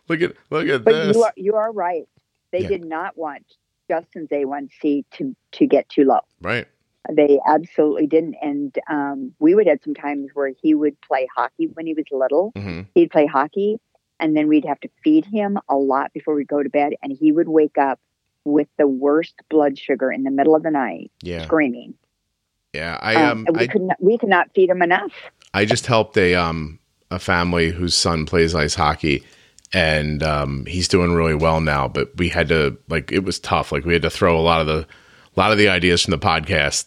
look 0.09 0.21
at 0.23 0.35
look 0.51 0.69
at 0.69 0.85
but 0.85 0.93
this. 0.93 1.17
you 1.17 1.23
are 1.23 1.33
you 1.37 1.55
are 1.55 1.73
right. 1.73 2.09
They 2.53 2.61
Yeah. 2.61 2.69
did 2.69 2.85
not 2.85 3.17
want 3.17 3.45
Justin's 3.89 4.29
A1C 4.31 5.05
to 5.19 5.37
to 5.53 5.67
get 5.67 5.89
too 5.89 6.05
low. 6.05 6.21
right? 6.43 6.67
They 7.11 7.39
absolutely 7.47 8.07
didn't. 8.07 8.37
And 8.41 8.77
um, 8.89 9.35
we 9.39 9.55
would 9.55 9.67
have 9.67 9.81
some 9.85 9.95
times 9.95 10.31
where 10.35 10.53
he 10.63 10.75
would 10.75 11.01
play 11.03 11.29
hockey 11.37 11.67
when 11.75 11.87
he 11.87 11.95
was 11.95 12.05
little. 12.11 12.53
hmm 12.57 12.83
He'd 12.95 13.11
play 13.11 13.27
hockey, 13.27 13.79
and 14.21 14.37
then 14.37 14.49
we'd 14.49 14.65
have 14.65 14.81
to 14.81 14.89
feed 15.03 15.25
him 15.27 15.59
a 15.69 15.75
lot 15.77 16.13
before 16.13 16.35
we'd 16.35 16.49
go 16.49 16.63
to 16.63 16.71
bed. 16.71 16.95
And 17.03 17.13
he 17.13 17.33
would 17.33 17.49
wake 17.49 17.77
up 17.77 17.99
with 18.45 18.69
the 18.79 18.87
worst 18.87 19.35
blood 19.49 19.79
sugar 19.79 20.13
in 20.13 20.23
the 20.23 20.31
middle 20.31 20.55
of 20.55 20.63
the 20.63 20.71
night, 20.71 21.11
Yeah, 21.23 21.45
screaming. 21.45 21.95
yeah. 22.73 22.99
I 23.01 23.15
Um, 23.17 23.47
um 23.49 23.55
we 23.55 23.65
I 23.65 23.67
could 23.67 23.83
not 23.83 23.97
we 24.03 24.19
could 24.19 24.29
not 24.29 24.51
feed 24.55 24.71
him 24.71 24.83
enough. 24.83 25.13
I 25.53 25.65
just 25.65 25.87
helped 25.87 26.17
a 26.17 26.35
um 26.35 26.79
a 27.11 27.19
family 27.19 27.71
whose 27.71 27.95
son 27.95 28.27
plays 28.27 28.55
ice 28.55 28.75
hockey 28.75 29.25
and 29.73 30.23
um 30.23 30.67
he's 30.67 30.89
doing 30.89 31.13
really 31.13 31.35
well 31.35 31.61
now 31.61 31.87
but 31.89 32.17
we 32.17 32.29
had 32.29 32.49
to 32.49 32.77
like 32.89 33.13
it 33.13 33.25
was 33.25 33.39
tough 33.39 33.73
like 33.73 33.85
we 33.85 33.93
had 33.93 34.03
to 34.03 34.11
throw 34.11 34.39
a 34.39 34.41
lot 34.41 34.61
of 34.61 34.67
the 34.67 34.87
a 35.37 35.41
lot 35.41 35.53
of 35.53 35.59
the 35.59 35.68
ideas 35.68 36.03
from 36.03 36.12
the 36.12 36.18
podcast 36.18 36.87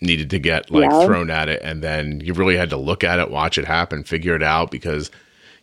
needed 0.00 0.30
to 0.30 0.38
get 0.38 0.70
like 0.70 0.90
Yeah. 0.90 1.04
thrown 1.04 1.30
at 1.30 1.48
it 1.48 1.60
and 1.62 1.82
then 1.82 2.20
you 2.20 2.32
really 2.32 2.56
had 2.56 2.70
to 2.70 2.76
look 2.76 3.04
at 3.04 3.18
it 3.18 3.30
watch 3.30 3.58
it 3.58 3.66
happen 3.66 4.02
figure 4.04 4.34
it 4.34 4.42
out 4.42 4.70
because 4.70 5.10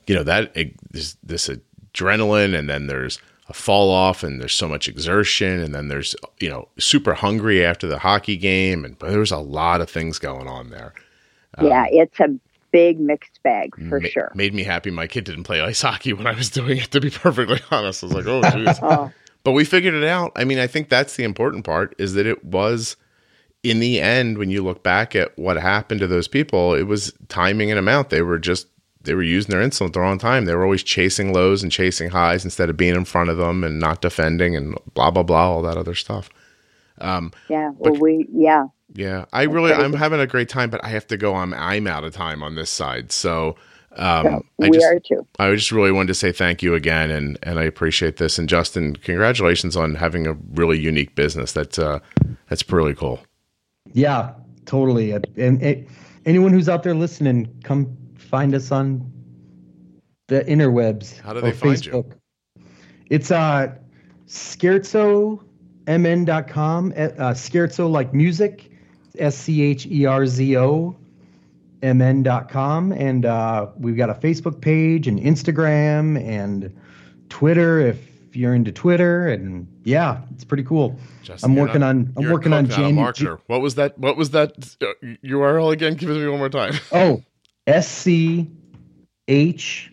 you 0.06 0.14
know 0.16 0.24
that 0.24 0.52
it, 0.56 0.74
this, 0.92 1.18
this 1.24 1.50
adrenaline 1.94 2.58
and 2.58 2.70
then 2.70 2.88
there's 2.88 3.20
a 3.50 3.54
fall 3.54 3.90
off 3.90 4.24
and 4.24 4.40
there's 4.42 4.54
so 4.54 4.68
much 4.68 4.88
exertion 4.88 5.60
and 5.62 5.74
then 5.74 5.88
there's 5.88 6.16
you 6.40 6.50
know 6.50 6.68
super 6.78 7.14
hungry 7.16 7.66
after 7.66 7.88
the 7.88 8.00
hockey 8.00 8.38
game 8.38 8.86
and 8.86 9.00
but 9.00 9.10
there 9.10 9.20
was 9.20 9.32
a 9.32 9.38
lot 9.38 9.82
of 9.82 9.90
things 9.90 10.20
going 10.20 10.48
on 10.48 10.70
there 10.70 10.94
yeah, 11.60 11.86
it's 11.90 12.20
a 12.20 12.28
big 12.72 13.00
mixed 13.00 13.42
bag 13.42 13.74
for 13.90 13.98
Um, 13.98 14.04
ma- 14.04 14.10
sure. 14.10 14.32
Made 14.36 14.54
me 14.54 14.62
happy 14.62 14.92
my 14.92 15.08
kid 15.08 15.24
didn't 15.24 15.46
play 15.46 15.60
ice 15.60 15.82
hockey 15.82 16.14
when 16.14 16.28
I 16.28 16.34
was 16.34 16.52
doing 16.52 16.78
it, 16.78 16.92
to 16.92 17.02
be 17.02 17.10
perfectly 17.26 17.60
honest. 17.72 18.04
I 18.04 18.08
was 18.08 18.14
like, 18.16 18.28
oh, 18.28 18.42
jeez. 18.42 18.78
Oh, 18.84 19.12
but 19.48 19.54
we 19.54 19.64
figured 19.64 19.94
it 19.94 20.04
out. 20.04 20.34
I 20.36 20.44
mean, 20.44 20.60
I 20.60 20.68
think 20.68 20.90
that's 20.90 21.16
the 21.16 21.24
important 21.24 21.64
part 21.64 21.96
is 21.98 22.16
that 22.16 22.26
it 22.26 22.44
was, 22.44 22.98
in 23.64 23.80
the 23.80 24.02
end, 24.02 24.38
when 24.38 24.50
you 24.50 24.62
look 24.62 24.84
back 24.84 25.16
at 25.16 25.40
what 25.40 25.56
happened 25.56 26.02
to 26.02 26.08
those 26.08 26.28
people, 26.28 26.74
it 26.74 26.84
was 26.84 27.14
timing 27.30 27.72
and 27.72 27.80
amount. 27.80 28.10
They 28.10 28.22
were 28.22 28.40
just, 28.40 28.68
they 29.04 29.14
were 29.14 29.24
using 29.24 29.52
their 29.52 29.66
insulin 29.66 29.86
at 29.86 29.94
the 29.94 30.02
wrong 30.02 30.20
time. 30.20 30.44
They 30.44 30.54
were 30.54 30.66
always 30.66 30.84
chasing 30.84 31.32
lows 31.32 31.64
and 31.64 31.72
chasing 31.72 32.10
highs 32.10 32.44
instead 32.44 32.70
of 32.70 32.76
being 32.76 32.94
in 32.94 33.06
front 33.06 33.30
of 33.30 33.38
them 33.38 33.64
and 33.64 33.80
not 33.80 34.02
defending 34.02 34.54
and 34.54 34.78
blah, 34.94 35.12
blah, 35.12 35.24
blah, 35.24 35.50
all 35.50 35.62
that 35.62 35.78
other 35.78 35.96
stuff. 35.96 36.30
Um, 37.00 37.32
yeah. 37.48 37.72
Well, 37.78 37.94
we 37.94 38.28
yeah. 38.30 38.66
Yeah, 38.96 39.28
I 39.32 39.44
really 39.44 39.72
crazy. 39.72 39.82
I'm 39.82 39.94
having 39.94 40.20
a 40.20 40.28
great 40.28 40.50
time, 40.50 40.70
but 40.70 40.84
I 40.84 40.90
have 40.90 41.08
to 41.08 41.16
go. 41.16 41.36
I'm 41.36 41.54
I'm 41.54 41.88
out 41.88 42.04
of 42.04 42.14
time 42.14 42.44
on 42.44 42.56
this 42.56 42.70
side, 42.70 43.14
so 43.14 43.56
um, 43.98 44.24
So 44.26 44.44
I 44.62 44.70
we 44.70 44.72
just 44.72 44.86
are 44.86 45.00
too. 45.00 45.28
I 45.40 45.54
just 45.54 45.72
really 45.72 45.92
wanted 45.92 46.08
to 46.08 46.14
say 46.14 46.32
thank 46.32 46.62
you 46.64 46.76
again, 46.76 47.10
and 47.10 47.38
and 47.44 47.60
I 47.60 47.64
appreciate 47.64 48.18
this. 48.18 48.38
And 48.38 48.48
Justin, 48.48 48.96
congratulations 48.96 49.76
on 49.76 49.96
having 49.96 50.28
a 50.28 50.34
really 50.54 50.80
unique 50.80 51.16
business. 51.16 51.52
That's 51.52 51.80
uh 51.80 52.00
that's 52.50 52.70
really 52.72 52.94
cool. 52.94 53.20
Yeah, 53.94 54.34
totally. 54.66 55.12
And, 55.12 55.28
and 55.38 55.88
anyone 56.26 56.54
who's 56.54 56.70
out 56.70 56.84
there 56.84 56.94
listening, 56.94 57.54
come 57.64 57.96
find 58.16 58.54
us 58.54 58.72
on 58.72 59.12
the 60.28 60.42
interwebs. 60.42 61.20
How 61.20 61.34
do 61.34 61.40
or 61.40 61.44
they 61.44 61.52
find 61.52 61.86
you? 61.86 61.92
Facebook. 61.92 62.14
It's 63.10 63.32
uh 63.32 63.74
scherzomn.com, 64.28 65.42
uh, 66.92 67.34
scherzo 67.34 67.90
like 67.90 68.14
music, 68.14 68.70
S 69.18 69.38
C 69.38 69.62
H 69.62 69.86
E 69.86 70.06
R 70.06 70.28
Z 70.28 70.58
O 70.58 70.96
mn.com. 71.82 72.92
And 72.92 73.26
uh, 73.26 73.68
we've 73.78 73.98
got 73.98 74.10
a 74.10 74.14
Facebook 74.14 74.62
page 74.62 75.08
and 75.08 75.20
Instagram 75.20 76.22
and 76.24 76.76
Twitter 77.30 77.80
if 77.80 78.36
you're 78.36 78.54
into 78.54 78.72
Twitter. 78.72 79.28
And 79.30 79.68
yeah, 79.84 80.22
it's 80.34 80.44
pretty 80.44 80.64
cool. 80.64 81.00
Justin, 81.24 81.52
I'm 81.52 81.56
working 81.58 81.82
not- 81.82 81.90
on 81.90 82.14
I'm 82.18 82.30
working 82.32 82.54
on 82.54 82.66
a 82.66 82.70
marketer. 82.70 83.40
What 83.48 83.62
was 83.62 83.76
that? 83.76 83.98
What 83.98 84.18
was 84.18 84.32
that 84.32 84.52
uh, 84.82 84.86
URL 85.26 85.72
again? 85.74 85.96
Give 85.96 86.10
it 86.10 86.14
to 86.14 86.20
me 86.20 86.28
one 86.28 86.40
more 86.40 86.50
time. 86.50 86.74
Oh, 86.92 87.22
S 87.66 87.88
C 87.88 88.50
H 89.28 89.92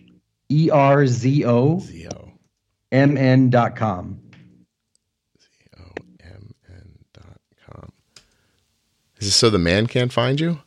E 0.50 0.70
R 0.70 1.06
Z 1.06 1.44
O 1.44 1.78
Z-O. 1.80 2.30
M 2.92 3.16
N 3.16 3.50
dot 3.50 3.74
com. 3.74 4.20
O-M-N 5.76 6.98
dot 7.12 7.40
com. 7.66 7.92
Is 9.18 9.26
this 9.28 9.36
so 9.36 9.50
the 9.50 9.58
man 9.58 9.86
can't 9.88 10.12
find 10.12 10.38
you? 10.40 10.60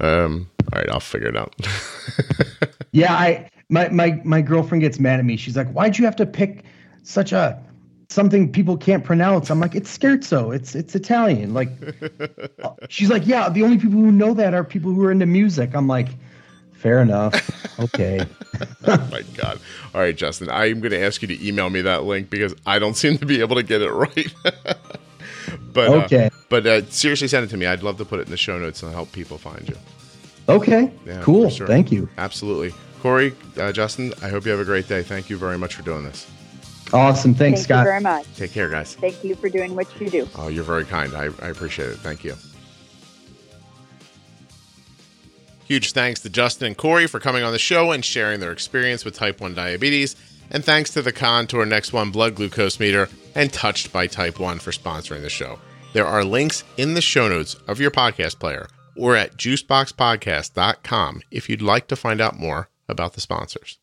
Um, 0.00 0.48
all 0.72 0.80
right, 0.80 0.90
I'll 0.90 1.00
figure 1.00 1.28
it 1.28 1.36
out. 1.36 1.54
Yeah, 2.92 3.12
I 3.12 3.50
my 3.68 3.88
my 3.88 4.20
my 4.24 4.42
girlfriend 4.42 4.82
gets 4.82 4.98
mad 4.98 5.20
at 5.20 5.24
me. 5.24 5.36
She's 5.36 5.56
like, 5.56 5.70
"Why'd 5.72 5.98
you 5.98 6.04
have 6.04 6.16
to 6.16 6.26
pick 6.26 6.64
such 7.02 7.32
a 7.32 7.60
something 8.08 8.50
people 8.50 8.76
can't 8.76 9.04
pronounce?" 9.04 9.50
I'm 9.50 9.60
like, 9.60 9.74
"It's 9.74 9.96
scherzo. 9.96 10.54
It's 10.54 10.74
it's 10.74 10.94
Italian." 10.94 11.54
Like, 11.54 11.70
she's 12.88 13.10
like, 13.10 13.26
"Yeah, 13.26 13.48
the 13.48 13.62
only 13.62 13.78
people 13.78 14.00
who 14.00 14.10
know 14.10 14.34
that 14.34 14.54
are 14.54 14.64
people 14.64 14.92
who 14.92 15.04
are 15.04 15.12
into 15.12 15.26
music." 15.26 15.74
I'm 15.74 15.86
like, 15.86 16.08
"Fair 16.72 17.00
enough. 17.00 17.78
Okay." 17.78 18.20
oh 18.86 19.08
my 19.12 19.22
god! 19.36 19.60
All 19.94 20.00
right, 20.00 20.16
Justin, 20.16 20.50
I'm 20.50 20.80
going 20.80 20.90
to 20.90 21.00
ask 21.00 21.22
you 21.22 21.28
to 21.28 21.46
email 21.46 21.70
me 21.70 21.82
that 21.82 22.04
link 22.04 22.28
because 22.28 22.54
I 22.66 22.80
don't 22.80 22.96
seem 22.96 23.18
to 23.18 23.26
be 23.26 23.40
able 23.40 23.54
to 23.56 23.62
get 23.62 23.82
it 23.82 23.90
right. 23.92 24.34
But 25.72 25.88
okay, 26.04 26.26
uh, 26.26 26.30
but 26.48 26.66
uh, 26.66 26.84
seriously, 26.86 27.28
send 27.28 27.44
it 27.44 27.48
to 27.50 27.56
me. 27.56 27.66
I'd 27.66 27.82
love 27.82 27.96
to 27.98 28.04
put 28.04 28.20
it 28.20 28.24
in 28.26 28.30
the 28.30 28.36
show 28.36 28.58
notes 28.58 28.82
and 28.82 28.92
help 28.92 29.12
people 29.12 29.38
find 29.38 29.68
you. 29.68 29.76
Okay, 30.48 30.90
Yeah, 31.06 31.20
cool. 31.22 31.48
sure. 31.48 31.66
Thank 31.66 31.92
you. 31.92 32.08
Absolutely, 32.18 32.74
Corey, 33.02 33.34
uh, 33.58 33.72
Justin. 33.72 34.12
I 34.22 34.28
hope 34.28 34.44
you 34.44 34.50
have 34.50 34.60
a 34.60 34.64
great 34.64 34.88
day. 34.88 35.02
Thank 35.02 35.30
you 35.30 35.36
very 35.36 35.56
much 35.58 35.74
for 35.74 35.82
doing 35.82 36.04
this. 36.04 36.26
Awesome. 36.92 37.34
Thanks, 37.34 37.60
Thank 37.60 37.64
Scott. 37.68 37.78
you 37.84 37.90
very 37.90 38.00
much. 38.00 38.26
Take 38.36 38.52
care, 38.52 38.68
guys. 38.68 38.96
Thank 38.96 39.22
you 39.22 39.36
for 39.36 39.48
doing 39.48 39.76
what 39.76 39.86
you 40.00 40.10
do. 40.10 40.28
Oh, 40.34 40.48
you're 40.48 40.64
very 40.64 40.84
kind. 40.84 41.14
I, 41.14 41.26
I 41.40 41.48
appreciate 41.48 41.88
it. 41.90 41.98
Thank 41.98 42.24
you. 42.24 42.34
Huge 45.66 45.92
thanks 45.92 46.20
to 46.22 46.28
Justin 46.30 46.66
and 46.66 46.76
Corey 46.76 47.06
for 47.06 47.20
coming 47.20 47.44
on 47.44 47.52
the 47.52 47.58
show 47.58 47.92
and 47.92 48.04
sharing 48.04 48.40
their 48.40 48.50
experience 48.50 49.04
with 49.04 49.14
type 49.14 49.40
1 49.40 49.54
diabetes. 49.54 50.16
And 50.50 50.64
thanks 50.64 50.90
to 50.90 51.02
the 51.02 51.12
Contour 51.12 51.64
Next 51.64 51.92
One 51.92 52.10
blood 52.10 52.34
glucose 52.34 52.80
meter 52.80 53.08
and 53.34 53.52
Touched 53.52 53.92
by 53.92 54.06
Type 54.06 54.38
1 54.38 54.58
for 54.58 54.70
sponsoring 54.70 55.22
the 55.22 55.30
show. 55.30 55.58
There 55.92 56.06
are 56.06 56.24
links 56.24 56.62
in 56.76 56.94
the 56.94 57.00
show 57.00 57.28
notes 57.28 57.54
of 57.66 57.80
your 57.80 57.90
podcast 57.90 58.38
player 58.38 58.68
or 58.96 59.16
at 59.16 59.36
juiceboxpodcast.com 59.36 61.22
if 61.30 61.48
you'd 61.48 61.62
like 61.62 61.88
to 61.88 61.96
find 61.96 62.20
out 62.20 62.38
more 62.38 62.68
about 62.88 63.14
the 63.14 63.20
sponsors. 63.20 63.79